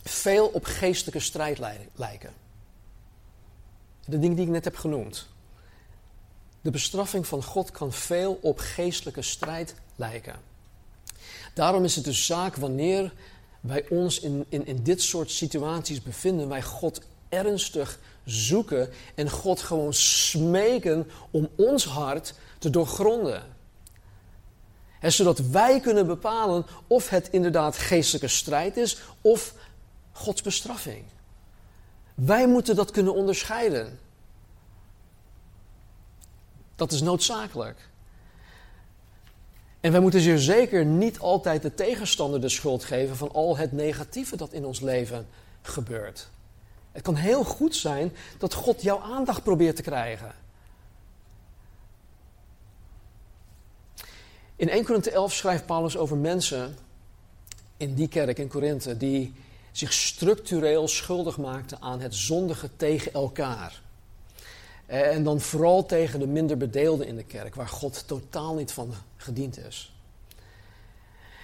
veel 0.03 0.47
op 0.47 0.65
geestelijke 0.65 1.19
strijd 1.19 1.59
lijken. 1.93 2.33
De 4.05 4.19
dingen 4.19 4.35
die 4.35 4.45
ik 4.45 4.51
net 4.51 4.63
heb 4.63 4.75
genoemd. 4.75 5.27
De 6.61 6.71
bestraffing 6.71 7.27
van 7.27 7.43
God 7.43 7.71
kan 7.71 7.93
veel 7.93 8.39
op 8.41 8.59
geestelijke 8.59 9.21
strijd 9.21 9.75
lijken. 9.95 10.35
Daarom 11.53 11.83
is 11.83 11.95
het 11.95 12.05
dus 12.05 12.25
zaak 12.25 12.55
wanneer 12.55 13.13
wij 13.61 13.85
ons 13.89 14.19
in, 14.19 14.45
in, 14.49 14.65
in 14.65 14.83
dit 14.83 15.01
soort 15.01 15.31
situaties 15.31 16.01
bevinden, 16.01 16.47
wij 16.47 16.63
God 16.63 17.01
ernstig 17.29 17.99
zoeken 18.25 18.89
en 19.15 19.29
God 19.29 19.61
gewoon 19.61 19.93
smeken 19.93 21.11
om 21.31 21.49
ons 21.55 21.85
hart 21.85 22.33
te 22.59 22.69
doorgronden. 22.69 23.43
En 24.99 25.11
zodat 25.11 25.39
wij 25.39 25.79
kunnen 25.79 26.07
bepalen 26.07 26.65
of 26.87 27.09
het 27.09 27.29
inderdaad 27.31 27.77
geestelijke 27.77 28.27
strijd 28.27 28.77
is 28.77 28.97
of 29.21 29.53
Gods 30.11 30.41
bestraffing. 30.41 31.03
Wij 32.15 32.47
moeten 32.47 32.75
dat 32.75 32.91
kunnen 32.91 33.13
onderscheiden. 33.13 33.99
Dat 36.75 36.91
is 36.91 37.01
noodzakelijk. 37.01 37.89
En 39.79 39.91
wij 39.91 39.99
moeten 39.99 40.21
zeer 40.21 40.37
zeker 40.37 40.85
niet 40.85 41.19
altijd 41.19 41.61
de 41.61 41.73
tegenstander 41.73 42.41
de 42.41 42.49
schuld 42.49 42.83
geven 42.83 43.15
van 43.15 43.31
al 43.31 43.57
het 43.57 43.71
negatieve 43.71 44.37
dat 44.37 44.53
in 44.53 44.65
ons 44.65 44.79
leven 44.79 45.27
gebeurt. 45.61 46.29
Het 46.91 47.01
kan 47.01 47.15
heel 47.15 47.43
goed 47.43 47.75
zijn 47.75 48.11
dat 48.37 48.53
God 48.53 48.81
jouw 48.81 48.99
aandacht 48.99 49.43
probeert 49.43 49.75
te 49.75 49.81
krijgen. 49.81 50.35
In 54.55 54.69
1 54.69 54.83
Korinthe 54.83 55.11
11 55.11 55.33
schrijft 55.33 55.65
Paulus 55.65 55.97
over 55.97 56.17
mensen 56.17 56.77
in 57.77 57.93
die 57.93 58.07
kerk 58.07 58.39
in 58.39 58.47
Korinthe 58.47 58.97
die 58.97 59.33
zich 59.77 59.93
structureel 59.93 60.87
schuldig 60.87 61.37
maakten 61.37 61.81
aan 61.81 62.01
het 62.01 62.15
zondige 62.15 62.69
tegen 62.75 63.13
elkaar. 63.13 63.81
En 64.85 65.23
dan 65.23 65.39
vooral 65.41 65.85
tegen 65.85 66.19
de 66.19 66.27
minder 66.27 66.57
bedeelden 66.57 67.07
in 67.07 67.15
de 67.15 67.23
kerk, 67.23 67.55
waar 67.55 67.67
God 67.67 68.07
totaal 68.07 68.55
niet 68.55 68.71
van 68.71 68.93
gediend 69.17 69.57
is. 69.57 69.93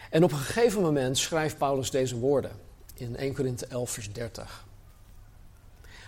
En 0.09 0.23
op 0.23 0.31
een 0.31 0.37
gegeven 0.37 0.81
moment 0.81 1.17
schrijft 1.17 1.57
Paulus 1.57 1.91
deze 1.91 2.17
woorden 2.17 2.51
in 2.93 3.15
1 3.15 3.33
Korinthe 3.33 3.65
11, 3.65 3.91
vers 3.91 4.13
30. 4.13 4.65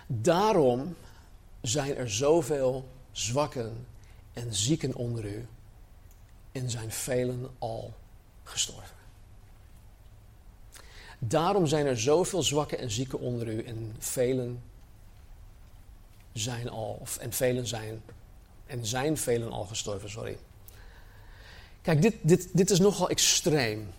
Daarom 0.08 0.96
zijn 1.62 1.96
er 1.96 2.12
zoveel 2.12 2.90
zwakken 3.12 3.86
en 4.34 4.54
zieken 4.54 4.96
onder 4.96 5.26
u 5.26 5.48
en 6.52 6.70
zijn 6.70 6.92
velen 6.92 7.50
al 7.60 7.94
gestorven. 8.44 8.93
Daarom 11.28 11.68
zijn 11.68 11.86
er 11.86 12.00
zoveel 12.00 12.44
zwakken 12.44 12.80
en 12.80 12.92
zieken 12.92 13.20
onder 13.20 13.48
u 13.48 13.64
en 13.64 13.96
velen 14.00 14.64
zijn 16.32 16.70
al, 16.70 16.98
of, 17.02 17.18
en 17.18 17.34
velen 17.34 17.68
zijn, 17.68 18.02
en 18.66 18.86
zijn 18.86 19.18
velen 19.18 19.52
al 19.52 19.66
gestorven, 19.66 20.10
sorry. 20.10 20.38
Kijk, 21.82 22.02
dit, 22.02 22.16
dit, 22.22 22.50
dit 22.58 22.70
is 22.70 22.80
nogal 22.80 23.10
extreem. 23.10 23.94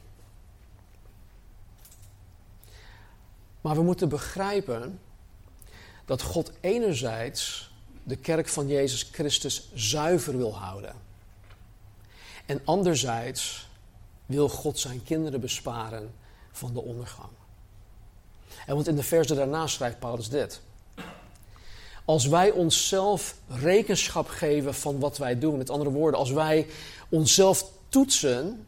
Maar 3.60 3.74
we 3.74 3.82
moeten 3.82 4.08
begrijpen 4.08 5.00
dat 6.04 6.22
God 6.22 6.52
enerzijds 6.60 7.72
de 8.02 8.16
kerk 8.16 8.48
van 8.48 8.68
Jezus 8.68 9.08
Christus 9.12 9.70
zuiver 9.74 10.36
wil 10.36 10.56
houden. 10.56 10.94
En 12.46 12.60
anderzijds 12.64 13.68
wil 14.26 14.48
God 14.48 14.78
zijn 14.78 15.02
kinderen 15.02 15.40
besparen 15.40 16.14
van 16.54 16.72
de 16.72 16.82
ondergang. 16.82 17.30
En 18.66 18.74
want 18.74 18.88
in 18.88 18.96
de 18.96 19.02
versen 19.02 19.36
daarna 19.36 19.66
schrijft 19.66 19.98
Paulus 19.98 20.28
dit. 20.28 20.60
Als 22.04 22.26
wij 22.26 22.50
onszelf 22.50 23.36
rekenschap 23.48 24.28
geven 24.28 24.74
van 24.74 24.98
wat 24.98 25.18
wij 25.18 25.38
doen, 25.38 25.56
met 25.56 25.70
andere 25.70 25.90
woorden, 25.90 26.20
als 26.20 26.30
wij 26.30 26.66
onszelf 27.08 27.70
toetsen, 27.88 28.66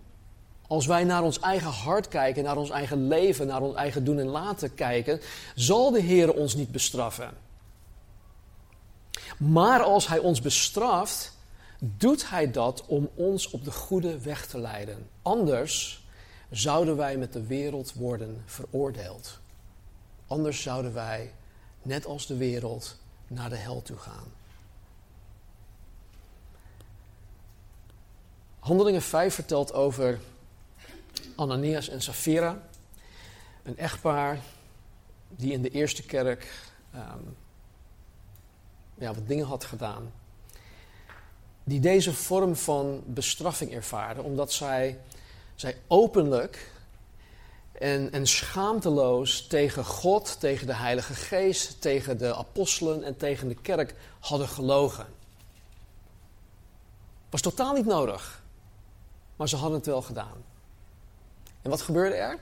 als 0.66 0.87
wij 0.87 1.05
naar 1.05 1.22
ons 1.22 1.41
eigen 1.41 1.70
hart 1.70 2.09
kijken, 2.09 2.45
naar 2.45 2.57
ons 2.57 2.70
eigen 2.70 3.09
leven, 3.09 3.47
naar 3.47 3.62
ons 3.62 3.74
eigen 3.74 4.05
doen 4.05 4.18
en 4.18 4.26
laten 4.26 4.74
kijken, 4.74 5.20
zal 5.55 5.91
de 5.91 6.01
Heer 6.01 6.32
ons 6.32 6.55
niet 6.55 6.72
bestraffen. 6.72 7.30
Maar 9.39 9.82
als 9.82 10.09
Hij 10.09 10.18
ons 10.18 10.41
bestraft, 10.41 11.32
doet 11.78 12.30
Hij 12.30 12.51
dat 12.51 12.84
om 12.87 13.11
ons 13.14 13.51
op 13.51 13.64
de 13.64 13.72
goede 13.72 14.18
weg 14.18 14.47
te 14.47 14.59
leiden. 14.59 15.09
Anders 15.22 16.06
zouden 16.51 16.97
wij 16.97 17.16
met 17.16 17.32
de 17.32 17.47
wereld 17.47 17.92
worden 17.92 18.42
veroordeeld. 18.44 19.38
Anders 20.26 20.62
zouden 20.62 20.94
wij, 20.94 21.32
net 21.82 22.07
als 22.07 22.26
de 22.26 22.36
wereld, 22.36 22.97
naar 23.26 23.49
de 23.49 23.57
hel 23.57 23.82
toe 23.82 23.97
gaan. 23.97 24.32
Handelingen 28.59 29.03
5 29.03 29.34
vertelt 29.34 29.72
over 29.72 30.20
Ananias 31.36 31.88
en 31.88 32.03
Safira, 32.03 32.62
een 33.62 33.78
echtpaar 33.78 34.38
die 35.28 35.53
in 35.53 35.62
de 35.62 35.70
eerste 35.70 36.03
kerk 36.03 36.70
ehm, 36.92 37.18
ja, 38.94 39.14
wat 39.14 39.28
dingen 39.28 39.47
had 39.47 39.64
gedaan. 39.64 40.12
Die 41.64 41.80
deze 41.80 42.14
vorm 42.14 42.57
van 42.57 43.03
bestraffing 43.07 43.72
ervaren, 43.72 44.24
omdat 44.24 44.53
zij, 44.53 44.99
zij 45.57 45.77
openlijk 45.87 46.71
en, 47.73 48.13
en 48.13 48.27
schaamteloos 48.27 49.47
tegen 49.47 49.85
God, 49.85 50.41
tegen 50.41 50.67
de 50.67 50.75
Heilige 50.75 51.15
Geest, 51.15 51.81
tegen 51.81 52.19
de 52.19 52.35
apostelen 52.35 53.03
en 53.03 53.17
tegen 53.17 53.49
de 53.49 53.55
kerk 53.55 53.95
hadden 54.21 54.49
gelogen. 54.49 55.07
Was 57.31 57.41
totaal 57.41 57.75
niet 57.75 57.87
nodig, 57.87 58.43
maar 59.37 59.49
ze 59.49 59.57
hadden 59.57 59.79
het 59.79 59.87
wel 59.87 60.03
gedaan. 60.03 60.45
En 61.63 61.71
wat 61.71 61.83
gebeurde 61.83 62.17
er? 62.17 62.39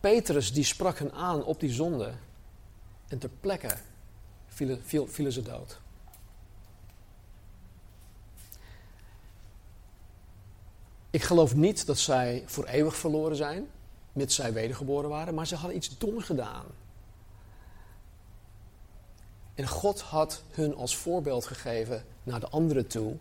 Petrus 0.00 0.52
die 0.52 0.64
sprak 0.64 0.98
hen 0.98 1.12
aan 1.12 1.44
op 1.44 1.60
die 1.60 1.72
zonde 1.72 2.12
en 3.08 3.18
ter 3.18 3.30
plekke 3.40 3.76
vielen, 4.48 4.82
vielen 5.08 5.32
ze 5.32 5.42
dood. 5.42 5.81
Ik 11.12 11.22
geloof 11.22 11.54
niet 11.54 11.86
dat 11.86 11.98
zij 11.98 12.42
voor 12.46 12.64
eeuwig 12.64 12.96
verloren 12.96 13.36
zijn, 13.36 13.70
mits 14.12 14.34
zij 14.34 14.52
wedergeboren 14.52 15.10
waren, 15.10 15.34
maar 15.34 15.46
ze 15.46 15.56
hadden 15.56 15.76
iets 15.76 15.98
doms 15.98 16.24
gedaan. 16.24 16.64
En 19.54 19.68
God 19.68 20.00
had 20.00 20.42
hun 20.50 20.74
als 20.74 20.96
voorbeeld 20.96 21.46
gegeven 21.46 22.04
naar 22.22 22.40
de 22.40 22.48
anderen 22.48 22.86
toe. 22.86 23.16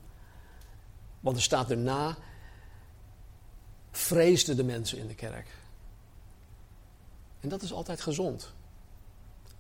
Want 1.19 1.35
er 1.35 1.41
staat 1.41 1.67
daarna, 1.67 2.17
vreesden 3.91 4.55
de 4.55 4.63
mensen 4.63 4.97
in 4.97 5.07
de 5.07 5.15
kerk. 5.15 5.47
En 7.39 7.49
dat 7.49 7.61
is 7.61 7.73
altijd 7.73 8.01
gezond. 8.01 8.53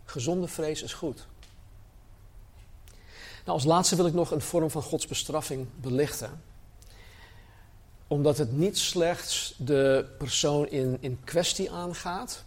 Gezonde 0.03 0.47
vrees 0.47 0.81
is 0.81 0.93
goed. 0.93 1.27
Nou, 3.45 3.57
als 3.57 3.63
laatste 3.63 3.95
wil 3.95 4.05
ik 4.05 4.13
nog 4.13 4.31
een 4.31 4.41
vorm 4.41 4.69
van 4.69 4.81
Gods 4.81 5.07
bestraffing 5.07 5.67
belichten 5.75 6.49
omdat 8.11 8.37
het 8.37 8.51
niet 8.51 8.77
slechts 8.77 9.53
de 9.57 10.05
persoon 10.17 10.67
in, 10.67 10.97
in 10.99 11.19
kwestie 11.23 11.71
aangaat, 11.71 12.43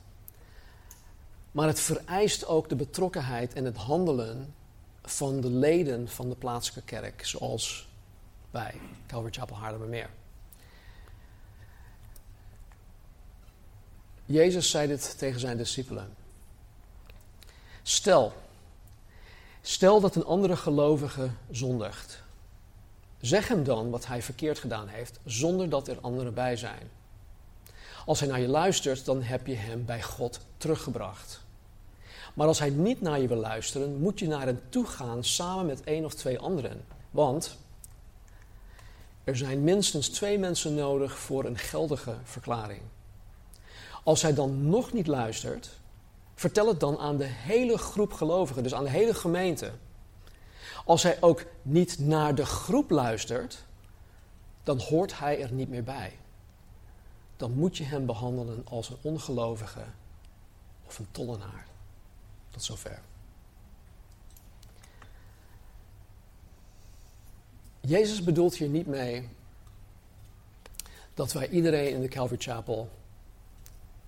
maar 1.51 1.67
het 1.67 1.81
vereist 1.81 2.47
ook 2.47 2.69
de 2.69 2.77
betrokkenheid 2.77 3.53
en 3.53 3.65
het 3.65 3.77
handelen 3.77 4.55
van 5.03 5.41
de 5.41 5.49
leden 5.51 6.09
van 6.09 6.29
de 6.29 6.35
plaatselijke 6.35 6.95
kerk, 6.95 7.27
zoals 7.27 7.89
wij, 8.51 8.75
Calvary 9.07 9.33
Chapel 9.33 9.57
Haarlemmermeer. 9.57 10.11
Jezus 14.27 14.71
zei 14.71 14.87
dit 14.87 15.19
tegen 15.19 15.41
zijn 15.41 15.57
discipelen. 15.57 16.15
Stel, 17.83 18.33
stel 19.61 20.01
dat 20.01 20.17
een 20.17 20.25
andere 20.25 20.57
gelovige 20.57 21.31
zondigt. 21.51 22.24
Zeg 23.25 23.49
hem 23.49 23.65
dan 23.65 23.91
wat 23.91 24.07
hij 24.07 24.23
verkeerd 24.23 24.59
gedaan 24.59 24.89
heeft, 24.89 25.19
zonder 25.25 25.69
dat 25.69 25.89
er 25.89 25.99
anderen 26.01 26.35
bij 26.35 26.57
zijn. 26.57 26.91
Als 28.07 28.21
hij 28.21 28.29
naar 28.29 28.41
je 28.41 28.49
luistert, 28.49 29.05
dan 29.05 29.23
heb 29.23 29.47
je 29.47 29.55
hem 29.55 29.85
bij 29.85 30.03
God 30.03 30.41
teruggebracht. 30.57 31.41
Maar 32.35 32.47
als 32.47 32.59
hij 32.59 32.71
niet 32.71 33.01
naar 33.01 33.21
je 33.21 33.29
wil 33.29 33.37
luisteren, 33.37 33.99
moet 33.99 34.19
je 34.19 34.27
naar 34.27 34.47
hem 34.47 34.61
toe 34.69 34.87
gaan 34.87 35.25
samen 35.25 35.67
met 35.67 35.85
één 35.85 36.05
of 36.05 36.15
twee 36.15 36.39
anderen. 36.39 36.85
Want 37.11 37.57
er 39.25 39.37
zijn 39.37 39.65
minstens 39.65 40.09
twee 40.09 40.39
mensen 40.39 40.75
nodig 40.75 41.19
voor 41.19 41.45
een 41.45 41.59
geldige 41.59 42.15
verklaring. 42.25 42.81
Als 44.03 44.23
hij 44.23 44.35
dan 44.35 44.69
nog 44.69 44.93
niet 44.93 45.07
luistert, 45.07 45.71
vertel 46.35 46.69
het 46.69 46.81
dan 46.81 46.99
aan 46.99 47.17
de 47.17 47.29
hele 47.29 47.79
groep 47.79 48.13
gelovigen, 48.13 48.63
dus 48.63 48.75
aan 48.75 48.85
de 48.85 48.91
hele 48.91 49.15
gemeente. 49.15 49.71
Als 50.85 51.03
hij 51.03 51.17
ook 51.21 51.45
niet 51.63 51.99
naar 51.99 52.35
de 52.35 52.47
groep 52.47 52.91
luistert, 52.91 53.65
dan 54.63 54.79
hoort 54.79 55.19
hij 55.19 55.43
er 55.43 55.53
niet 55.53 55.69
meer 55.69 55.85
bij. 55.85 56.19
Dan 57.37 57.53
moet 57.53 57.77
je 57.77 57.85
hem 57.85 58.07
behandelen 58.07 58.67
als 58.67 58.89
een 58.89 58.99
ongelovige 59.03 59.85
of 60.87 60.99
een 60.99 61.09
tollenaar. 61.11 61.67
Tot 62.51 62.63
zover. 62.63 63.01
Jezus 67.81 68.23
bedoelt 68.23 68.57
hier 68.57 68.69
niet 68.69 68.87
mee 68.87 69.29
dat 71.15 71.33
wij 71.33 71.49
iedereen 71.49 71.95
in 71.95 72.01
de 72.01 72.09
Calvary 72.09 72.41
Chapel 72.41 72.91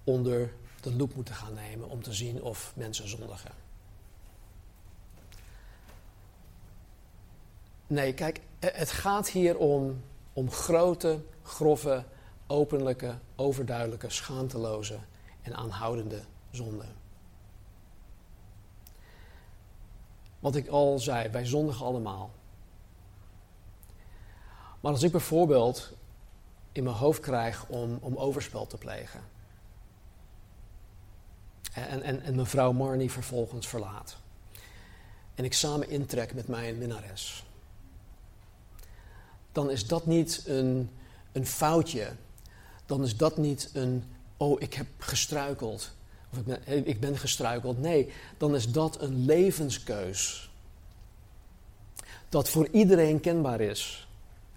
onder 0.05 0.53
de 0.81 0.95
loep 0.95 1.15
moeten 1.15 1.35
gaan 1.35 1.55
nemen 1.55 1.89
om 1.89 2.03
te 2.03 2.13
zien 2.13 2.43
of 2.43 2.73
mensen 2.77 3.09
zondigen. 3.09 3.66
Nee, 7.87 8.15
kijk, 8.15 8.41
het 8.59 8.91
gaat 8.91 9.29
hier 9.29 9.59
om, 9.59 10.03
om 10.33 10.51
grote, 10.51 11.21
grove, 11.43 12.05
openlijke, 12.47 13.19
overduidelijke, 13.37 14.11
schaamteloze 14.11 14.99
en 15.43 15.55
aanhoudende 15.55 16.23
zonden. 16.51 16.95
Wat 20.39 20.57
ik 20.57 20.69
al 20.69 20.99
zei, 20.99 21.29
wij 21.29 21.47
zondigen 21.47 21.87
allemaal. 21.87 22.31
Maar 24.81 24.93
als 24.93 25.03
ik 25.03 25.11
bijvoorbeeld 25.11 25.93
in 26.73 26.85
mijn 26.85 26.97
hoofd 26.97 27.21
krijg 27.21 27.67
om, 27.69 27.99
om 28.01 28.17
overspel 28.17 28.67
te 28.67 28.77
plegen. 28.77 29.21
En, 31.73 32.03
en, 32.03 32.23
en 32.23 32.35
mevrouw 32.35 32.73
Marnie 32.73 33.11
vervolgens 33.11 33.69
verlaat. 33.69 34.17
En 35.35 35.45
ik 35.45 35.53
samen 35.53 35.89
intrek 35.89 36.35
met 36.35 36.49
mijn 36.49 36.79
minnares 36.79 37.47
dan 39.57 39.71
is 39.71 39.87
dat 39.87 40.07
niet 40.07 40.43
een, 40.47 40.91
een 41.33 41.47
foutje. 41.47 42.13
Dan 42.87 43.03
is 43.03 43.17
dat 43.17 43.37
niet 43.37 43.71
een, 43.73 44.05
oh, 44.37 44.61
ik 44.61 44.75
heb 44.75 44.87
gestruikeld. 44.99 45.93
Of 46.33 46.39
ik 46.39 46.45
ben, 46.45 46.87
ik 46.87 47.01
ben 47.01 47.19
gestruikeld. 47.19 47.79
Nee, 47.81 48.13
dan 48.37 48.55
is 48.55 48.73
dat 48.73 49.01
een 49.01 49.25
levenskeus. 49.25 50.51
Dat 52.29 52.49
voor 52.49 52.69
iedereen 52.69 53.21
kenbaar 53.21 53.61
is. 53.61 54.09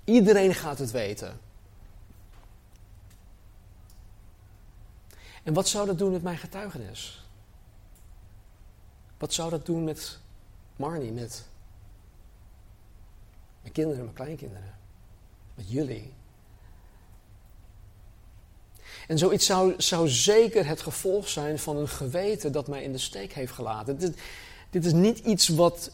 Iedereen 0.03 0.53
gaat 0.53 0.79
het 0.79 0.91
weten. 0.91 1.39
En 5.43 5.53
wat 5.53 5.67
zou 5.67 5.85
dat 5.85 5.97
doen 5.97 6.11
met 6.11 6.23
mijn 6.23 6.37
getuigenis? 6.37 7.27
Wat 9.17 9.33
zou 9.33 9.49
dat 9.49 9.65
doen 9.65 9.83
met 9.83 10.19
Marnie, 10.75 11.11
met 11.11 11.45
mijn 13.61 13.73
kinderen, 13.73 14.03
mijn 14.03 14.15
kleinkinderen, 14.15 14.78
met 15.59 15.71
jullie? 15.71 16.13
En 19.07 19.17
zoiets 19.17 19.45
zou, 19.45 19.73
zou 19.77 20.07
zeker 20.07 20.67
het 20.67 20.81
gevolg 20.81 21.27
zijn 21.27 21.59
van 21.59 21.77
een 21.77 21.87
geweten 21.87 22.51
dat 22.51 22.67
mij 22.67 22.83
in 22.83 22.91
de 22.91 22.97
steek 22.97 23.33
heeft 23.33 23.51
gelaten. 23.51 23.97
Dit, 23.97 24.17
dit 24.69 24.85
is 24.85 24.93
niet 24.93 25.19
iets 25.19 25.47
wat 25.47 25.91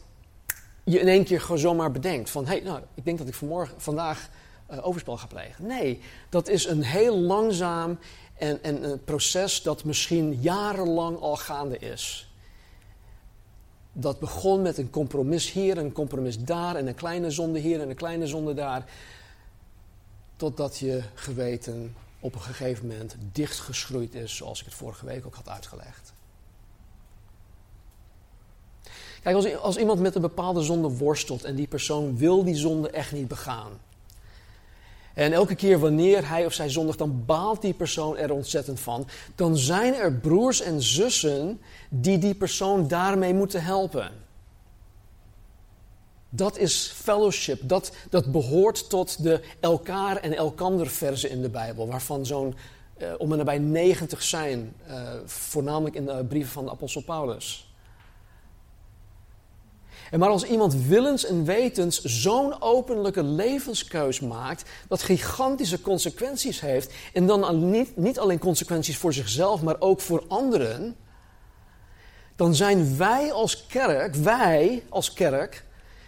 je 0.84 1.00
in 1.00 1.08
één 1.08 1.24
keer 1.24 1.48
zomaar 1.54 1.92
bedenkt. 1.92 2.30
Van, 2.30 2.46
hé, 2.46 2.52
hey, 2.52 2.62
nou, 2.62 2.80
ik 2.94 3.06
denk 3.06 3.18
dat 3.18 3.28
ik 3.28 3.34
vanmorgen, 3.34 3.82
vandaag 3.82 4.30
uh, 4.72 4.88
overspel 4.88 5.18
ga 5.18 5.28
plegen. 5.28 5.68
Nee, 5.68 6.02
dat 6.30 6.48
is 6.48 6.66
een 6.66 6.84
heel 6.84 7.18
langzaam 7.18 8.00
en, 8.38 8.64
en 8.64 8.84
een 8.84 9.04
proces 9.04 9.62
dat 9.62 9.84
misschien 9.84 10.42
jarenlang 10.42 11.20
al 11.20 11.36
gaande 11.36 11.78
is. 11.78 12.30
Dat 13.94 14.20
begon 14.20 14.62
met 14.62 14.78
een 14.78 14.90
compromis 14.90 15.52
hier, 15.52 15.78
een 15.78 15.92
compromis 15.92 16.40
daar 16.40 16.76
en 16.76 16.88
een 16.88 16.96
kleine 16.96 17.32
zonde 17.32 17.60
hier 17.60 17.82
en 17.82 17.90
een 17.90 17.96
kleine 17.96 18.28
zonde 18.28 18.54
daar. 18.54 18.86
Totdat 20.36 20.78
je 20.78 21.04
geweten 21.14 21.96
op 22.20 22.36
een 22.36 22.42
gegeven 22.42 22.88
moment 22.88 23.16
dichtgeschroeid 23.32 24.14
is, 24.14 24.36
zoals 24.36 24.60
ik 24.60 24.66
het 24.66 24.74
vorige 24.74 25.06
week 25.06 25.26
ook 25.26 25.36
had 25.36 25.50
uitgelegd. 25.50 26.14
Kijk, 29.24 29.36
als, 29.36 29.56
als 29.56 29.78
iemand 29.78 30.00
met 30.00 30.16
een 30.16 30.22
bepaalde 30.22 30.62
zonde 30.62 30.90
worstelt 30.90 31.44
en 31.44 31.56
die 31.56 31.68
persoon 31.68 32.18
wil 32.18 32.44
die 32.44 32.56
zonde 32.56 32.90
echt 32.90 33.12
niet 33.12 33.28
begaan. 33.28 33.72
En 35.14 35.34
elke 35.34 35.56
keer 35.56 35.80
wanneer 35.80 36.30
hij 36.30 36.46
of 36.46 36.54
zij 36.54 36.70
zondigt, 36.70 36.98
dan 36.98 37.26
baalt 37.26 37.62
die 37.62 37.74
persoon 37.74 38.18
er 38.18 38.32
ontzettend 38.32 38.80
van. 38.80 39.08
Dan 39.36 39.58
zijn 39.58 39.94
er 39.94 40.14
broers 40.14 40.62
en 40.62 40.82
zussen 40.82 41.62
die 41.90 42.18
die 42.18 42.36
persoon 42.36 42.88
daarmee 42.88 43.34
moeten 43.34 43.64
helpen. 43.64 44.12
Dat 46.36 46.58
is 46.58 46.94
fellowship. 46.96 47.60
Dat, 47.64 47.92
dat 48.10 48.32
behoort 48.32 48.90
tot 48.90 49.24
de 49.24 49.42
elkaar 49.60 50.18
en 50.18 50.36
elkander 50.36 50.88
verzen 50.88 51.30
in 51.30 51.42
de 51.42 51.50
Bijbel. 51.50 51.88
Waarvan 51.88 52.26
zo'n 52.26 52.56
uh, 52.98 53.14
om 53.18 53.32
en 53.32 53.38
nabij 53.38 53.58
90 53.58 54.24
zijn. 54.24 54.74
Uh, 54.90 55.10
voornamelijk 55.26 55.96
in 55.96 56.06
de 56.06 56.26
brieven 56.30 56.52
van 56.52 56.66
de 56.66 56.72
apostel 56.72 57.04
Paulus. 57.04 57.70
En 60.12 60.20
maar 60.20 60.30
als 60.30 60.44
iemand 60.44 60.76
willens 60.76 61.26
en 61.26 61.46
wetens 61.46 62.02
zo'n 62.02 62.62
openlijke 62.62 63.24
levenskeus 63.24 64.20
maakt, 64.20 64.70
dat 64.88 65.04
gigantische 65.04 65.82
consequenties 65.82 66.60
heeft, 66.60 66.94
en 67.14 67.28
dan 67.28 67.70
niet, 67.70 67.98
niet 67.98 68.20
alleen 68.20 68.40
consequenties 68.40 68.98
voor 68.98 69.14
zichzelf, 69.14 69.62
maar 69.62 69.76
ook 69.80 70.02
voor 70.02 70.24
anderen, 70.28 70.96
dan 72.36 72.56
zijn 72.56 72.98
wij 72.98 73.32
als 73.32 73.66
kerk, 73.66 74.16
wij 74.16 74.84
als 74.90 75.14
kerk, 75.14 75.65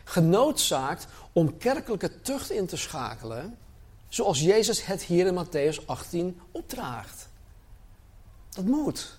genoodzaakt 0.08 1.08
om 1.32 1.58
kerkelijke 1.58 2.22
tucht 2.22 2.52
in 2.52 2.66
te 2.66 2.78
schakelen, 2.78 3.58
zoals 4.10 4.42
Jezus 4.42 4.86
het 4.86 5.04
hier 5.04 5.26
in 5.26 5.46
Matthäus 5.46 5.86
18 5.86 6.40
opdraagt. 6.52 7.30
Dat 8.50 8.66
moet. 8.66 9.18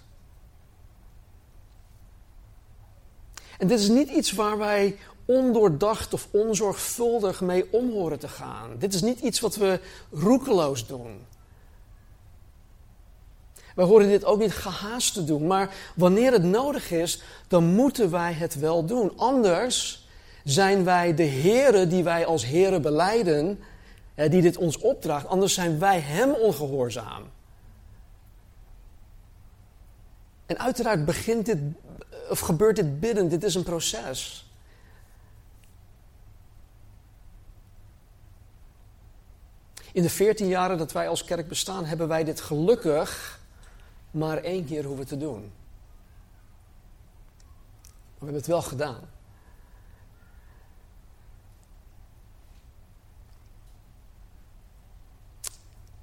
En 3.59 3.67
dit 3.67 3.79
is 3.79 3.89
niet 3.89 4.09
iets 4.09 4.33
waar 4.33 4.59
wij 4.59 4.99
ondoordacht 5.25 6.15
of 6.15 6.29
onzorgvuldig 6.31 7.41
mee 7.41 7.73
om 7.73 7.91
horen 7.91 8.19
te 8.19 8.29
gaan. 8.29 8.79
Dit 8.79 8.95
is 8.95 9.03
niet 9.03 9.21
iets 9.21 9.41
wat 9.41 9.57
we 9.57 9.81
roekeloos 10.11 10.87
doen. 10.87 11.27
Wij 13.75 13.87
horen 13.87 14.09
dit 14.09 14.25
ook 14.25 14.39
niet 14.39 14.53
gehaast 14.53 15.15
te 15.15 15.25
doen, 15.25 15.47
maar 15.47 15.75
wanneer 15.95 16.33
het 16.33 16.43
nodig 16.43 16.91
is, 16.91 17.23
dan 17.49 17.65
moeten 17.65 18.11
wij 18.11 18.33
het 18.33 18.55
wel 18.55 18.85
doen. 18.85 19.13
Anders 19.17 20.08
zijn 20.51 20.85
wij 20.85 21.15
de 21.15 21.23
heren 21.23 21.89
die 21.89 22.05
wij 22.05 22.27
als 22.27 22.45
heren 22.45 22.83
beleiden, 22.83 23.61
die 24.15 24.43
dit 24.43 24.57
ons 24.57 24.79
opdraagt, 24.79 25.27
anders 25.27 25.55
zijn 25.55 25.79
wij 25.79 26.01
hem 26.01 26.31
ongehoorzaam. 26.31 27.23
En 30.47 30.59
uiteraard 30.59 31.05
begint 31.05 31.47
dit, 31.47 31.59
of 32.31 32.41
gebeurt 32.41 32.77
dit 32.77 33.01
bidden, 33.01 33.29
dit 33.29 33.45
is 33.45 33.55
een 33.55 33.63
proces. 33.63 34.51
In 39.93 40.03
de 40.03 40.11
veertien 40.11 40.49
jaren 40.49 40.79
dat 40.79 40.93
wij 40.93 41.09
als 41.09 41.25
kerk 41.25 41.49
bestaan, 41.49 41.85
hebben 41.85 42.09
wij 42.09 42.25
dit 42.25 42.41
gelukkig 42.41 43.41
maar 44.11 44.39
één 44.39 44.65
keer 44.65 44.85
hoeven 44.85 45.07
te 45.07 45.17
doen. 45.17 45.53
We 48.19 48.25
hebben 48.25 48.37
het 48.37 48.47
wel 48.47 48.63
gedaan. 48.63 49.18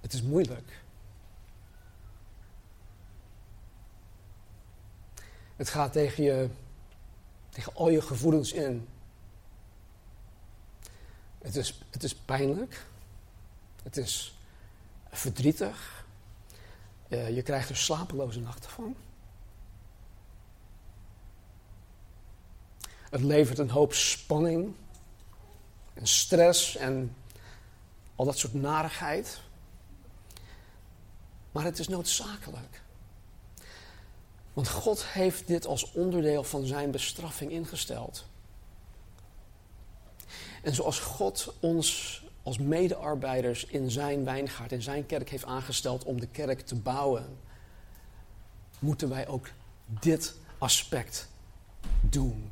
Het 0.06 0.14
is 0.14 0.22
moeilijk. 0.22 0.84
Het 5.56 5.70
gaat 5.70 5.92
tegen, 5.92 6.24
je, 6.24 6.50
tegen 7.50 7.76
al 7.76 7.90
je 7.90 8.02
gevoelens 8.02 8.52
in. 8.52 8.88
Het 11.42 11.56
is, 11.56 11.82
het 11.90 12.04
is 12.04 12.16
pijnlijk. 12.16 12.86
Het 13.84 13.98
is 13.98 14.38
verdrietig. 15.10 16.06
Je 17.08 17.42
krijgt 17.44 17.70
er 17.70 17.78
slapeloze 17.78 18.40
nachten 18.40 18.70
van. 18.70 18.96
Het 23.10 23.22
levert 23.22 23.58
een 23.58 23.70
hoop 23.70 23.94
spanning 23.94 24.76
en 25.94 26.08
stress 26.08 26.76
en 26.76 27.16
al 28.16 28.26
dat 28.26 28.38
soort 28.38 28.54
narigheid. 28.54 29.44
Maar 31.56 31.64
het 31.64 31.80
is 31.80 31.88
noodzakelijk. 31.88 32.82
Want 34.54 34.70
God 34.70 35.06
heeft 35.06 35.48
dit 35.48 35.66
als 35.66 35.92
onderdeel 35.92 36.44
van 36.44 36.66
zijn 36.66 36.92
bestraffing 36.92 37.52
ingesteld. 37.52 38.26
En 40.62 40.74
zoals 40.74 41.00
God 41.00 41.54
ons 41.60 42.22
als 42.44 42.58
medearbeiders 42.58 43.66
in 43.66 43.92
zijn 43.92 44.24
wijngaard, 44.24 44.72
in 44.72 44.82
zijn 44.82 45.06
kerk 45.06 45.30
heeft 45.30 45.46
aangesteld 45.46 46.04
om 46.04 46.20
de 46.20 46.28
kerk 46.28 46.62
te 46.62 46.76
bouwen, 46.76 47.38
moeten 48.80 49.10
wij 49.10 49.28
ook 49.28 49.50
dit 49.88 50.36
aspect 50.58 51.28
doen. 52.02 52.52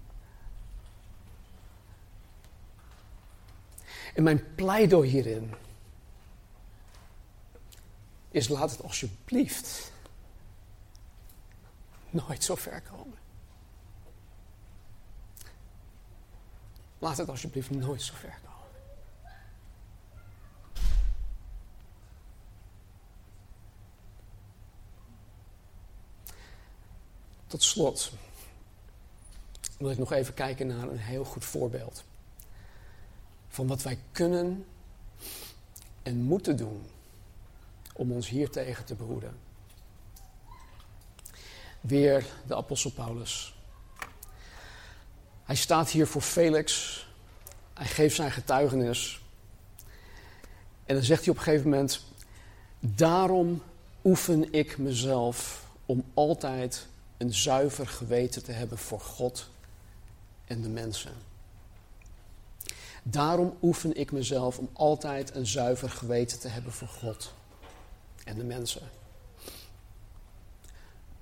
En 4.13 4.23
mijn 4.23 4.55
pleidooi 4.55 5.09
hierin 5.09 5.53
is 8.33 8.47
laat 8.47 8.71
het 8.71 8.83
alsjeblieft 8.83 9.91
nooit 12.09 12.43
zo 12.43 12.55
ver 12.55 12.81
komen. 12.81 13.17
Laat 16.99 17.17
het 17.17 17.29
alsjeblieft 17.29 17.69
nooit 17.69 18.01
zo 18.01 18.13
ver 18.13 18.39
komen. 18.43 18.51
Tot 27.47 27.63
slot 27.63 28.11
wil 29.77 29.91
ik 29.91 29.97
nog 29.97 30.11
even 30.11 30.33
kijken 30.33 30.67
naar 30.67 30.87
een 30.87 30.97
heel 30.97 31.25
goed 31.25 31.45
voorbeeld 31.45 32.03
van 33.47 33.67
wat 33.67 33.81
wij 33.81 33.99
kunnen 34.11 34.65
en 36.03 36.17
moeten 36.17 36.57
doen 36.57 36.92
om 37.93 38.11
ons 38.11 38.29
hier 38.29 38.49
tegen 38.49 38.85
te 38.85 38.95
behoeden. 38.95 39.37
Weer 41.81 42.25
de 42.47 42.55
apostel 42.55 42.91
Paulus. 42.91 43.55
Hij 45.43 45.55
staat 45.55 45.89
hier 45.89 46.07
voor 46.07 46.21
Felix. 46.21 46.97
Hij 47.73 47.87
geeft 47.87 48.15
zijn 48.15 48.31
getuigenis. 48.31 49.21
En 50.85 50.95
dan 50.95 51.03
zegt 51.03 51.21
hij 51.25 51.31
op 51.31 51.37
een 51.37 51.43
gegeven 51.43 51.69
moment: 51.69 52.03
Daarom 52.79 53.61
oefen 54.03 54.53
ik 54.53 54.77
mezelf 54.77 55.65
om 55.85 56.03
altijd 56.13 56.87
een 57.17 57.33
zuiver 57.33 57.87
geweten 57.87 58.43
te 58.43 58.51
hebben 58.51 58.77
voor 58.77 58.99
God 58.99 59.49
en 60.45 60.61
de 60.61 60.69
mensen. 60.69 61.13
Daarom 63.03 63.57
oefen 63.61 63.95
ik 63.95 64.11
mezelf 64.11 64.57
om 64.57 64.69
altijd 64.73 65.35
een 65.35 65.45
zuiver 65.45 65.89
geweten 65.89 66.39
te 66.39 66.47
hebben 66.47 66.71
voor 66.71 66.87
God 66.87 67.33
en 68.25 68.35
de 68.37 68.43
mensen. 68.43 68.89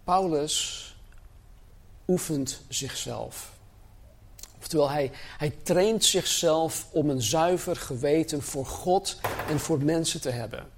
Paulus 0.04 0.96
oefent 2.08 2.62
zichzelf. 2.68 3.52
Oftewel, 4.58 4.90
hij, 4.90 5.12
hij 5.38 5.50
traint 5.64 6.06
zichzelf 6.06 6.88
om 6.92 7.10
een 7.10 7.22
zuiver 7.22 7.76
geweten 7.76 8.42
voor 8.42 8.66
God 8.66 9.20
en 9.48 9.60
voor 9.60 9.84
mensen 9.84 10.22
te 10.22 10.30
hebben. 10.30 10.70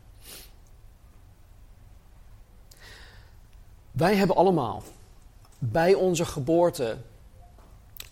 Wij 3.91 4.15
hebben 4.15 4.36
allemaal 4.36 4.84
bij 5.59 5.93
onze 5.93 6.26
geboorte 6.26 6.97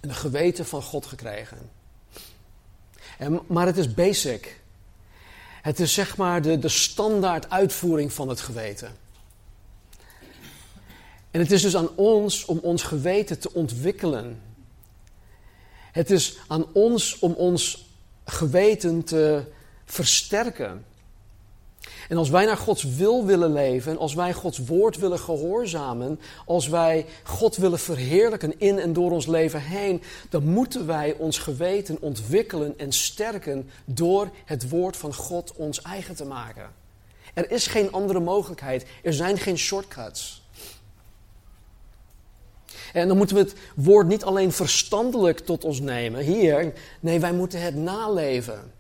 een 0.02 0.16
geweten 0.16 0.66
van 0.66 0.82
God 0.82 1.06
gekregen. 1.06 1.70
En, 3.18 3.40
maar 3.48 3.66
het 3.66 3.78
is 3.78 3.94
basic. 3.94 4.61
Het 5.62 5.80
is 5.80 5.94
zeg 5.94 6.18
maar 6.18 6.42
de, 6.42 6.60
de 6.60 6.70
standaard 6.70 7.50
uitvoering 7.50 8.14
van 8.14 8.30
het 8.30 8.40
geweten. 8.40 8.98
En 11.32 11.40
het 11.40 11.52
is 11.52 11.62
dus 11.62 11.76
aan 11.76 11.96
ons 11.96 12.46
om 12.46 12.58
ons 12.58 12.84
geweten 12.84 13.40
te 13.40 13.54
ontwikkelen. 13.54 14.42
Het 15.92 16.12
is 16.12 16.38
aan 16.48 16.66
ons 16.74 17.20
om 17.20 17.34
ons 17.34 17.90
geweten 18.26 19.04
te 19.04 19.44
versterken. 19.86 20.86
En 22.10 22.18
als 22.18 22.30
wij 22.30 22.46
naar 22.46 22.58
Gods 22.58 22.84
wil 22.84 23.26
willen 23.26 23.54
leven, 23.54 23.98
als 23.98 24.14
wij 24.14 24.34
Gods 24.34 24.58
woord 24.58 24.98
willen 24.98 25.20
gehoorzamen, 25.20 26.20
als 26.46 26.68
wij 26.68 27.06
God 27.24 27.56
willen 27.56 27.80
verheerlijken 27.80 28.60
in 28.60 28.80
en 28.80 28.94
door 28.94 29.12
ons 29.12 29.28
leven 29.28 29.62
heen, 29.62 30.02
dan 30.30 30.44
moeten 30.44 30.86
wij 30.86 31.16
ons 31.18 31.38
geweten 31.38 31.98
ontwikkelen 32.02 32.80
en 32.80 32.92
sterken 32.92 33.70
door 33.86 34.30
het 34.46 34.70
woord 34.70 34.98
van 34.98 35.14
God 35.14 35.54
ons 35.56 35.82
eigen 35.82 36.16
te 36.16 36.26
maken. 36.26 36.70
Er 37.34 37.52
is 37.52 37.68
geen 37.68 37.92
andere 37.92 38.20
mogelijkheid. 38.20 38.86
Er 39.04 39.14
zijn 39.14 39.38
geen 39.38 39.58
shortcuts. 39.58 40.42
En 42.94 43.08
dan 43.08 43.18
moeten 43.18 43.36
we 43.36 43.42
het 43.42 43.56
woord 43.76 44.08
niet 44.08 44.24
alleen 44.24 44.52
verstandelijk 44.52 45.40
tot 45.40 45.64
ons 45.64 45.80
nemen. 45.80 46.22
Hier, 46.22 46.74
nee, 47.00 47.20
wij 47.20 47.34
moeten 47.34 47.62
het 47.62 47.76
naleven. 47.76 48.72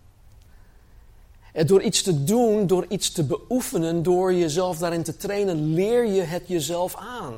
En 1.51 1.67
door 1.67 1.81
iets 1.81 2.01
te 2.01 2.23
doen, 2.23 2.67
door 2.67 2.85
iets 2.89 3.11
te 3.11 3.23
beoefenen, 3.23 4.03
door 4.03 4.33
jezelf 4.33 4.77
daarin 4.77 5.03
te 5.03 5.17
trainen, 5.17 5.73
leer 5.73 6.05
je 6.05 6.21
het 6.21 6.47
jezelf 6.47 6.95
aan. 6.95 7.33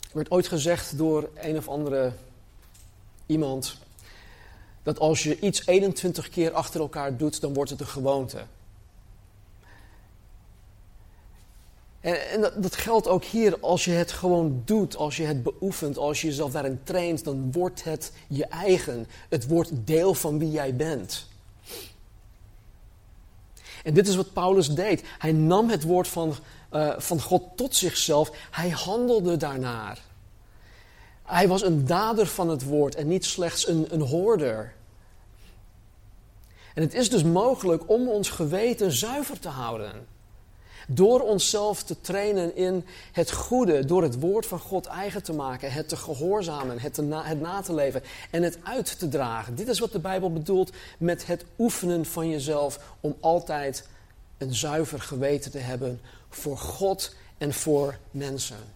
Er 0.00 0.22
werd 0.22 0.30
ooit 0.30 0.48
gezegd 0.48 0.98
door 0.98 1.30
een 1.34 1.56
of 1.56 1.68
andere 1.68 2.12
iemand 3.26 3.76
dat 4.82 4.98
als 4.98 5.22
je 5.22 5.40
iets 5.40 5.66
21 5.66 6.28
keer 6.28 6.52
achter 6.52 6.80
elkaar 6.80 7.16
doet, 7.16 7.40
dan 7.40 7.54
wordt 7.54 7.70
het 7.70 7.80
een 7.80 7.86
gewoonte. 7.86 8.44
En, 12.06 12.30
en 12.30 12.52
dat, 12.56 12.76
geldt 12.76 13.08
ook 13.08 13.24
hier. 13.24 13.60
Als 13.60 13.84
je 13.84 13.90
het 13.90 14.12
gewoon 14.12 14.62
doet, 14.64 14.96
als 14.96 15.16
je 15.16 15.24
het 15.24 15.42
beoefent, 15.42 15.98
als 15.98 16.20
je 16.20 16.26
jezelf 16.26 16.52
daarin 16.52 16.80
traint, 16.82 17.24
dan 17.24 17.52
wordt 17.52 17.84
het 17.84 18.12
je 18.28 18.46
eigen. 18.46 19.06
Het 19.28 19.46
wordt 19.46 19.70
deel 19.74 20.14
van 20.14 20.38
wie 20.38 20.50
jij 20.50 20.76
bent. 20.76 21.26
En 23.84 23.94
dit 23.94 24.08
is 24.08 24.16
wat 24.16 24.32
Paulus 24.32 24.68
deed. 24.68 25.02
Hij 25.18 25.32
nam 25.32 25.68
het 25.70 25.82
woord 25.82 26.08
van, 26.08 26.34
uh, 26.72 26.98
van 26.98 27.20
God 27.20 27.42
tot 27.56 27.74
zichzelf. 27.74 28.30
Hij 28.50 28.70
handelde 28.70 29.36
daarnaar. 29.36 30.00
Hij 31.22 31.48
was 31.48 31.62
een 31.62 31.86
dader 31.86 32.26
van 32.26 32.48
het 32.48 32.64
woord 32.64 32.94
en 32.94 33.08
niet 33.08 33.24
slechts 33.24 33.68
een, 33.68 33.86
een 33.94 34.00
hoorder. 34.00 34.74
En 36.74 36.82
het 36.82 36.94
is 36.94 37.10
dus 37.10 37.24
mogelijk 37.24 37.90
om 37.90 38.08
ons 38.08 38.30
geweten 38.30 38.92
zuiver 38.92 39.38
te 39.38 39.48
houden. 39.48 40.15
Door 40.86 41.20
onszelf 41.20 41.82
te 41.82 42.00
trainen 42.00 42.56
in 42.56 42.84
het 43.12 43.32
goede, 43.32 43.84
door 43.84 44.02
het 44.02 44.20
woord 44.20 44.46
van 44.46 44.58
God 44.58 44.86
eigen 44.86 45.22
te 45.22 45.32
maken, 45.32 45.72
het 45.72 45.88
te 45.88 45.96
gehoorzamen, 45.96 46.78
het, 46.78 46.94
te 46.94 47.04
het 47.04 47.40
na 47.40 47.60
te 47.60 47.74
leven 47.74 48.02
en 48.30 48.42
het 48.42 48.58
uit 48.62 48.98
te 48.98 49.08
dragen. 49.08 49.54
Dit 49.54 49.68
is 49.68 49.78
wat 49.78 49.92
de 49.92 49.98
Bijbel 49.98 50.32
bedoelt 50.32 50.72
met 50.98 51.26
het 51.26 51.44
oefenen 51.58 52.04
van 52.04 52.28
jezelf 52.28 52.94
om 53.00 53.16
altijd 53.20 53.88
een 54.38 54.54
zuiver 54.54 55.00
geweten 55.00 55.50
te 55.50 55.58
hebben 55.58 56.00
voor 56.28 56.58
God 56.58 57.14
en 57.38 57.52
voor 57.52 57.98
mensen. 58.10 58.74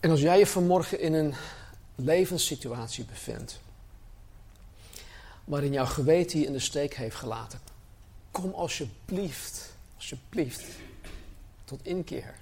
En 0.00 0.10
als 0.10 0.20
jij 0.20 0.38
je 0.38 0.46
vanmorgen 0.46 1.00
in 1.00 1.14
een 1.14 1.34
levenssituatie 1.94 3.04
bevindt 3.04 3.60
waarin 5.46 5.72
jouw 5.72 5.86
geweten 5.86 6.38
je 6.40 6.46
in 6.46 6.52
de 6.52 6.58
steek 6.58 6.94
heeft 6.94 7.16
gelaten. 7.16 7.60
Kom 8.30 8.52
alsjeblieft, 8.52 9.76
alsjeblieft, 9.96 10.64
tot 11.64 11.80
inkeer. 11.84 12.34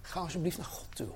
Ga 0.00 0.20
alsjeblieft 0.20 0.56
naar 0.56 0.66
God 0.66 0.96
toe. 0.96 1.08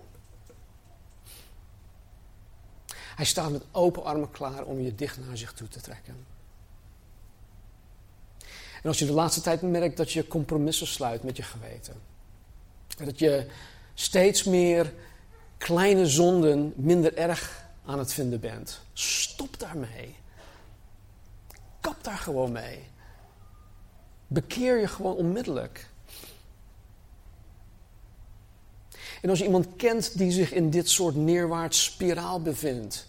Hij 2.95 3.25
staat 3.25 3.51
met 3.51 3.65
open 3.71 4.05
armen 4.05 4.31
klaar 4.31 4.65
om 4.65 4.81
je 4.81 4.95
dicht 4.95 5.19
naar 5.27 5.37
zich 5.37 5.53
toe 5.53 5.69
te 5.69 5.81
trekken. 5.81 6.27
En 8.83 8.89
als 8.89 8.99
je 8.99 9.07
de 9.07 9.13
laatste 9.13 9.41
tijd 9.41 9.63
merkt 9.63 9.97
dat 9.97 10.13
je 10.13 10.29
compromissen 10.29 10.87
sluit 10.87 11.23
met 11.23 11.37
je 11.37 11.43
geweten 11.43 12.12
dat 13.05 13.19
je 13.19 13.47
steeds 13.95 14.45
meer 14.45 14.93
kleine 15.59 16.07
zonden 16.07 16.73
minder 16.77 17.17
erg 17.17 17.65
aan 17.85 17.99
het 17.99 18.13
vinden 18.13 18.41
bent. 18.41 18.81
Stop 18.93 19.59
daarmee. 19.59 20.17
Kap 21.81 22.05
daar 22.05 22.19
gewoon 22.19 22.53
mee. 22.53 22.85
Bekeer 24.27 24.81
je 24.81 24.89
gewoon 24.89 25.17
onmiddellijk. 25.17 25.91
En 29.23 29.31
als 29.31 29.39
je 29.39 29.45
iemand 29.45 29.77
kent 29.77 30.19
die 30.19 30.31
zich 30.31 30.53
in 30.53 30.71
dit 30.71 30.89
soort 30.91 31.15
neerwaarts 31.15 31.85
spiraal 31.85 32.43
bevindt, 32.43 33.09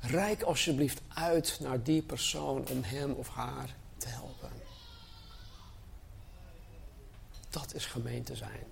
reik 0.00 0.42
alsjeblieft 0.42 1.00
uit 1.14 1.58
naar 1.60 1.82
die 1.82 2.02
persoon 2.02 2.68
om 2.68 2.82
hem 2.82 3.12
of 3.12 3.28
haar 3.28 3.74
te 3.96 4.08
helpen. 4.08 4.43
Dat 7.54 7.74
is 7.74 7.86
gemeente 7.86 8.36
zijn. 8.36 8.64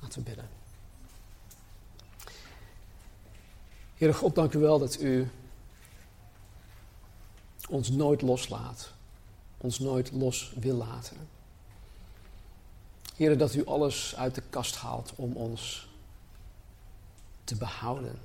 Laten 0.00 0.18
we 0.18 0.24
bidden. 0.24 0.48
Heere 3.94 4.14
God, 4.14 4.34
dank 4.34 4.54
u 4.54 4.58
wel 4.58 4.78
dat 4.78 5.00
u 5.00 5.30
ons 7.68 7.90
nooit 7.90 8.22
loslaat. 8.22 8.92
Ons 9.56 9.78
nooit 9.78 10.12
los 10.12 10.52
wil 10.56 10.76
laten. 10.76 11.28
Heere, 13.16 13.36
dat 13.36 13.54
u 13.54 13.66
alles 13.66 14.16
uit 14.16 14.34
de 14.34 14.42
kast 14.50 14.76
haalt 14.76 15.12
om 15.16 15.36
ons 15.36 15.88
te 17.44 17.56
behouden 17.56 18.18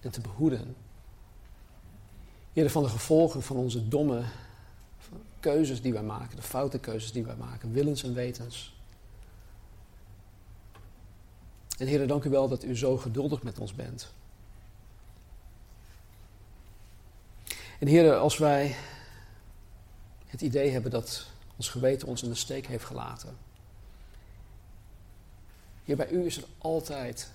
en 0.00 0.10
te 0.10 0.20
behoeden. 0.20 0.76
Heere, 2.52 2.70
van 2.70 2.82
de 2.82 2.88
gevolgen 2.88 3.42
van 3.42 3.56
onze 3.56 3.88
domme 3.88 4.24
keuzes 5.40 5.82
die 5.82 5.92
wij 5.92 6.02
maken, 6.02 6.36
de 6.36 6.42
foute 6.42 6.78
keuzes 6.78 7.12
die 7.12 7.24
wij 7.24 7.36
maken, 7.36 7.72
willens 7.72 8.02
en 8.02 8.14
wetens. 8.14 8.74
En 11.78 11.86
Heer, 11.86 12.06
dank 12.06 12.24
u 12.24 12.30
wel 12.30 12.48
dat 12.48 12.64
u 12.64 12.76
zo 12.76 12.96
geduldig 12.96 13.42
met 13.42 13.58
ons 13.58 13.74
bent. 13.74 14.12
En 17.78 17.86
Heer, 17.86 18.14
als 18.14 18.38
wij 18.38 18.76
het 20.26 20.40
idee 20.40 20.70
hebben 20.70 20.90
dat 20.90 21.26
ons 21.56 21.68
geweten 21.68 22.08
ons 22.08 22.22
in 22.22 22.28
de 22.28 22.34
steek 22.34 22.66
heeft 22.66 22.84
gelaten. 22.84 23.36
Heer, 25.84 25.96
bij 25.96 26.10
u 26.10 26.24
is 26.24 26.36
er 26.36 26.44
altijd 26.58 27.30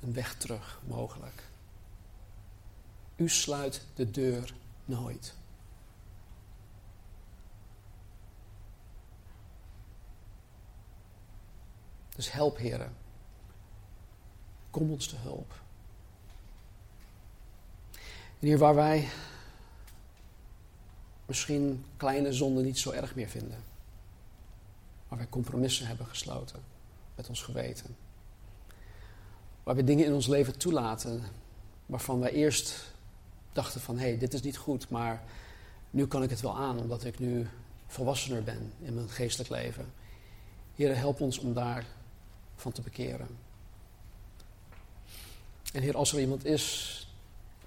een 0.00 0.12
weg 0.12 0.36
terug 0.36 0.80
mogelijk. 0.86 1.42
U 3.16 3.28
sluit 3.28 3.82
de 3.94 4.10
deur 4.10 4.54
nooit. 4.84 5.34
Dus 12.14 12.32
help, 12.32 12.56
heren. 12.56 12.96
Kom 14.70 14.90
ons 14.90 15.06
te 15.06 15.16
hulp. 15.16 15.60
En 18.38 18.48
hier 18.48 18.58
waar 18.58 18.74
wij 18.74 19.08
misschien 21.26 21.84
kleine 21.96 22.32
zonden 22.32 22.64
niet 22.64 22.78
zo 22.78 22.90
erg 22.90 23.14
meer 23.14 23.28
vinden. 23.28 23.64
Waar 25.08 25.18
wij 25.18 25.28
compromissen 25.28 25.86
hebben 25.86 26.06
gesloten 26.06 26.62
met 27.14 27.28
ons 27.28 27.42
geweten. 27.42 27.96
Waar 29.62 29.74
we 29.74 29.84
dingen 29.84 30.06
in 30.06 30.12
ons 30.12 30.26
leven 30.26 30.58
toelaten 30.58 31.22
waarvan 31.86 32.20
wij 32.20 32.32
eerst 32.32 32.94
dachten 33.52 33.80
van 33.80 33.98
hé, 33.98 34.08
hey, 34.08 34.18
dit 34.18 34.34
is 34.34 34.42
niet 34.42 34.56
goed, 34.56 34.88
maar 34.88 35.22
nu 35.90 36.06
kan 36.06 36.22
ik 36.22 36.30
het 36.30 36.40
wel 36.40 36.56
aan 36.56 36.78
omdat 36.78 37.04
ik 37.04 37.18
nu 37.18 37.48
volwassener 37.86 38.42
ben 38.42 38.72
in 38.80 38.94
mijn 38.94 39.08
geestelijk 39.08 39.50
leven. 39.50 39.92
Heer, 40.74 40.96
help 40.96 41.20
ons 41.20 41.38
om 41.38 41.54
daar 41.54 41.86
van 42.62 42.72
te 42.72 42.82
bekeren. 42.82 43.28
En 45.72 45.82
Heer, 45.82 45.96
als 45.96 46.12
er 46.12 46.20
iemand 46.20 46.44
is 46.44 46.96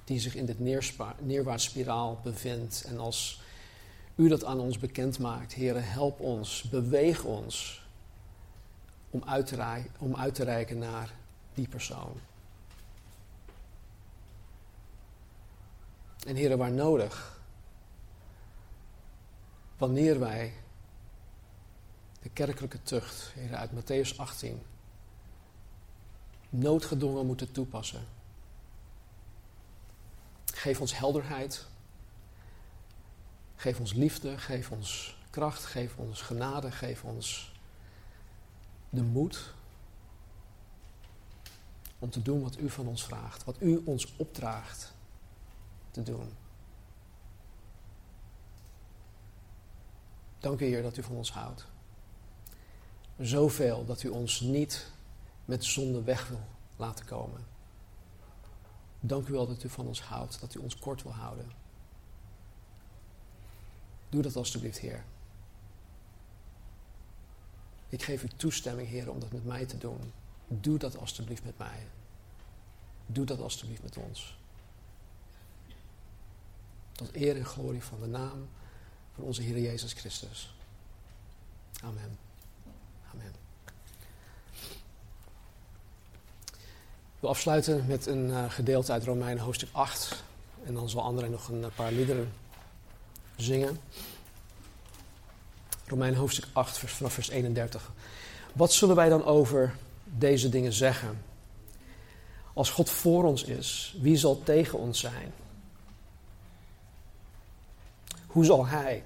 die 0.03 0.19
zich 0.19 0.35
in 0.35 0.45
dit 0.45 0.59
neerwaartsspiraal 1.19 2.19
bevindt 2.23 2.83
en 2.83 2.99
als 2.99 3.41
u 4.15 4.27
dat 4.27 4.43
aan 4.43 4.59
ons 4.59 4.79
bekend 4.79 5.19
maakt. 5.19 5.53
Heer, 5.53 5.91
help 5.91 6.19
ons, 6.19 6.61
beweeg 6.61 7.23
ons 7.23 7.83
om 9.09 9.23
uit, 9.25 9.45
te 9.45 9.55
reiken, 9.55 9.91
om 9.99 10.15
uit 10.15 10.35
te 10.35 10.43
reiken 10.43 10.77
naar 10.77 11.13
die 11.53 11.67
persoon. 11.67 12.19
En 16.27 16.35
heren, 16.35 16.57
waar 16.57 16.71
nodig, 16.71 17.39
wanneer 19.77 20.19
wij 20.19 20.53
de 22.21 22.29
kerkelijke 22.29 22.83
tucht, 22.83 23.31
heren, 23.33 23.57
uit 23.57 23.71
Matthäus 23.71 24.17
18, 24.17 24.61
noodgedwongen 26.49 27.25
moeten 27.25 27.51
toepassen. 27.51 28.05
Geef 30.53 30.81
ons 30.81 30.97
helderheid. 30.97 31.65
Geef 33.55 33.79
ons 33.79 33.93
liefde. 33.93 34.37
Geef 34.37 34.71
ons 34.71 35.17
kracht. 35.29 35.65
Geef 35.65 35.97
ons 35.97 36.21
genade. 36.21 36.71
Geef 36.71 37.03
ons 37.03 37.53
de 38.89 39.01
moed 39.01 39.53
om 41.99 42.09
te 42.09 42.21
doen 42.21 42.41
wat 42.41 42.59
u 42.59 42.69
van 42.69 42.87
ons 42.87 43.03
vraagt. 43.03 43.43
Wat 43.43 43.61
u 43.61 43.81
ons 43.85 44.15
opdraagt 44.15 44.93
te 45.91 46.03
doen. 46.03 46.31
Dank 50.39 50.59
u 50.59 50.65
Heer 50.65 50.81
dat 50.81 50.97
u 50.97 51.03
van 51.03 51.15
ons 51.15 51.31
houdt. 51.31 51.65
Zoveel 53.19 53.85
dat 53.85 54.03
u 54.03 54.09
ons 54.09 54.39
niet 54.39 54.91
met 55.45 55.65
zonde 55.65 56.03
weg 56.03 56.27
wil 56.27 56.45
laten 56.75 57.05
komen. 57.05 57.45
Dank 58.99 59.27
u 59.27 59.31
wel 59.31 59.47
dat 59.47 59.63
u 59.63 59.69
van 59.69 59.87
ons 59.87 60.01
houdt, 60.01 60.39
dat 60.39 60.55
u 60.55 60.59
ons 60.59 60.79
kort 60.79 61.03
wil 61.03 61.13
houden. 61.13 61.51
Doe 64.09 64.21
dat 64.21 64.35
alstublieft, 64.35 64.79
Heer. 64.79 65.03
Ik 67.89 68.03
geef 68.03 68.23
u 68.23 68.27
toestemming, 68.27 68.87
Heer, 68.87 69.11
om 69.11 69.19
dat 69.19 69.31
met 69.31 69.45
mij 69.45 69.65
te 69.65 69.77
doen. 69.77 70.11
Doe 70.47 70.77
dat 70.77 70.97
alstublieft 70.97 71.43
met 71.43 71.57
mij. 71.57 71.87
Doe 73.05 73.25
dat 73.25 73.39
alstublieft 73.39 73.83
met 73.83 73.97
ons. 73.97 74.37
Tot 76.91 77.15
eer 77.15 77.35
en 77.35 77.45
glorie 77.45 77.83
van 77.83 77.99
de 77.99 78.07
naam 78.07 78.47
van 79.13 79.23
onze 79.23 79.41
Heer 79.41 79.59
Jezus 79.59 79.93
Christus. 79.93 80.55
Amen. 81.83 82.17
Amen. 83.13 83.33
Ik 87.14 87.14
wil 87.25 87.33
afsluiten 87.33 87.85
met 87.87 88.05
een 88.05 88.27
uh, 88.29 88.43
gedeelte 88.49 88.91
uit 88.91 89.03
Romeinen 89.03 89.43
hoofdstuk 89.43 89.69
8. 89.71 90.23
En 90.65 90.73
dan 90.73 90.89
zal 90.89 91.01
André 91.01 91.29
nog 91.29 91.47
een 91.47 91.65
paar 91.75 91.91
liederen 91.91 92.33
zingen. 93.35 93.79
Romeinen 95.87 96.19
hoofdstuk 96.19 96.45
8, 96.53 96.77
vers, 96.77 96.93
vanaf 96.93 97.13
vers 97.13 97.29
31. 97.29 97.91
Wat 98.53 98.73
zullen 98.73 98.95
wij 98.95 99.09
dan 99.09 99.25
over 99.25 99.75
deze 100.03 100.49
dingen 100.49 100.73
zeggen? 100.73 101.21
Als 102.53 102.69
God 102.69 102.89
voor 102.89 103.23
ons 103.23 103.43
is, 103.43 103.95
wie 104.01 104.17
zal 104.17 104.41
tegen 104.43 104.79
ons 104.79 104.99
zijn? 104.99 105.33
Hoe 108.27 108.45
zal 108.45 108.65
Hij, 108.65 109.03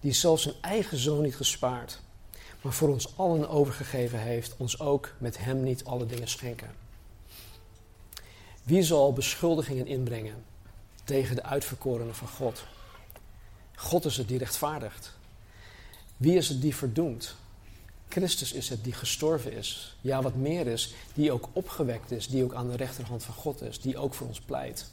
die 0.00 0.12
zelfs 0.12 0.42
zijn 0.42 0.54
eigen 0.60 0.98
zoon 0.98 1.22
niet 1.22 1.36
gespaard, 1.36 2.00
maar 2.60 2.72
voor 2.72 2.88
ons 2.88 3.16
allen 3.16 3.48
overgegeven 3.48 4.18
heeft, 4.18 4.54
ons 4.56 4.80
ook 4.80 5.12
met 5.18 5.38
Hem 5.38 5.62
niet 5.62 5.84
alle 5.84 6.06
dingen 6.06 6.28
schenken? 6.28 6.83
Wie 8.64 8.82
zal 8.82 9.12
beschuldigingen 9.12 9.86
inbrengen 9.86 10.44
tegen 11.04 11.36
de 11.36 11.42
uitverkorenen 11.42 12.14
van 12.14 12.28
God? 12.28 12.64
God 13.74 14.04
is 14.04 14.16
het 14.16 14.28
die 14.28 14.38
rechtvaardigt. 14.38 15.12
Wie 16.16 16.36
is 16.36 16.48
het 16.48 16.60
die 16.60 16.74
verdoemt? 16.74 17.34
Christus 18.08 18.52
is 18.52 18.68
het 18.68 18.84
die 18.84 18.92
gestorven 18.92 19.52
is. 19.52 19.96
Ja, 20.00 20.22
wat 20.22 20.34
meer 20.34 20.66
is, 20.66 20.94
die 21.14 21.32
ook 21.32 21.48
opgewekt 21.52 22.10
is, 22.10 22.28
die 22.28 22.44
ook 22.44 22.54
aan 22.54 22.70
de 22.70 22.76
rechterhand 22.76 23.22
van 23.22 23.34
God 23.34 23.62
is, 23.62 23.80
die 23.80 23.98
ook 23.98 24.14
voor 24.14 24.26
ons 24.26 24.40
pleit. 24.40 24.90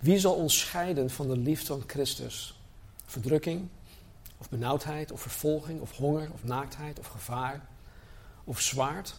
Wie 0.00 0.18
zal 0.18 0.34
ons 0.34 0.58
scheiden 0.58 1.10
van 1.10 1.28
de 1.28 1.36
liefde 1.36 1.66
van 1.66 1.82
Christus? 1.86 2.58
Verdrukking, 3.04 3.68
of 4.38 4.48
benauwdheid, 4.48 5.12
of 5.12 5.20
vervolging, 5.20 5.80
of 5.80 5.96
honger, 5.96 6.30
of 6.32 6.44
naaktheid, 6.44 6.98
of 6.98 7.06
gevaar, 7.06 7.66
of 8.44 8.60
zwaard? 8.60 9.14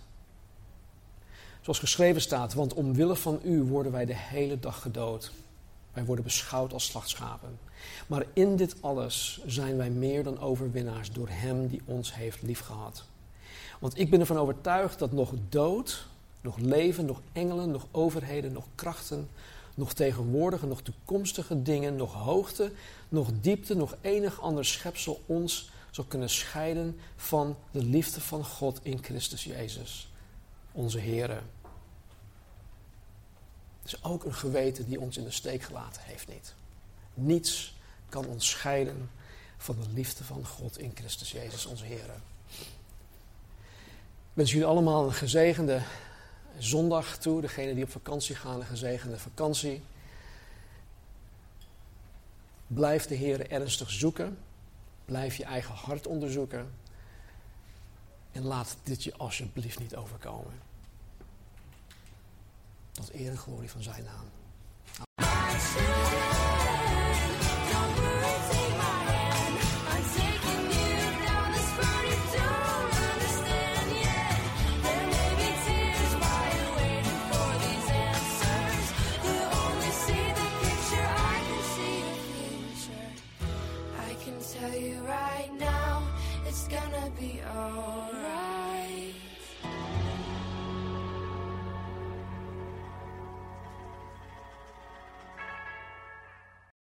Zoals 1.66 1.80
geschreven 1.80 2.22
staat, 2.22 2.54
want 2.54 2.74
omwille 2.74 3.16
van 3.16 3.40
u 3.44 3.64
worden 3.64 3.92
wij 3.92 4.06
de 4.06 4.16
hele 4.16 4.60
dag 4.60 4.82
gedood. 4.82 5.32
Wij 5.94 6.06
worden 6.06 6.24
beschouwd 6.24 6.74
als 6.74 6.86
slachtschapen. 6.86 7.60
Maar 8.08 8.26
in 8.34 8.56
dit 8.56 8.76
alles 8.82 9.42
zijn 9.46 9.78
wij 9.78 9.90
meer 9.90 10.24
dan 10.24 10.40
overwinnaars 10.40 11.12
door 11.12 11.28
Hem 11.30 11.68
die 11.68 11.82
ons 11.86 12.16
heeft 12.16 12.42
liefgehad. 12.42 13.04
Want 13.80 14.00
ik 14.00 14.10
ben 14.10 14.20
ervan 14.20 14.38
overtuigd 14.38 15.00
dat 15.00 15.12
nog 15.12 15.34
dood, 15.50 16.06
nog 16.42 16.58
leven, 16.58 17.06
nog 17.06 17.22
engelen, 17.32 17.72
nog 17.72 17.88
overheden, 17.92 18.52
nog 18.52 18.66
krachten, 18.76 19.30
nog 19.76 19.94
tegenwoordige, 19.94 20.66
nog 20.66 20.82
toekomstige 20.82 21.62
dingen, 21.62 21.96
nog 21.96 22.14
hoogte, 22.14 22.72
nog 23.10 23.30
diepte, 23.42 23.76
nog 23.76 23.96
enig 24.02 24.42
ander 24.42 24.66
schepsel 24.66 25.22
ons 25.26 25.70
zal 25.92 26.06
kunnen 26.08 26.30
scheiden 26.30 27.00
van 27.16 27.56
de 27.72 27.84
liefde 27.84 28.22
van 28.22 28.46
God 28.46 28.80
in 28.84 29.04
Christus 29.04 29.44
Jezus, 29.44 30.10
onze 30.76 31.00
Heer. 31.00 31.30
Het 31.30 33.94
is 33.94 34.04
ook 34.04 34.24
een 34.24 34.34
geweten 34.34 34.86
die 34.86 35.00
ons 35.00 35.18
in 35.18 35.24
de 35.24 35.32
steek 35.32 35.62
gelaten 35.62 36.02
heeft 36.02 36.28
niet. 36.28 36.54
Niets 37.14 37.76
kan 38.10 38.26
ons 38.26 38.50
scheiden 38.50 39.10
van 39.58 39.76
de 39.82 39.90
liefde 39.94 40.24
van 40.24 40.46
God 40.46 40.78
in 40.78 40.92
Christus 40.96 41.32
Jezus, 41.32 41.66
onze 41.66 41.86
Heer. 41.86 42.10
Ik 44.36 44.42
wens 44.42 44.52
jullie 44.52 44.68
allemaal 44.68 45.06
een 45.06 45.14
gezegende 45.14 45.82
zondag 46.58 47.18
toe. 47.18 47.42
Degene 47.42 47.74
die 47.74 47.84
op 47.84 47.92
vakantie 47.92 48.36
gaan, 48.36 48.60
een 48.60 48.66
gezegende 48.66 49.20
vakantie. 49.20 49.84
Blijf 52.68 53.06
de 53.06 53.16
Heer 53.16 53.52
ernstig 53.52 53.90
zoeken. 53.90 54.38
Blijf 55.06 55.36
je 55.36 55.44
eigen 55.44 55.76
hart 55.76 56.08
onderzoeken. 56.08 56.72
En 58.32 58.44
laat 58.44 58.78
dit 58.84 59.04
je 59.04 59.14
alsjeblieft 59.18 59.80
niet 59.80 59.96
overkomen. 59.96 60.65
Tot 62.96 63.14
eer 63.14 63.30
en 63.30 63.38
glorie 63.38 63.72
van 63.72 63.84
zijn 63.84 64.04
naam. 64.04 64.45